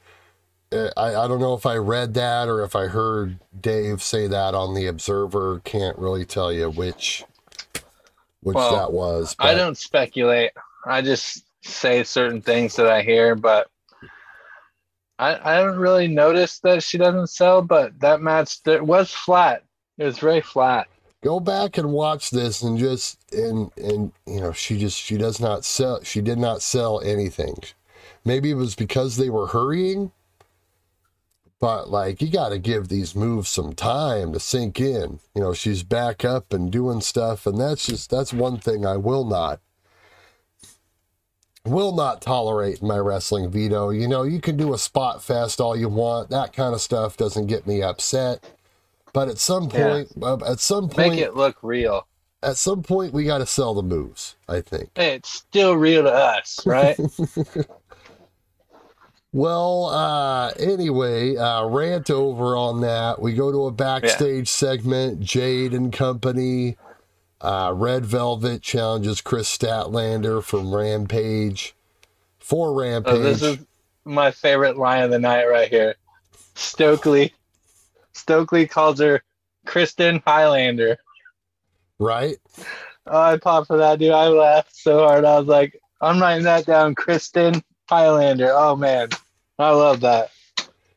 Uh, 0.72 0.90
I, 0.96 1.14
I 1.14 1.28
don't 1.28 1.40
know 1.40 1.54
if 1.54 1.66
I 1.66 1.76
read 1.76 2.14
that 2.14 2.48
or 2.48 2.62
if 2.64 2.74
I 2.74 2.86
heard 2.86 3.38
Dave 3.58 4.02
say 4.02 4.26
that 4.26 4.54
on 4.54 4.74
the 4.74 4.86
Observer. 4.86 5.60
Can't 5.60 5.98
really 5.98 6.24
tell 6.24 6.52
you 6.52 6.68
which 6.68 7.24
which 8.40 8.56
Well, 8.56 8.76
that 8.76 8.92
was. 8.92 9.36
I 9.38 9.54
don't 9.54 9.78
speculate. 9.78 10.50
I 10.84 11.00
just 11.00 11.44
say 11.62 12.02
certain 12.04 12.42
things 12.42 12.76
that 12.76 12.88
I 12.88 13.02
hear, 13.02 13.34
but 13.34 13.68
I, 15.18 15.38
I 15.42 15.54
haven't 15.54 15.78
really 15.78 16.08
noticed 16.08 16.62
that 16.62 16.82
she 16.82 16.98
doesn't 16.98 17.28
sell. 17.28 17.62
But 17.62 17.98
that 18.00 18.20
match 18.20 18.62
that 18.64 18.84
was 18.84 19.10
flat. 19.10 19.62
It 19.96 20.04
was 20.04 20.18
very 20.18 20.40
flat. 20.40 20.88
go 21.22 21.40
back 21.40 21.78
and 21.78 21.92
watch 21.92 22.30
this 22.30 22.62
and 22.62 22.78
just 22.78 23.18
and 23.32 23.70
and 23.76 24.12
you 24.26 24.40
know 24.40 24.52
she 24.52 24.78
just 24.78 24.98
she 24.98 25.16
does 25.16 25.40
not 25.40 25.64
sell 25.64 26.02
she 26.02 26.20
did 26.20 26.38
not 26.38 26.62
sell 26.62 27.00
anything. 27.00 27.56
Maybe 28.24 28.50
it 28.50 28.54
was 28.54 28.74
because 28.74 29.16
they 29.16 29.30
were 29.30 29.48
hurrying 29.48 30.12
but 31.60 31.88
like 31.88 32.20
you 32.20 32.28
got 32.28 32.50
to 32.50 32.58
give 32.58 32.88
these 32.88 33.14
moves 33.14 33.48
some 33.48 33.72
time 33.72 34.32
to 34.32 34.40
sink 34.40 34.80
in. 34.80 35.20
You 35.34 35.42
know 35.42 35.54
she's 35.54 35.82
back 35.82 36.24
up 36.24 36.52
and 36.52 36.70
doing 36.70 37.00
stuff 37.00 37.46
and 37.46 37.58
that's 37.58 37.86
just 37.86 38.10
that's 38.10 38.32
one 38.32 38.58
thing 38.58 38.84
i 38.84 38.96
will 38.96 39.24
not 39.24 39.60
will 41.64 41.94
not 41.94 42.20
tolerate 42.20 42.82
my 42.82 42.98
wrestling 42.98 43.50
Vito. 43.50 43.90
You 43.90 44.08
know 44.08 44.24
you 44.24 44.40
can 44.40 44.56
do 44.56 44.74
a 44.74 44.78
spot 44.78 45.22
fest 45.22 45.60
all 45.60 45.76
you 45.76 45.88
want. 45.88 46.30
That 46.30 46.52
kind 46.52 46.74
of 46.74 46.80
stuff 46.80 47.16
doesn't 47.16 47.46
get 47.46 47.66
me 47.66 47.80
upset 47.82 48.44
but 49.14 49.28
at 49.30 49.38
some 49.38 49.70
point 49.70 50.08
uh, 50.22 50.36
at 50.46 50.60
some 50.60 50.90
point 50.90 51.14
Make 51.14 51.20
it 51.20 51.34
look 51.34 51.56
real. 51.62 52.06
at 52.42 52.58
some 52.58 52.82
point 52.82 53.14
we 53.14 53.24
got 53.24 53.38
to 53.38 53.46
sell 53.46 53.72
the 53.72 53.82
moves 53.82 54.36
i 54.48 54.60
think. 54.60 54.90
It's 54.96 55.30
still 55.30 55.76
real 55.76 56.02
to 56.02 56.12
us, 56.12 56.60
right? 56.66 56.98
well 59.32 59.86
uh 59.86 60.50
anyway 60.58 61.36
uh 61.36 61.66
rant 61.66 62.10
over 62.10 62.56
on 62.56 62.80
that. 62.82 63.20
We 63.20 63.34
go 63.34 63.50
to 63.50 63.66
a 63.66 63.72
backstage 63.72 64.48
segment 64.48 65.20
jade 65.20 65.72
and 65.72 65.92
company. 65.92 66.76
Uh 67.40 67.72
red 67.74 68.06
velvet 68.06 68.62
challenges 68.62 69.20
kris 69.20 69.54
statlander 69.56 70.42
from 70.42 70.74
rampage. 70.74 71.74
For 72.38 72.72
rampage 72.74 73.14
Oh, 73.14 73.18
this 73.18 73.42
is 73.42 73.58
my 74.04 74.30
favorite 74.30 74.76
line 74.76 75.02
of 75.02 75.10
the 75.10 75.18
night 75.18 75.46
right 75.46 75.68
here. 75.68 75.96
Stokely, 76.54 77.34
Stokely 78.14 78.66
calls 78.66 79.00
her 79.00 79.22
Kristen 79.66 80.22
Highlander. 80.26 80.96
right 81.98 82.36
Oh, 83.06 83.20
I 83.20 83.36
popped 83.36 83.66
for 83.66 83.76
that, 83.76 83.98
dude. 83.98 84.12
I 84.12 84.28
laughed 84.28 84.74
so 84.74 85.00
hard. 85.06 85.26
I 85.26 85.38
was 85.38 85.46
like, 85.46 85.78
I'm 86.00 86.18
writing 86.20 86.44
that 86.44 86.64
down. 86.64 86.94
Kristen 86.94 87.62
Highlander. 87.88 88.50
Oh, 88.50 88.76
man. 88.76 89.10
I 89.58 89.70
love 89.72 90.00
that. 90.00 90.30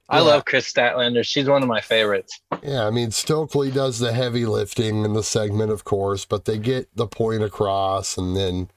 I 0.10 0.20
Yeah. 0.20 0.24
love 0.24 0.46
Kris 0.46 0.72
Statlander. 0.72 1.26
She's 1.26 1.50
one 1.50 1.62
of 1.64 1.68
my 1.68 1.82
favorites. 1.82 2.40
yeah 2.64 2.88
i 2.88 2.90
mean 2.90 3.12
stokely 3.12 3.70
does 3.70 4.00
the 4.00 4.14
heavy 4.14 4.46
lifting 4.46 5.04
in 5.06 5.14
the 5.14 5.22
segment 5.22 5.70
of 5.72 5.84
course 5.84 6.24
but 6.26 6.46
they 6.46 6.58
get 6.58 6.88
the 6.96 7.06
point 7.06 7.44
across 7.44 8.18
and 8.18 8.36
then 8.38 8.70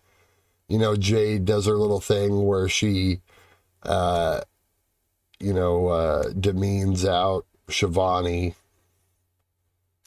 you 0.68 0.76
know 0.78 0.94
jade 0.96 1.44
does 1.46 1.64
her 1.66 1.78
little 1.78 2.00
thing 2.00 2.44
where 2.44 2.68
she 2.68 3.20
uh 3.84 4.40
you 5.38 5.54
know 5.54 5.86
uh 5.86 6.24
demeans 6.38 7.04
out 7.06 7.46
Shivani 7.70 8.54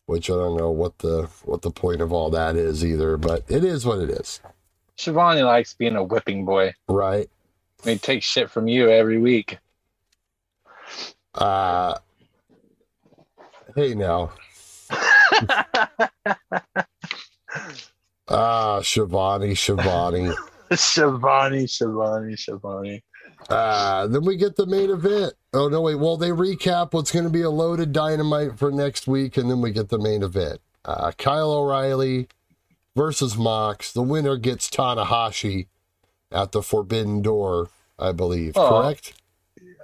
which 0.06 0.30
I 0.30 0.34
don't 0.34 0.58
know 0.58 0.70
what 0.70 1.00
the 1.00 1.30
what 1.46 1.62
the 1.62 1.72
point 1.72 2.02
of 2.02 2.12
all 2.12 2.30
that 2.32 2.56
is 2.56 2.84
either 2.86 3.18
but 3.18 3.44
it 3.48 3.64
is 3.64 3.86
what 3.86 4.00
it 4.00 4.10
is 4.10 4.40
Shivani 4.98 5.44
likes 5.46 5.74
being 5.74 5.96
a 5.96 6.04
whipping 6.04 6.46
boy. 6.46 6.74
right 6.88 7.30
I 7.84 7.88
mean, 7.88 8.00
take 8.00 8.24
shit 8.24 8.50
from 8.50 8.68
you 8.68 8.90
every 8.90 9.18
week. 9.18 9.58
uh 11.36 11.98
hey 13.76 13.96
now 13.96 14.32
ah 18.30 18.80
Shivani 18.82 19.54
Shivani 19.54 20.36
Shivani, 20.72 21.64
Shivani, 21.66 22.34
Shivani. 22.36 23.02
Uh, 23.50 24.08
then 24.08 24.26
we 24.26 24.36
get 24.36 24.56
the 24.56 24.66
main 24.66 24.90
event. 24.90 25.34
Oh 25.54 25.68
no, 25.68 25.82
wait. 25.82 25.96
Well, 25.96 26.18
they 26.18 26.30
recap 26.30 26.94
what's 26.94 27.12
going 27.12 27.26
to 27.26 27.32
be 27.32 27.42
a 27.42 27.50
loaded 27.50 27.92
dynamite 27.92 28.58
for 28.58 28.72
next 28.72 29.08
week, 29.08 29.38
and 29.38 29.50
then 29.50 29.62
we 29.62 29.72
get 29.72 29.90
the 29.90 30.00
main 30.00 30.24
event. 30.24 30.60
Uh, 30.86 31.12
Kyle 31.18 31.52
O'Reilly 31.52 32.28
versus 32.96 33.38
Mox. 33.38 33.92
The 33.92 34.02
winner 34.02 34.38
gets 34.38 34.70
Tanahashi 34.70 35.68
at 36.32 36.52
the 36.52 36.62
Forbidden 36.62 37.22
Door, 37.22 37.70
I 37.98 38.12
believe. 38.12 38.54
Oh. 38.56 38.82
Correct? 38.82 39.14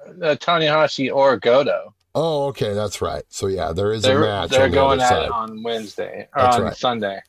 Uh, 0.07 0.35
Tanahashi 0.35 1.13
or 1.13 1.37
Goto. 1.37 1.93
Oh, 2.15 2.47
okay, 2.47 2.73
that's 2.73 3.01
right. 3.01 3.23
So 3.29 3.47
yeah, 3.47 3.71
there 3.71 3.93
is 3.93 4.03
a 4.03 4.07
They're, 4.07 4.19
match. 4.21 4.49
they're 4.49 4.63
on 4.63 4.71
the 4.71 4.75
going 4.75 4.99
other 4.99 5.15
at 5.15 5.23
it 5.25 5.31
on 5.31 5.61
Wednesday 5.63 6.27
or 6.35 6.41
That's 6.41 6.55
on 6.57 6.63
right. 6.63 6.75
Sunday. 6.75 7.21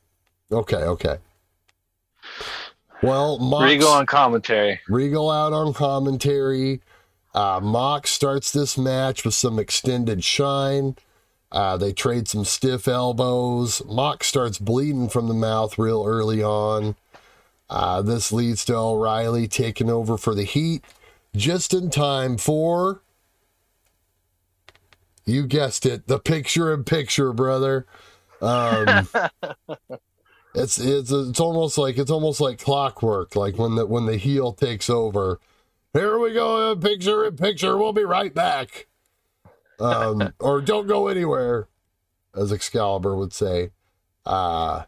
Okay, 0.51 0.77
okay. 0.77 1.19
Well, 3.03 3.39
Mox, 3.39 3.65
Regal 3.65 3.89
on 3.89 4.07
commentary. 4.07 4.81
Regal 4.89 5.31
out 5.31 5.53
on 5.53 5.73
commentary. 5.73 6.81
Uh, 7.35 7.61
Mox 7.63 8.11
starts 8.11 8.53
this 8.53 8.77
match 8.77 9.25
with 9.25 9.35
some 9.35 9.59
extended 9.59 10.25
shine. 10.25 10.97
Uh, 11.53 11.77
they 11.77 11.93
trade 11.93 12.29
some 12.29 12.45
stiff 12.45 12.87
elbows. 12.87 13.83
Mox 13.87 14.27
starts 14.27 14.59
bleeding 14.59 15.09
from 15.09 15.29
the 15.29 15.35
mouth 15.35 15.79
real 15.79 16.05
early 16.07 16.43
on. 16.43 16.97
Uh, 17.69 18.03
this 18.03 18.33
leads 18.33 18.65
to 18.65 18.75
O'Reilly 18.75 19.49
taking 19.49 19.91
over 19.91 20.17
for 20.17 20.35
the 20.35 20.45
Heat 20.45 20.85
just 21.35 21.73
in 21.73 21.91
time 21.91 22.37
for. 22.37 23.03
You 25.25 25.47
guessed 25.47 25.87
it, 25.87 26.09
the 26.09 26.19
picture 26.19 26.75
in 26.75 26.85
picture, 26.85 27.33
brother. 27.33 27.87
Um, 28.43 29.09
it's 30.55 30.79
it's 30.79 31.11
it's 31.11 31.41
almost 31.41 31.79
like 31.79 31.99
it's 31.99 32.11
almost 32.11 32.41
like 32.41 32.59
clockwork. 32.59 33.37
Like 33.37 33.59
when 33.59 33.77
the 33.77 33.87
when 33.87 34.07
the 34.07 34.17
heel 34.17 34.53
takes 34.53 34.91
over. 34.91 35.41
Here 35.93 36.19
we 36.19 36.33
go, 36.33 36.77
picture 36.77 37.25
in 37.25 37.37
picture. 37.37 37.77
We'll 37.77 37.93
be 37.93 38.05
right 38.05 38.33
back. 38.33 38.87
Um, 39.81 40.33
or 40.41 40.61
don't 40.61 40.87
go 40.87 41.09
anywhere, 41.09 41.67
as 42.35 42.53
Excalibur 42.53 43.17
would 43.17 43.33
say. 43.33 43.71
Uh, 44.25 44.85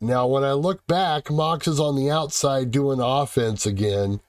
now, 0.00 0.26
when 0.26 0.44
I 0.44 0.52
look 0.52 0.86
back, 0.86 1.30
Mox 1.30 1.66
is 1.66 1.80
on 1.80 1.96
the 1.96 2.10
outside 2.10 2.70
doing 2.70 3.00
offense 3.00 3.66
again, 3.66 4.20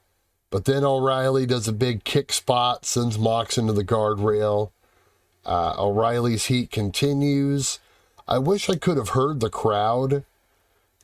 but 0.49 0.65
then 0.65 0.83
O'Reilly 0.83 1.45
does 1.45 1.67
a 1.67 1.73
big 1.73 2.03
kick 2.03 2.33
spot, 2.33 2.85
sends 2.85 3.17
Mox 3.17 3.57
into 3.57 3.73
the 3.73 3.83
guardrail. 3.83 4.71
Uh, 5.45 5.75
O'Reilly's 5.77 6.45
heat 6.45 6.71
continues. 6.71 7.79
I 8.27 8.37
wish 8.37 8.69
I 8.69 8.75
could 8.75 8.97
have 8.97 9.09
heard 9.09 9.39
the 9.39 9.49
crowd 9.49 10.25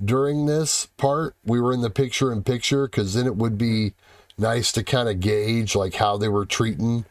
during 0.04 0.45
this 0.45 0.88
part. 0.97 1.36
We 1.45 1.60
were 1.60 1.74
in 1.74 1.82
the 1.82 1.89
picture 1.89 2.32
in 2.32 2.43
picture 2.43 2.88
because 2.88 3.14
then 3.14 3.26
it 3.26 3.36
would 3.36 3.58
be 3.58 3.93
nice 4.38 4.72
to 4.74 4.84
kind 4.84 5.10
of 5.10 5.20
gauge 5.20 5.76
like 5.76 5.95
how 5.95 6.18
they 6.18 6.28
were 6.30 6.45
treating 6.45 7.06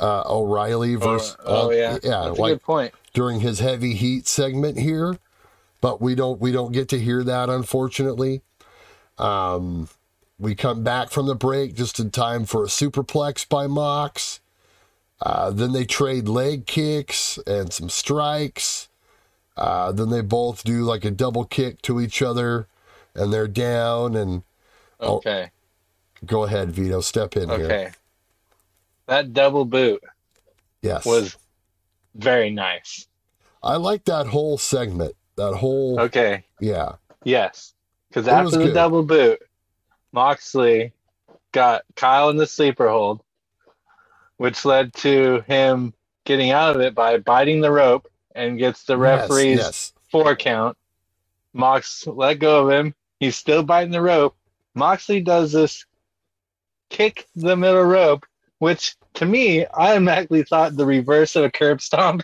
uh, 0.00 0.24
O'Reilly 0.26 0.94
versus. 0.96 1.36
oh, 1.44 1.68
uh, 1.68 1.70
yeah. 1.70 1.98
yeah, 2.02 2.24
That's 2.24 2.38
a 2.38 2.42
like 2.42 2.52
good 2.54 2.62
point. 2.62 2.94
during 3.12 3.40
his 3.40 3.60
heavy 3.60 3.94
heat 3.94 4.26
segment 4.26 4.78
here, 4.78 5.18
but 5.80 6.00
we 6.00 6.14
don't 6.14 6.40
we 6.40 6.50
don't 6.52 6.72
get 6.72 6.88
to 6.90 6.98
hear 6.98 7.22
that 7.24 7.48
unfortunately. 7.48 8.42
Um, 9.18 9.88
we 10.38 10.54
come 10.54 10.82
back 10.82 11.10
from 11.10 11.26
the 11.26 11.36
break 11.36 11.74
just 11.74 12.00
in 12.00 12.10
time 12.10 12.46
for 12.46 12.64
a 12.64 12.68
superplex 12.68 13.48
by 13.48 13.66
Mox. 13.68 14.40
Uh, 15.20 15.50
then 15.50 15.70
they 15.72 15.84
trade 15.84 16.26
leg 16.26 16.66
kicks 16.66 17.38
and 17.46 17.72
some 17.72 17.88
strikes. 17.88 18.88
Uh, 19.56 19.92
then 19.92 20.10
they 20.10 20.22
both 20.22 20.64
do 20.64 20.82
like 20.82 21.04
a 21.04 21.10
double 21.10 21.44
kick 21.44 21.82
to 21.82 22.00
each 22.00 22.22
other, 22.22 22.68
and 23.14 23.32
they're 23.32 23.48
down. 23.48 24.16
And 24.16 24.42
Oh. 25.00 25.16
Okay. 25.16 25.50
go 26.24 26.44
ahead, 26.44 26.70
Vito, 26.70 27.00
step 27.00 27.36
in 27.36 27.48
here. 27.50 27.64
Okay. 27.66 27.78
here. 27.80 27.94
That 29.08 29.32
double 29.32 29.64
boot 29.64 30.02
Yes, 30.80 31.04
was 31.04 31.36
very 32.14 32.50
nice. 32.50 33.06
I 33.62 33.76
like 33.76 34.04
that 34.04 34.26
whole 34.28 34.58
segment. 34.58 35.14
That 35.36 35.54
whole 35.54 36.00
Okay. 36.00 36.44
yeah, 36.60 36.96
Yes. 37.24 37.74
Because 38.08 38.28
after 38.28 38.58
the 38.58 38.64
good. 38.66 38.74
double 38.74 39.02
boot, 39.02 39.40
Moxley 40.12 40.92
got 41.52 41.82
Kyle 41.96 42.28
in 42.30 42.36
the 42.36 42.46
sleeper 42.46 42.88
hold, 42.88 43.22
which 44.36 44.64
led 44.64 44.92
to 44.94 45.42
him 45.46 45.94
getting 46.24 46.50
out 46.50 46.76
of 46.76 46.82
it 46.82 46.94
by 46.94 47.16
biting 47.18 47.60
the 47.62 47.72
rope 47.72 48.11
and 48.34 48.58
gets 48.58 48.84
the 48.84 48.96
referee's 48.96 49.58
yes. 49.58 49.92
four 50.10 50.34
count. 50.36 50.76
Mox 51.52 52.06
let 52.06 52.38
go 52.38 52.68
of 52.68 52.70
him. 52.70 52.94
He's 53.20 53.36
still 53.36 53.62
biting 53.62 53.92
the 53.92 54.02
rope. 54.02 54.34
Moxley 54.74 55.20
does 55.20 55.52
this 55.52 55.84
kick 56.88 57.26
the 57.36 57.56
middle 57.56 57.84
rope, 57.84 58.24
which 58.58 58.96
to 59.14 59.26
me, 59.26 59.66
I 59.66 59.92
automatically 59.92 60.42
thought 60.42 60.76
the 60.76 60.86
reverse 60.86 61.36
of 61.36 61.44
a 61.44 61.50
curb 61.50 61.80
stomp. 61.80 62.22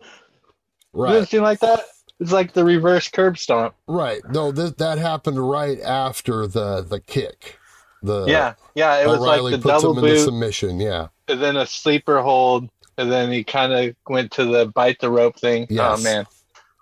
right. 0.92 1.12
Doesn't 1.12 1.28
seem 1.28 1.42
like 1.42 1.60
that? 1.60 1.80
It's 2.18 2.32
like 2.32 2.52
the 2.52 2.64
reverse 2.64 3.08
curb 3.08 3.38
stomp. 3.38 3.74
Right. 3.86 4.20
No, 4.30 4.52
that 4.52 4.78
that 4.78 4.98
happened 4.98 5.48
right 5.48 5.80
after 5.80 6.46
the 6.46 6.82
the 6.82 7.00
kick. 7.00 7.58
The 8.02 8.26
yeah, 8.26 8.54
yeah. 8.74 9.02
It 9.02 9.06
was 9.06 9.20
O'Reilly 9.20 9.52
like 9.52 9.62
the 9.62 9.68
puts 9.68 9.82
double 9.82 9.98
him 9.98 10.04
into 10.04 10.16
boot, 10.16 10.24
submission. 10.24 10.80
Yeah. 10.80 11.08
and 11.28 11.40
then 11.40 11.56
a 11.56 11.66
sleeper 11.66 12.20
hold, 12.20 12.68
and 13.00 13.10
then 13.10 13.32
he 13.32 13.42
kind 13.44 13.72
of 13.72 13.94
went 14.08 14.30
to 14.32 14.44
the 14.44 14.66
bite 14.66 15.00
the 15.00 15.10
rope 15.10 15.36
thing. 15.38 15.66
Yes. 15.70 15.98
Oh 15.98 16.02
man, 16.02 16.26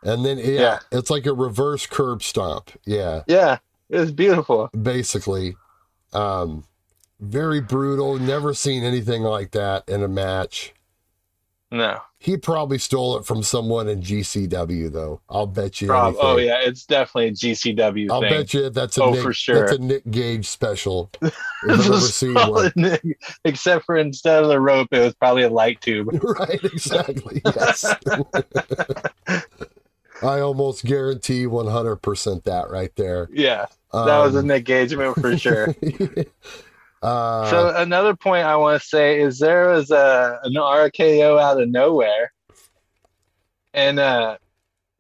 And 0.03 0.25
then 0.25 0.39
yeah, 0.39 0.45
Yeah. 0.61 0.79
it's 0.93 1.11
like 1.11 1.27
a 1.27 1.33
reverse 1.33 1.87
curb 1.87 2.23
stomp. 2.23 2.71
Yeah, 2.85 3.23
yeah, 3.27 3.59
it 3.89 3.99
was 3.99 4.13
beautiful. 4.13 4.69
basically. 4.81 5.57
Um 6.13 6.65
very 7.21 7.61
brutal. 7.61 8.17
Never 8.19 8.55
seen 8.55 8.85
anything 8.85 9.23
like 9.23 9.51
that 9.53 9.89
in 9.89 10.03
a 10.03 10.09
match. 10.09 10.73
No, 11.71 11.99
He 12.19 12.39
probably 12.39 12.79
stole 12.79 13.19
it 13.19 13.27
from 13.27 13.43
someone 13.43 13.89
in 13.89 14.01
GCW 14.01 14.91
though. 14.91 15.21
I'll 15.29 15.47
bet 15.47 15.83
you 15.83 15.89
Prob- 15.89 16.15
anything. 16.15 16.21
oh 16.25 16.37
yeah, 16.39 16.61
it's 16.63 16.87
definitely 16.87 17.29
a 17.29 17.33
GCW 17.33 18.11
I'll 18.11 18.23
thing. 18.23 18.31
bet 18.31 18.55
you 18.55 18.71
that's 18.71 18.97
a 18.97 19.03
Oh, 19.03 19.11
Nick, 19.13 19.23
for 19.23 19.33
sure. 19.35 19.61
that's 19.67 19.73
a 19.73 19.79
Nick 19.79 20.11
Gage 20.11 20.47
special. 20.49 21.11
If 21.21 21.33
This 21.65 21.81
I've 21.81 21.87
ever 21.87 21.95
is 21.97 22.15
seen 22.15 22.35
one. 22.35 22.73
solid, 22.79 23.03
Except 23.45 23.85
for 23.85 23.97
instead 23.99 24.43
of 24.43 24.49
the 24.49 24.59
rope, 24.61 24.89
it 24.93 25.01
was 25.01 25.15
probably 25.15 25.43
a 25.43 25.51
light 25.51 25.81
tube. 25.83 26.09
right, 26.39 26.63
exactly. 26.65 27.43
Yes. 27.45 27.85
I 30.23 30.41
almost 30.41 30.85
guarantee 30.85 31.45
100% 31.45 32.45
that 32.45 32.71
right 32.71 32.95
there. 32.97 33.29
Yeah, 33.33 33.67
that 33.93 34.19
was 34.19 34.35
Um, 34.37 34.45
an 34.47 34.57
engagement 34.57 35.17
for 35.21 35.37
sure. 35.37 35.75
Uh, 37.03 37.51
so 37.51 37.73
another 37.77 38.17
point 38.17 38.47
I 38.47 38.57
want 38.57 38.81
to 38.81 38.89
say 38.89 39.21
is 39.21 39.39
there 39.39 39.69
was 39.71 39.91
a 39.91 40.39
an 40.43 40.55
RKO 40.55 41.41
out 41.41 41.61
of 41.61 41.69
nowhere, 41.69 42.33
and 43.73 43.99
uh, 43.99 44.39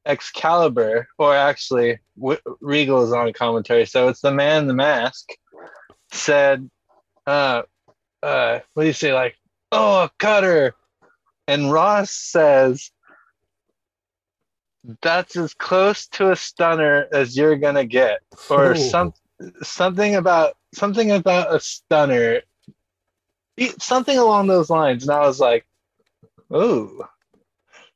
Excalibur, 0.06 1.08
or 1.18 1.34
actually 1.34 1.98
w- 2.18 2.40
Regal 2.60 3.02
is 3.04 3.12
on 3.12 3.32
commentary, 3.32 3.84
so 3.86 4.08
it's 4.08 4.20
the 4.20 4.30
man 4.32 4.62
in 4.62 4.68
the 4.68 4.74
mask, 4.74 5.28
said, 6.12 6.70
uh, 7.26 7.62
uh, 8.22 8.60
"What 8.74 8.82
do 8.84 8.86
you 8.86 8.92
say? 8.92 9.12
Like, 9.12 9.36
oh, 9.72 10.04
a 10.04 10.10
cutter," 10.18 10.74
and 11.46 11.72
Ross 11.72 12.10
says. 12.10 12.90
That's 15.02 15.36
as 15.36 15.52
close 15.54 16.06
to 16.12 16.30
a 16.30 16.36
stunner 16.36 17.08
as 17.12 17.36
you're 17.36 17.56
gonna 17.56 17.84
get, 17.84 18.20
or 18.48 18.70
Oh. 18.70 18.74
some 18.74 19.12
something 19.62 20.14
about 20.14 20.56
something 20.74 21.10
about 21.10 21.54
a 21.54 21.60
stunner 21.60 22.40
something 23.78 24.16
along 24.18 24.46
those 24.46 24.70
lines 24.70 25.02
and 25.02 25.12
i 25.12 25.20
was 25.20 25.40
like 25.40 25.66
ooh 26.54 27.04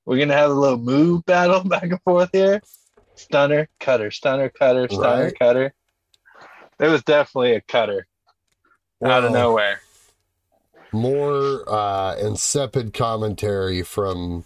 we're 0.04 0.18
gonna 0.18 0.32
have 0.32 0.50
a 0.50 0.54
little 0.54 0.78
move 0.78 1.24
battle 1.24 1.62
back 1.68 1.84
and 1.84 2.00
forth 2.02 2.30
here 2.32 2.60
stunner 3.14 3.68
cutter 3.78 4.10
stunner 4.10 4.48
cutter 4.48 4.88
stunner 4.88 5.24
Right. 5.26 5.38
cutter 5.38 5.74
it 6.80 6.88
was 6.88 7.02
definitely 7.04 7.52
a 7.54 7.60
cutter 7.60 8.06
out 9.04 9.24
of 9.24 9.32
nowhere 9.32 9.80
more 10.92 11.64
uh, 11.68 12.16
insipid 12.16 12.92
commentary 12.92 13.82
from 13.82 14.44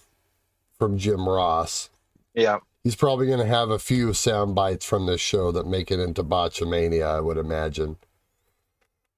from 0.79 0.99
Jim 0.99 1.29
Ross. 1.29 1.91
yeah 2.35 2.59
He's 2.85 2.95
probably 2.95 3.27
going 3.27 3.41
to 3.41 3.47
have 3.47 3.71
a 3.71 3.81
few 3.81 4.13
sound 4.13 4.55
bites 4.55 4.85
from 4.85 5.07
this 5.07 5.21
show 5.21 5.51
that 5.51 5.67
make 5.67 5.91
it 5.91 5.99
into 5.99 6.23
Botchamania, 6.23 7.05
I 7.05 7.21
would 7.21 7.37
imagine. 7.37 7.97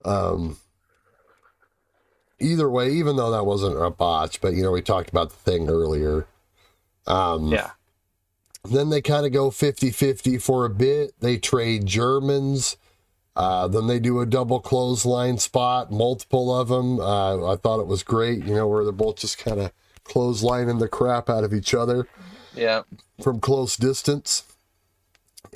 Um, 0.05 0.59
either 2.41 2.71
way, 2.71 2.91
even 2.91 3.17
though 3.17 3.31
that 3.31 3.45
wasn't 3.45 3.83
a 3.83 3.91
botch, 3.91 4.41
but 4.41 4.55
you 4.55 4.63
know, 4.63 4.73
we 4.73 4.83
talked 4.83 5.11
about 5.11 5.31
the 5.31 5.37
thing 5.37 5.69
earlier. 5.69 6.27
Um, 7.07 7.49
yeah 7.49 7.71
Then 8.65 8.91
they 8.91 9.01
kind 9.01 9.25
of 9.25 9.33
go 9.33 9.51
50 9.51 9.91
50 9.91 10.39
for 10.39 10.65
a 10.65 10.71
bit. 10.71 11.13
They 11.21 11.39
trade 11.39 11.87
Germans. 11.87 12.77
Uh, 13.35 13.69
then 13.69 13.87
they 13.87 14.01
do 14.01 14.21
a 14.21 14.27
double 14.27 14.59
clothesline 14.61 15.39
spot, 15.39 15.93
multiple 15.93 16.55
of 16.55 16.69
them. 16.69 16.99
Uh, 16.99 17.53
I 17.53 17.57
thought 17.57 17.81
it 17.81 17.87
was 17.87 18.03
great, 18.03 18.45
you 18.45 18.55
know, 18.55 18.67
where 18.67 18.83
they're 18.83 18.93
both 18.93 19.17
just 19.17 19.39
kind 19.39 19.61
of 19.61 19.73
clotheslining 20.05 20.81
the 20.81 20.89
crap 20.89 21.31
out 21.31 21.45
of 21.45 21.55
each 21.55 21.73
other 21.75 22.09
yeah 22.59 22.83
from 23.23 23.41
close 23.41 23.77
distance. 23.77 24.45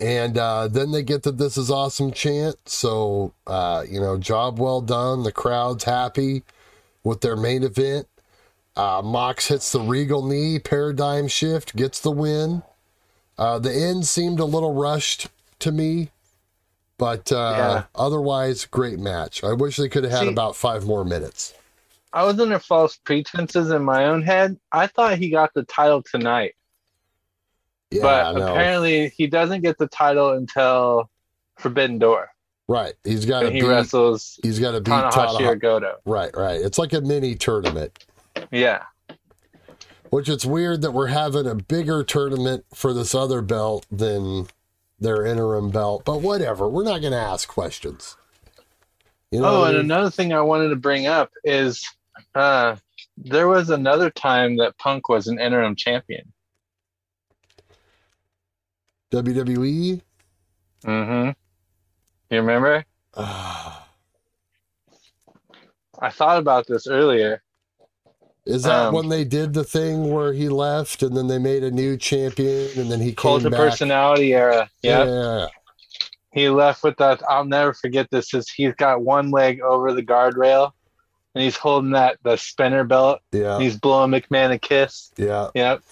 And 0.02 0.36
uh, 0.36 0.66
then 0.66 0.90
they 0.90 1.02
get 1.04 1.22
the 1.22 1.30
This 1.30 1.56
Is 1.56 1.70
Awesome 1.70 2.10
chant. 2.10 2.56
So, 2.66 3.32
uh, 3.46 3.84
you 3.88 4.00
know, 4.00 4.18
job 4.18 4.58
well 4.58 4.80
done. 4.80 5.22
The 5.22 5.30
crowd's 5.30 5.84
happy 5.84 6.42
with 7.04 7.20
their 7.20 7.36
main 7.36 7.62
event. 7.62 8.08
Uh, 8.76 9.00
Mox 9.04 9.46
hits 9.48 9.70
the 9.70 9.80
regal 9.80 10.26
knee, 10.26 10.58
paradigm 10.58 11.28
shift, 11.28 11.76
gets 11.76 12.00
the 12.00 12.10
win. 12.10 12.62
Uh, 13.38 13.58
the 13.60 13.72
end 13.72 14.06
seemed 14.06 14.40
a 14.40 14.44
little 14.44 14.74
rushed 14.74 15.28
to 15.60 15.70
me, 15.70 16.10
but 16.98 17.30
uh, 17.30 17.54
Yeah. 17.56 17.84
otherwise, 17.94 18.64
great 18.64 18.98
match. 18.98 19.44
I 19.44 19.52
wish 19.52 19.76
they 19.76 19.88
could 19.88 20.02
have 20.04 20.12
had 20.12 20.22
See- 20.22 20.28
about 20.28 20.56
five 20.56 20.84
more 20.84 21.04
minutes. 21.04 21.54
i 22.14 22.24
was 22.24 22.38
under 22.40 22.58
false 22.58 22.96
pretenses 22.96 23.70
in 23.70 23.82
my 23.82 24.04
own 24.04 24.20
head 24.22 24.58
i 24.72 24.86
thought 24.86 25.16
he 25.16 25.30
got 25.30 25.54
the 25.54 25.62
title 25.64 26.02
tonight 26.02 26.54
Yeah, 27.92 28.02
but 28.02 28.36
apparently 28.36 29.10
he 29.10 29.26
doesn't 29.26 29.60
get 29.62 29.78
the 29.78 29.86
title 29.86 30.30
until 30.30 31.10
forbidden 31.58 31.98
door 31.98 32.30
right. 32.68 32.94
He's 33.04 33.26
got 33.26 33.40
to 33.40 33.46
and 33.46 33.54
he 33.54 33.60
beat. 33.60 33.68
wrestles 33.68 34.40
He's 34.42 34.58
got 34.58 34.72
to 34.72 34.80
beat 34.80 34.90
tanahashi 34.90 35.46
or 35.46 35.56
goto 35.56 35.98
Right, 36.04 36.34
right. 36.36 36.60
It's 36.60 36.78
like 36.78 36.92
a 36.92 37.00
mini 37.00 37.34
tournament. 37.34 38.04
yeah 38.50 38.84
Which 40.10 40.28
it's 40.28 40.44
weird 40.44 40.82
that 40.82 40.92
we're 40.92 41.08
having 41.08 41.46
a 41.46 41.54
bigger 41.54 42.02
tournament 42.02 42.64
for 42.74 42.92
this 42.92 43.14
other 43.14 43.42
belt 43.42 43.86
than 43.90 44.48
their 44.98 45.26
interim 45.26 45.70
belt, 45.70 46.04
but 46.04 46.22
whatever. 46.22 46.68
We're 46.68 46.84
not 46.84 47.00
going 47.00 47.12
to 47.12 47.18
ask 47.18 47.48
questions. 47.48 48.16
You 49.30 49.40
know 49.40 49.46
oh, 49.46 49.62
I 49.62 49.68
and 49.70 49.78
mean? 49.78 49.86
another 49.86 50.10
thing 50.10 50.32
I 50.32 50.42
wanted 50.42 50.68
to 50.68 50.76
bring 50.76 51.06
up 51.06 51.32
is 51.42 51.88
uh, 52.34 52.76
there 53.16 53.48
was 53.48 53.70
another 53.70 54.10
time 54.10 54.56
that 54.58 54.78
Punk 54.78 55.08
was 55.08 55.26
an 55.26 55.40
interim 55.40 55.74
champion. 55.74 56.32
WWE. 59.12 60.00
Mm-hmm. 60.84 61.30
You 62.34 62.40
remember? 62.40 62.84
Ah, 63.16 63.86
I 66.00 66.10
thought 66.10 66.38
about 66.38 66.66
this 66.66 66.86
earlier. 66.86 67.42
is 68.46 68.64
that 68.64 68.86
Um, 68.86 68.94
when 68.94 69.08
they 69.08 69.24
did 69.24 69.52
the 69.52 69.62
thing 69.64 70.10
where 70.10 70.32
he 70.32 70.48
left 70.48 71.02
and 71.02 71.16
then 71.16 71.28
they 71.28 71.38
made 71.38 71.62
a 71.62 71.70
new 71.70 71.96
champion 71.96 72.70
and 72.80 72.90
then 72.90 73.00
he 73.00 73.12
came 73.12 73.36
of 73.36 73.42
back? 73.44 73.52
personality 73.52 74.32
era. 74.34 74.68
Yeah. 74.82 75.04
yeah, 75.04 75.46
He 76.32 76.48
left 76.48 76.82
with 76.82 76.96
that. 76.96 77.22
I'll 77.28 77.44
never 77.44 77.74
forget 77.74 78.08
this. 78.10 78.32
Is 78.34 78.48
he's 78.50 78.74
got 78.74 79.02
one 79.02 79.30
leg 79.30 79.60
over 79.60 79.92
the 79.92 80.02
guardrail, 80.02 80.72
and 81.34 81.44
he's 81.44 81.56
holding 81.56 81.90
that 81.92 82.16
the 82.24 82.36
spinner 82.36 82.82
belt. 82.84 83.20
yeah, 83.30 83.60
He's 83.60 83.78
blowing 83.78 84.10
McMahon 84.10 84.50
a 84.52 84.58
kiss. 84.58 85.12
yeah. 85.16 85.50
Yep. 85.54 85.82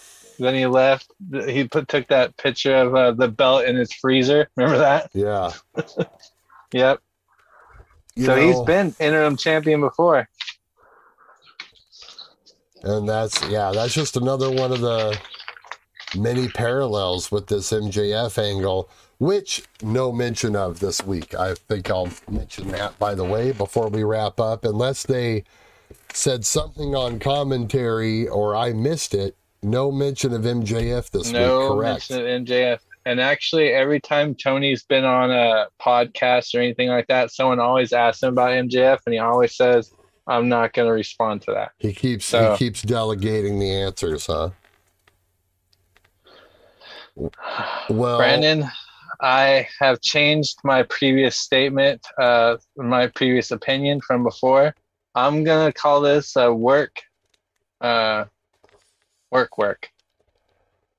Then 0.40 0.54
he 0.54 0.66
left. 0.66 1.10
He 1.46 1.68
put 1.68 1.86
took 1.88 2.08
that 2.08 2.36
picture 2.36 2.74
of 2.74 2.94
uh, 2.94 3.12
the 3.12 3.28
belt 3.28 3.66
in 3.66 3.76
his 3.76 3.92
freezer. 3.92 4.48
Remember 4.56 4.78
that? 4.78 5.10
yeah. 5.14 5.52
Yep. 6.72 7.00
You 8.14 8.26
so 8.26 8.36
he's 8.36 8.60
been 8.60 8.94
interim 9.00 9.36
champion 9.36 9.80
before. 9.80 10.28
and 12.82 13.08
that's 13.08 13.48
yeah, 13.48 13.72
that's 13.72 13.94
just 13.94 14.16
another 14.16 14.50
one 14.50 14.70
of 14.70 14.80
the 14.80 15.18
many 16.16 16.48
parallels 16.48 17.30
with 17.30 17.48
this 17.48 17.72
MJF 17.72 18.38
angle, 18.38 18.88
which 19.18 19.64
no 19.82 20.12
mention 20.12 20.54
of 20.54 20.80
this 20.80 21.04
week. 21.04 21.34
I 21.34 21.54
think 21.54 21.90
I'll 21.90 22.10
mention 22.30 22.68
that 22.68 22.98
by 22.98 23.14
the 23.14 23.24
way 23.24 23.52
before 23.52 23.88
we 23.88 24.04
wrap 24.04 24.38
up, 24.38 24.64
unless 24.64 25.02
they 25.02 25.44
said 26.12 26.44
something 26.44 26.94
on 26.94 27.18
commentary 27.18 28.28
or 28.28 28.54
I 28.54 28.72
missed 28.72 29.14
it. 29.14 29.36
No 29.62 29.90
mention 29.92 30.32
of 30.32 30.42
MJF 30.42 31.10
this 31.10 31.30
no 31.30 31.60
week. 31.60 31.68
Correct. 31.68 32.10
mention 32.10 32.26
of 32.26 32.44
MJF. 32.46 32.78
And 33.06 33.20
actually, 33.20 33.68
every 33.72 34.00
time 34.00 34.34
Tony's 34.34 34.82
been 34.84 35.04
on 35.04 35.30
a 35.30 35.66
podcast 35.80 36.54
or 36.54 36.60
anything 36.60 36.88
like 36.88 37.06
that, 37.08 37.30
someone 37.30 37.58
always 37.58 37.92
asks 37.92 38.22
him 38.22 38.30
about 38.30 38.50
MJF, 38.50 38.98
and 39.06 39.14
he 39.14 39.18
always 39.18 39.56
says, 39.56 39.92
"I'm 40.26 40.48
not 40.48 40.74
going 40.74 40.86
to 40.86 40.92
respond 40.92 41.42
to 41.42 41.52
that." 41.52 41.72
He 41.78 41.92
keeps 41.94 42.26
So- 42.26 42.52
he 42.52 42.58
keeps 42.58 42.82
delegating 42.82 43.58
the 43.58 43.70
answers, 43.72 44.26
huh? 44.26 44.50
Well, 47.90 48.18
Brandon, 48.18 48.70
I 49.20 49.68
have 49.78 50.00
changed 50.00 50.58
my 50.64 50.82
previous 50.84 51.38
statement, 51.38 52.06
uh, 52.18 52.56
my 52.76 53.08
previous 53.08 53.50
opinion 53.50 54.00
from 54.00 54.22
before. 54.24 54.74
I'm 55.14 55.44
gonna 55.44 55.72
call 55.72 56.00
this 56.00 56.36
a 56.36 56.52
work, 56.52 56.96
uh, 57.80 58.24
work 59.30 59.58
work, 59.58 59.90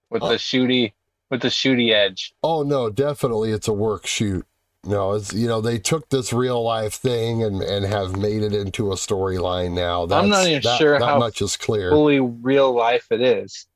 with 0.09 0.23
Oh. 0.23 0.29
the 0.29 0.35
shooty, 0.35 0.93
with 1.29 1.41
the 1.41 1.49
shooty 1.49 1.91
edge. 1.91 2.33
Oh 2.43 2.63
no, 2.63 2.89
definitely 2.89 3.51
it's 3.51 3.67
a 3.67 3.73
work 3.73 4.05
shoot. 4.07 4.45
No, 4.83 5.13
it's 5.13 5.31
you 5.31 5.47
know 5.47 5.61
they 5.61 5.77
took 5.77 6.09
this 6.09 6.33
real 6.33 6.63
life 6.63 6.93
thing 6.95 7.43
and 7.43 7.61
and 7.61 7.85
have 7.85 8.17
made 8.17 8.41
it 8.41 8.53
into 8.53 8.91
a 8.91 8.95
storyline 8.95 9.73
now. 9.73 10.05
That's, 10.07 10.23
I'm 10.23 10.29
not 10.29 10.47
even 10.47 10.61
that, 10.63 10.77
sure 10.79 10.97
that 10.99 11.05
how 11.05 11.19
much 11.19 11.41
is 11.41 11.55
clear. 11.55 11.91
Fully 11.91 12.19
real 12.19 12.73
life 12.73 13.05
it 13.11 13.21
is, 13.21 13.67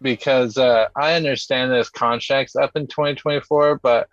because 0.00 0.56
uh, 0.56 0.86
I 0.96 1.14
understand 1.14 1.70
this 1.70 1.90
contract's 1.90 2.56
up 2.56 2.70
in 2.76 2.86
2024, 2.86 3.80
but 3.82 4.08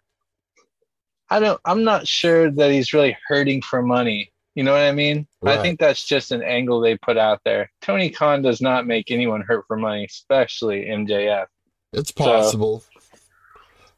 I 1.30 1.40
don't. 1.40 1.62
I'm 1.64 1.86
not 1.86 2.06
sure 2.06 2.52
that 2.52 2.72
he's 2.72 2.92
really 2.92 3.16
hurting 3.26 3.62
for 3.62 3.82
money. 3.82 4.31
You 4.56 4.64
know 4.64 4.74
what 4.74 4.82
I 4.82 4.92
mean? 4.92 5.28
Right. 5.42 5.58
I 5.58 5.62
think 5.62 5.80
that's 5.80 6.04
just 6.06 6.32
an 6.32 6.44
angle 6.44 6.82
they 6.82 6.98
put 6.98 7.18
out 7.18 7.40
there. 7.46 7.72
Tony 7.82 8.10
Khan 8.10 8.42
does 8.42 8.62
not 8.62 8.86
make 8.86 9.10
anyone 9.10 9.42
hurt 9.42 9.66
for 9.68 9.78
money, 9.78 10.04
especially 10.06 10.86
MJF. 10.86 11.46
It's 11.94 12.12
possible. 12.12 12.84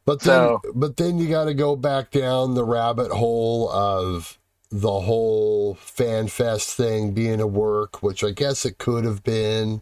but 0.05 0.19
then 0.19 0.25
So- 0.25 0.61
but 0.75 0.97
then 0.97 1.17
you 1.17 1.27
got 1.29 1.45
to 1.45 1.53
go 1.53 1.75
back 1.75 2.11
down 2.11 2.53
the 2.55 2.63
rabbit 2.65 3.11
hole 3.11 3.69
of 3.69 4.37
the 4.69 5.01
whole 5.01 5.75
fan 5.75 6.27
fest 6.27 6.75
thing 6.75 7.13
being 7.13 7.39
a 7.39 7.47
work, 7.47 8.01
which 8.03 8.23
I 8.23 8.31
guess 8.31 8.65
it 8.65 8.77
could 8.77 9.05
have 9.05 9.23
been. 9.23 9.81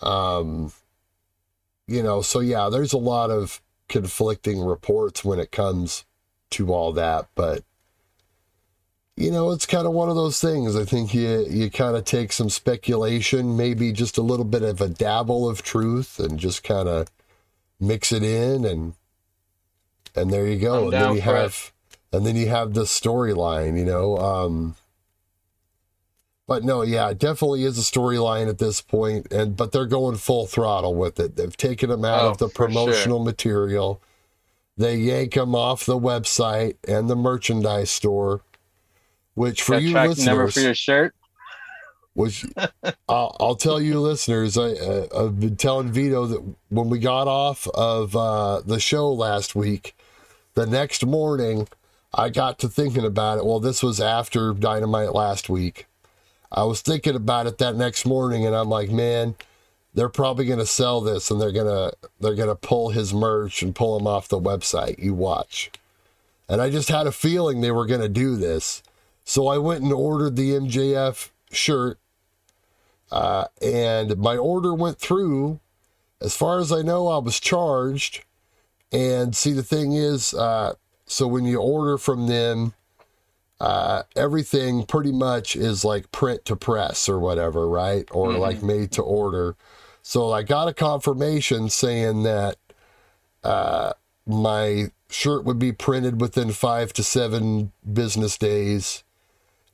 Um 0.00 0.72
you 1.86 2.02
know, 2.02 2.22
so 2.22 2.40
yeah, 2.40 2.68
there's 2.70 2.92
a 2.92 2.98
lot 2.98 3.30
of 3.30 3.60
conflicting 3.88 4.60
reports 4.64 5.24
when 5.24 5.38
it 5.38 5.50
comes 5.52 6.04
to 6.50 6.72
all 6.72 6.92
that, 6.92 7.28
but 7.34 7.64
you 9.22 9.30
know, 9.30 9.52
it's 9.52 9.66
kind 9.66 9.86
of 9.86 9.92
one 9.92 10.08
of 10.08 10.16
those 10.16 10.40
things. 10.40 10.74
I 10.74 10.84
think 10.84 11.14
you 11.14 11.46
you 11.48 11.70
kind 11.70 11.96
of 11.96 12.04
take 12.04 12.32
some 12.32 12.50
speculation, 12.50 13.56
maybe 13.56 13.92
just 13.92 14.18
a 14.18 14.22
little 14.22 14.44
bit 14.44 14.62
of 14.62 14.80
a 14.80 14.88
dabble 14.88 15.48
of 15.48 15.62
truth, 15.62 16.18
and 16.18 16.38
just 16.40 16.64
kind 16.64 16.88
of 16.88 17.08
mix 17.78 18.10
it 18.10 18.22
in, 18.24 18.64
and 18.64 18.94
and 20.16 20.32
there 20.32 20.46
you 20.46 20.58
go. 20.58 20.74
I'm 20.78 20.82
and 20.84 20.92
then 20.92 21.14
you 21.14 21.22
for 21.22 21.36
it. 21.36 21.40
have, 21.42 21.72
and 22.12 22.26
then 22.26 22.36
you 22.36 22.48
have 22.48 22.74
the 22.74 22.82
storyline. 22.82 23.78
You 23.78 23.84
know, 23.84 24.16
um, 24.18 24.74
but 26.48 26.64
no, 26.64 26.82
yeah, 26.82 27.08
it 27.10 27.18
definitely 27.18 27.62
is 27.64 27.78
a 27.78 27.82
storyline 27.82 28.48
at 28.48 28.58
this 28.58 28.80
point, 28.80 29.30
and 29.32 29.56
but 29.56 29.70
they're 29.72 29.86
going 29.86 30.16
full 30.16 30.46
throttle 30.46 30.94
with 30.96 31.20
it. 31.20 31.36
They've 31.36 31.56
taken 31.56 31.90
them 31.90 32.04
out 32.04 32.22
Oh, 32.24 32.28
of 32.30 32.38
the 32.38 32.48
for 32.48 32.68
sure. 32.68 32.82
promotional 32.84 33.20
material. 33.20 34.02
They 34.76 34.96
yank 34.96 35.34
them 35.34 35.54
off 35.54 35.86
the 35.86 35.98
website 35.98 36.76
and 36.88 37.08
the 37.08 37.14
merchandise 37.16 37.90
store, 37.90 38.40
which 39.34 39.62
for 39.62 39.78
you 39.78 39.92
tracking 39.92 40.24
number 40.24 40.48
for 40.48 40.60
your 40.60 40.74
shirt. 40.74 41.14
which 42.14 42.44
I'll, 43.08 43.36
I'll 43.40 43.56
tell 43.56 43.80
you 43.80 44.00
listeners, 44.00 44.58
I, 44.58 44.72
uh, 44.72 45.06
I've 45.16 45.40
been 45.40 45.56
telling 45.56 45.92
Vito 45.92 46.26
that 46.26 46.54
when 46.68 46.88
we 46.88 46.98
got 46.98 47.28
off 47.28 47.66
of 47.68 48.14
uh, 48.16 48.60
the 48.60 48.80
show 48.80 49.12
last 49.12 49.54
week, 49.54 49.96
the 50.54 50.66
next 50.66 51.04
morning 51.06 51.68
I 52.14 52.28
got 52.28 52.58
to 52.60 52.68
thinking 52.68 53.04
about 53.04 53.38
it. 53.38 53.46
Well, 53.46 53.60
this 53.60 53.82
was 53.82 54.00
after 54.00 54.52
Dynamite 54.52 55.14
last 55.14 55.48
week. 55.48 55.86
I 56.50 56.64
was 56.64 56.82
thinking 56.82 57.16
about 57.16 57.46
it 57.46 57.56
that 57.58 57.76
next 57.76 58.04
morning, 58.04 58.44
and 58.44 58.54
I'm 58.54 58.68
like, 58.68 58.90
man, 58.90 59.34
they're 59.94 60.10
probably 60.10 60.44
going 60.44 60.58
to 60.58 60.66
sell 60.66 61.00
this, 61.00 61.30
and 61.30 61.40
they're 61.40 61.52
gonna 61.52 61.92
they're 62.20 62.34
gonna 62.34 62.54
pull 62.54 62.90
his 62.90 63.14
merch 63.14 63.62
and 63.62 63.74
pull 63.74 63.98
him 63.98 64.06
off 64.06 64.28
the 64.28 64.40
website. 64.40 64.98
You 64.98 65.14
watch. 65.14 65.70
And 66.48 66.60
I 66.60 66.68
just 66.68 66.90
had 66.90 67.06
a 67.06 67.12
feeling 67.12 67.60
they 67.60 67.70
were 67.70 67.86
going 67.86 68.02
to 68.02 68.10
do 68.10 68.36
this. 68.36 68.82
So 69.24 69.46
I 69.46 69.58
went 69.58 69.82
and 69.82 69.92
ordered 69.92 70.36
the 70.36 70.50
MJF 70.52 71.30
shirt. 71.50 71.98
Uh, 73.10 73.46
and 73.60 74.16
my 74.18 74.36
order 74.36 74.74
went 74.74 74.98
through. 74.98 75.60
As 76.20 76.36
far 76.36 76.58
as 76.58 76.72
I 76.72 76.82
know, 76.82 77.08
I 77.08 77.18
was 77.18 77.40
charged. 77.40 78.24
And 78.90 79.34
see, 79.34 79.52
the 79.52 79.62
thing 79.62 79.92
is, 79.94 80.34
uh, 80.34 80.74
so 81.06 81.26
when 81.26 81.44
you 81.44 81.58
order 81.60 81.98
from 81.98 82.26
them, 82.26 82.74
uh, 83.60 84.02
everything 84.16 84.84
pretty 84.84 85.12
much 85.12 85.54
is 85.54 85.84
like 85.84 86.10
print 86.10 86.44
to 86.46 86.56
press 86.56 87.08
or 87.08 87.18
whatever, 87.18 87.68
right? 87.68 88.08
Or 88.10 88.28
Mhm. 88.32 88.40
like 88.40 88.62
made 88.62 88.90
to 88.92 89.02
order. 89.02 89.56
So 90.02 90.32
I 90.32 90.42
got 90.42 90.68
a 90.68 90.74
confirmation 90.74 91.68
saying 91.68 92.24
that 92.24 92.56
uh, 93.44 93.92
my 94.26 94.90
shirt 95.10 95.44
would 95.44 95.58
be 95.58 95.72
printed 95.72 96.20
within 96.20 96.52
five 96.52 96.92
to 96.94 97.02
seven 97.02 97.72
business 97.92 98.38
days. 98.38 99.02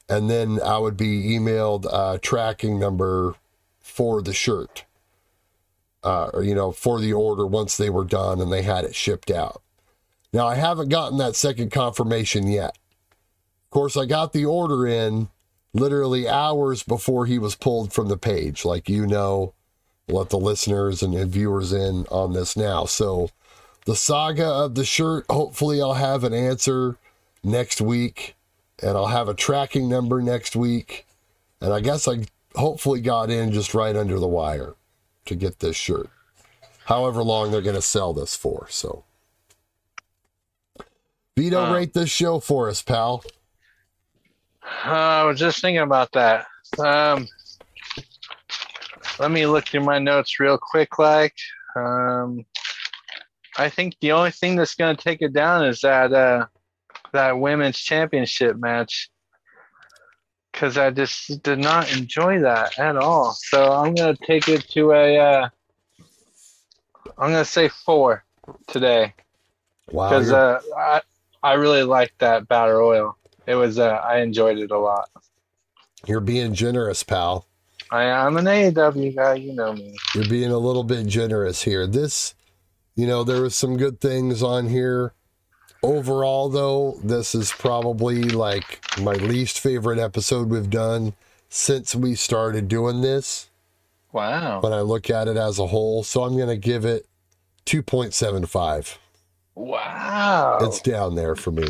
And 0.08 0.30
then 0.30 0.60
I 0.62 0.78
would 0.78 0.96
be 0.96 1.36
emailed 1.36 1.86
a 1.92 2.18
tracking 2.18 2.78
number 2.78 3.34
for 3.80 4.22
the 4.22 4.32
shirt, 4.32 4.84
uh, 6.02 6.30
or, 6.32 6.42
you 6.42 6.54
know, 6.54 6.72
for 6.72 7.00
the 7.00 7.12
order 7.12 7.46
once 7.46 7.76
they 7.76 7.90
were 7.90 8.04
done 8.04 8.40
and 8.40 8.50
they 8.50 8.62
had 8.62 8.84
it 8.84 8.94
shipped 8.94 9.30
out. 9.30 9.62
Now, 10.32 10.46
I 10.46 10.54
haven't 10.54 10.88
gotten 10.88 11.18
that 11.18 11.36
second 11.36 11.72
confirmation 11.72 12.48
yet. 12.48 12.76
Of 13.64 13.70
course, 13.70 13.96
I 13.96 14.06
got 14.06 14.32
the 14.32 14.46
order 14.46 14.86
in 14.86 15.28
literally 15.74 16.28
hours 16.28 16.82
before 16.82 17.26
he 17.26 17.38
was 17.38 17.54
pulled 17.54 17.92
from 17.92 18.08
the 18.08 18.16
page, 18.16 18.64
like 18.64 18.88
you 18.88 19.06
know. 19.06 19.52
Let 20.10 20.30
the 20.30 20.38
listeners 20.38 21.02
and 21.02 21.14
viewers 21.30 21.70
in 21.70 22.06
on 22.10 22.32
this 22.32 22.56
now. 22.56 22.86
So, 22.86 23.28
the 23.84 23.94
saga 23.94 24.46
of 24.46 24.74
the 24.74 24.84
shirt, 24.84 25.26
hopefully, 25.28 25.82
I'll 25.82 25.94
have 25.94 26.24
an 26.24 26.32
answer 26.32 26.96
next 27.44 27.82
week, 27.82 28.34
and 28.82 28.96
I'll 28.96 29.06
have 29.06 29.28
a 29.28 29.34
tracking 29.34 29.88
number 29.88 30.22
next 30.22 30.56
week. 30.56 31.06
And 31.60 31.72
I 31.72 31.80
guess 31.80 32.06
I 32.06 32.26
hopefully 32.54 33.00
got 33.00 33.30
in 33.30 33.52
just 33.52 33.74
right 33.74 33.96
under 33.96 34.18
the 34.18 34.28
wire 34.28 34.74
to 35.26 35.34
get 35.34 35.58
this 35.58 35.76
shirt. 35.76 36.08
However 36.84 37.22
long 37.22 37.50
they're 37.50 37.60
going 37.60 37.74
to 37.74 37.82
sell 37.82 38.14
this 38.14 38.34
for. 38.34 38.66
So, 38.70 39.04
Vito, 41.36 41.72
rate 41.72 41.92
this 41.92 42.10
show 42.10 42.40
for 42.40 42.68
us, 42.68 42.82
pal. 42.82 43.22
Uh, 44.84 44.90
I 44.90 45.24
was 45.24 45.38
just 45.38 45.60
thinking 45.60 45.82
about 45.82 46.12
that. 46.12 46.46
Um, 46.78 47.28
let 49.18 49.30
me 49.30 49.46
look 49.46 49.66
through 49.66 49.84
my 49.84 49.98
notes 49.98 50.40
real 50.40 50.58
quick. 50.58 50.98
Like, 50.98 51.34
um, 51.76 52.44
I 53.56 53.68
think 53.68 53.96
the 54.00 54.12
only 54.12 54.30
thing 54.30 54.56
that's 54.56 54.74
going 54.74 54.96
to 54.96 55.02
take 55.02 55.22
it 55.22 55.32
down 55.32 55.64
is 55.64 55.80
that 55.80 56.12
uh, 56.12 56.46
that 57.12 57.38
women's 57.38 57.78
championship 57.78 58.56
match, 58.56 59.10
because 60.52 60.76
I 60.78 60.90
just 60.90 61.42
did 61.42 61.58
not 61.58 61.96
enjoy 61.96 62.40
that 62.40 62.78
at 62.78 62.96
all. 62.96 63.32
So 63.32 63.72
I'm 63.72 63.94
going 63.94 64.16
to 64.16 64.26
take 64.26 64.48
it 64.48 64.68
to 64.70 64.92
a. 64.92 65.18
Uh, 65.18 65.48
I'm 67.18 67.30
going 67.30 67.44
to 67.44 67.50
say 67.50 67.68
four 67.68 68.24
today 68.68 69.12
Wow. 69.90 70.08
because 70.10 70.30
uh, 70.32 70.60
I 70.76 71.00
I 71.42 71.54
really 71.54 71.82
liked 71.82 72.18
that 72.18 72.48
battle 72.48 72.76
royal. 72.76 73.16
It 73.46 73.54
was 73.54 73.78
uh, 73.78 73.88
I 73.88 74.18
enjoyed 74.20 74.58
it 74.58 74.70
a 74.70 74.78
lot. 74.78 75.08
You're 76.06 76.20
being 76.20 76.54
generous, 76.54 77.02
pal. 77.02 77.46
I, 77.90 78.04
I'm 78.04 78.36
an 78.36 78.44
AEW 78.44 79.16
guy, 79.16 79.34
you 79.34 79.54
know 79.54 79.72
me. 79.72 79.96
You're 80.14 80.28
being 80.28 80.50
a 80.50 80.58
little 80.58 80.84
bit 80.84 81.06
generous 81.06 81.62
here. 81.62 81.86
This, 81.86 82.34
you 82.94 83.06
know, 83.06 83.24
there 83.24 83.40
was 83.40 83.54
some 83.54 83.76
good 83.78 84.00
things 84.00 84.42
on 84.42 84.68
here. 84.68 85.14
Overall, 85.82 86.48
though, 86.48 86.98
this 87.04 87.34
is 87.34 87.52
probably 87.52 88.24
like 88.24 88.80
my 89.00 89.12
least 89.14 89.60
favorite 89.60 89.98
episode 89.98 90.48
we've 90.50 90.70
done 90.70 91.14
since 91.48 91.94
we 91.94 92.14
started 92.14 92.66
doing 92.68 93.00
this 93.00 93.48
Wow. 94.12 94.60
when 94.60 94.72
I 94.72 94.80
look 94.80 95.08
at 95.08 95.28
it 95.28 95.36
as 95.36 95.58
a 95.58 95.66
whole. 95.68 96.02
So 96.02 96.24
I'm 96.24 96.36
going 96.36 96.48
to 96.48 96.56
give 96.56 96.84
it 96.84 97.06
2.75. 97.66 98.96
Wow. 99.54 100.58
It's 100.62 100.80
down 100.80 101.14
there 101.14 101.36
for 101.36 101.52
me. 101.52 101.68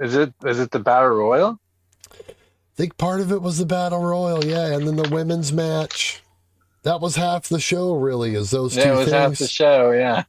is 0.00 0.14
it 0.14 0.32
is 0.44 0.58
it 0.60 0.70
the 0.70 0.78
battle 0.78 1.08
royal? 1.10 1.58
I 2.12 2.32
think 2.76 2.96
part 2.96 3.20
of 3.20 3.32
it 3.32 3.42
was 3.42 3.58
the 3.58 3.66
battle 3.66 4.02
royal, 4.02 4.44
yeah, 4.44 4.68
and 4.74 4.86
then 4.86 4.96
the 4.96 5.08
women's 5.08 5.52
match. 5.52 6.22
that 6.84 7.00
was 7.00 7.16
half 7.16 7.48
the 7.48 7.58
show, 7.60 7.94
really, 7.94 8.34
is 8.36 8.50
those 8.52 8.76
Yeah, 8.76 8.84
two 8.84 8.90
it 8.90 8.96
was 8.96 9.08
things. 9.08 9.12
half 9.12 9.38
the 9.38 9.48
show. 9.48 9.90
Yeah. 9.90 10.22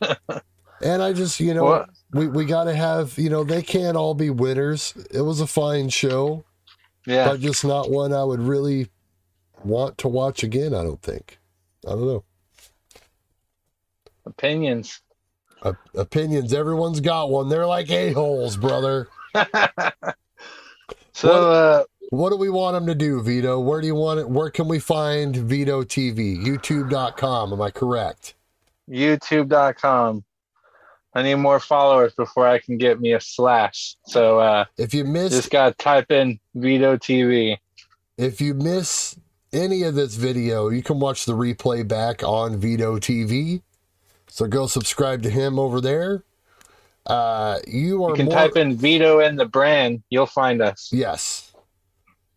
and 0.82 1.02
I 1.02 1.12
just, 1.14 1.40
you 1.40 1.54
know, 1.54 1.64
What? 1.64 1.88
We, 2.14 2.28
we 2.28 2.44
got 2.46 2.64
to 2.64 2.74
have, 2.74 3.18
you 3.18 3.28
know, 3.28 3.44
they 3.44 3.62
can't 3.62 3.96
all 3.96 4.14
be 4.14 4.30
winners. 4.30 4.94
It 5.10 5.20
was 5.22 5.40
a 5.40 5.46
fine 5.46 5.88
show, 5.90 6.44
Yeah. 7.06 7.28
but 7.28 7.40
just 7.40 7.64
not 7.64 7.90
one 7.90 8.12
I 8.12 8.24
would 8.24 8.40
really 8.40 8.88
want 9.64 9.98
to 9.98 10.08
watch 10.08 10.42
again, 10.42 10.72
I 10.74 10.82
don't 10.82 11.02
think. 11.02 11.38
I 11.86 11.90
don't 11.90 12.06
know. 12.06 12.24
Opinions. 14.26 15.00
O- 15.62 15.76
opinions, 15.94 16.52
everyone's 16.54 17.00
got 17.00 17.30
one. 17.30 17.48
They're 17.48 17.66
like 17.66 17.90
a-holes, 17.90 18.56
brother. 18.56 19.08
So, 21.16 21.28
What? 21.28 21.36
uh, 21.38 21.84
What 22.10 22.30
do 22.30 22.36
we 22.36 22.50
want 22.50 22.74
them 22.74 22.86
to 22.88 22.94
do, 22.94 23.22
Vito? 23.22 23.60
Where 23.60 23.80
do 23.80 23.86
you 23.86 23.94
want 23.94 24.18
it? 24.18 24.28
Where 24.28 24.50
can 24.50 24.66
we 24.66 24.80
find 24.80 25.34
Vito 25.36 25.82
TV? 25.84 26.36
YouTube.com. 26.44 27.52
Am 27.52 27.62
I 27.62 27.70
correct? 27.70 28.34
YouTube.com. 28.90 30.24
I 31.14 31.22
need 31.22 31.36
more 31.36 31.60
followers 31.60 32.12
before 32.14 32.46
I 32.46 32.58
can 32.58 32.76
get 32.76 33.00
me 33.00 33.12
a 33.12 33.20
slash. 33.20 33.96
So, 34.06 34.40
uh, 34.40 34.64
If 34.76 34.92
you 34.92 35.04
miss 35.04 35.32
just 35.32 35.50
got 35.50 35.78
to 35.78 35.84
type 35.84 36.10
in 36.10 36.40
Vito 36.54 36.96
TV. 36.96 37.58
if 38.18 38.40
you 38.40 38.54
miss 38.54 39.16
any 39.52 39.84
of 39.84 39.94
this 39.94 40.16
video, 40.16 40.68
you 40.68 40.82
can 40.82 40.98
watch 40.98 41.24
the 41.24 41.32
replay 41.34 41.86
back 41.86 42.22
on 42.22 42.58
Vito 42.58 42.98
TV. 42.98 43.62
So 44.28 44.46
go 44.48 44.66
subscribe 44.66 45.22
to 45.22 45.30
him 45.30 45.58
over 45.58 45.80
there. 45.80 46.24
Uh, 47.06 47.58
you 47.66 48.02
are 48.04 48.10
You 48.10 48.16
can 48.16 48.26
more, 48.26 48.34
type 48.34 48.56
in 48.56 48.76
Vito 48.76 49.20
and 49.20 49.38
the 49.38 49.44
brand. 49.44 50.02
You'll 50.10 50.26
find 50.26 50.60
us. 50.60 50.90
Yes. 50.92 51.52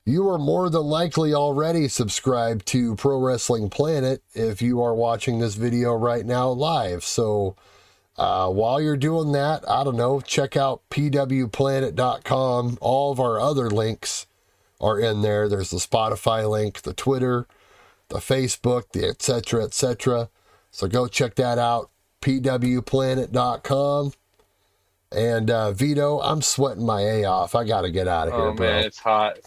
You 0.06 0.30
are 0.30 0.38
more 0.38 0.70
than 0.70 0.84
likely 0.84 1.34
already 1.34 1.88
subscribed 1.88 2.66
to 2.68 2.96
Pro 2.96 3.20
Wrestling 3.20 3.70
Planet 3.70 4.22
if 4.34 4.62
you 4.62 4.82
are 4.82 4.94
watching 4.94 5.40
this 5.40 5.56
video 5.56 5.94
right 5.94 6.26
now 6.26 6.50
live. 6.50 7.04
So 7.04 7.56
uh, 8.18 8.50
while 8.50 8.82
you're 8.82 8.98
doing 8.98 9.32
that, 9.34 9.68
I 9.70 9.84
don't 9.84 9.96
know, 9.98 10.20
check 10.22 10.56
out 10.58 10.82
pwplanet.com. 10.90 12.78
All 12.82 13.12
of 13.12 13.20
our 13.20 13.40
other 13.40 13.70
links 13.70 14.26
are 14.82 15.00
in 15.00 15.22
there. 15.22 15.48
There's 15.50 15.70
the 15.72 15.78
Spotify 15.78 16.50
link, 16.50 16.82
the 16.82 16.94
Twitter, 16.94 17.48
the 18.10 18.20
Facebook, 18.20 18.92
the 18.94 19.08
etc. 19.08 19.64
etc. 19.66 20.30
So 20.72 20.88
go 20.88 21.08
check 21.08 21.36
that 21.36 21.58
out. 21.58 21.90
pwplanet.com. 22.22 24.14
And 25.12 25.50
uh, 25.50 25.72
Vito, 25.72 26.20
I'm 26.20 26.42
sweating 26.42 26.86
my 26.86 27.02
A 27.02 27.24
off. 27.26 27.56
I 27.56 27.64
got 27.64 27.82
to 27.82 27.92
get 27.92 28.08
out 28.10 28.28
of 28.28 28.34
here, 28.34 28.44
Oh, 28.48 28.54
bro. 28.54 28.68
man, 28.68 28.84
it's 28.84 29.00
hot. 29.00 29.40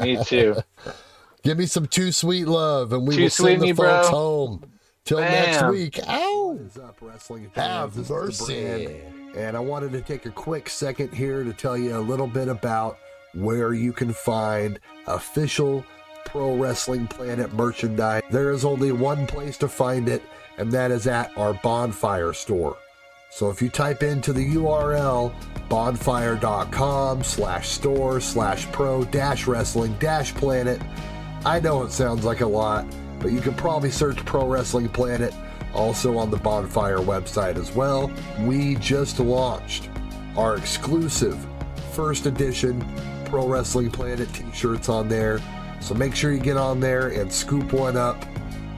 Me 0.00 0.22
too. 0.24 0.56
Give 1.42 1.58
me 1.58 1.66
some 1.66 1.86
too 1.86 2.12
sweet 2.12 2.46
love, 2.46 2.92
and 2.92 3.06
we 3.06 3.16
Too 3.16 3.22
will 3.24 3.30
send 3.30 3.60
the 3.60 3.66
me, 3.66 3.72
bro. 3.72 3.88
folks 3.96 4.08
home. 4.08 4.72
Till 5.04 5.18
next 5.20 5.68
week. 5.70 5.98
Ow! 6.06 6.56
What 6.56 6.66
is 6.66 6.78
up, 6.78 6.98
wrestling 7.00 7.50
Have 7.54 7.94
fans? 7.94 7.96
This 7.96 8.02
is 8.02 8.46
the 8.46 8.54
mercy. 8.54 9.00
and 9.36 9.56
I 9.56 9.60
wanted 9.60 9.92
to 9.92 10.00
take 10.00 10.26
a 10.26 10.30
quick 10.30 10.68
second 10.68 11.12
here 11.12 11.42
to 11.42 11.52
tell 11.52 11.76
you 11.76 11.96
a 11.96 12.00
little 12.00 12.26
bit 12.28 12.48
about 12.48 12.98
where 13.34 13.74
you 13.74 13.92
can 13.92 14.12
find 14.12 14.78
official 15.06 15.84
Pro 16.26 16.56
Wrestling 16.56 17.08
Planet 17.08 17.52
merchandise. 17.52 18.22
There 18.30 18.52
is 18.52 18.64
only 18.64 18.92
one 18.92 19.26
place 19.26 19.56
to 19.58 19.68
find 19.68 20.08
it, 20.08 20.22
and 20.56 20.70
that 20.72 20.90
is 20.90 21.06
at 21.06 21.36
our 21.36 21.54
Bonfire 21.54 22.32
store. 22.32 22.76
So 23.30 23.50
if 23.50 23.60
you 23.60 23.70
type 23.70 24.02
into 24.02 24.32
the 24.32 24.54
URL 24.54 25.34
bonfire.com 25.68 27.24
slash 27.24 27.68
store 27.70 28.20
slash 28.20 28.70
pro 28.72 29.04
dash 29.04 29.46
wrestling 29.46 29.94
dash 29.98 30.34
planet, 30.34 30.80
I 31.44 31.58
know 31.58 31.82
it 31.82 31.90
sounds 31.92 32.24
like 32.24 32.42
a 32.42 32.46
lot, 32.46 32.86
but 33.22 33.32
you 33.32 33.40
can 33.40 33.54
probably 33.54 33.90
search 33.90 34.16
Pro 34.24 34.46
Wrestling 34.46 34.88
Planet 34.88 35.32
also 35.74 36.18
on 36.18 36.30
the 36.30 36.36
Bonfire 36.36 36.98
website 36.98 37.56
as 37.56 37.72
well. 37.72 38.10
We 38.40 38.74
just 38.76 39.18
launched 39.20 39.88
our 40.36 40.56
exclusive 40.56 41.38
first 41.92 42.26
edition 42.26 42.84
Pro 43.24 43.46
Wrestling 43.46 43.90
Planet 43.90 44.32
t 44.34 44.44
shirts 44.52 44.88
on 44.88 45.08
there. 45.08 45.40
So 45.80 45.94
make 45.94 46.14
sure 46.14 46.32
you 46.32 46.40
get 46.40 46.56
on 46.56 46.80
there 46.80 47.08
and 47.08 47.32
scoop 47.32 47.72
one 47.72 47.96
up 47.96 48.22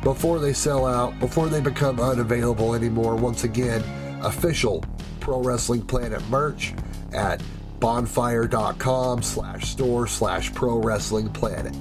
before 0.02 0.38
they 0.38 0.52
sell 0.52 0.86
out, 0.86 1.18
before 1.18 1.48
they 1.48 1.60
become 1.60 1.98
unavailable 1.98 2.74
anymore. 2.74 3.16
Once 3.16 3.44
again, 3.44 3.82
official 4.22 4.84
Pro 5.20 5.42
Wrestling 5.42 5.82
Planet 5.82 6.22
merch 6.28 6.74
at 7.12 7.42
bonfire.com 7.80 9.22
slash 9.22 9.68
store 9.68 10.06
slash 10.06 10.52
pro 10.54 10.78
wrestling 10.78 11.28
planet. 11.30 11.74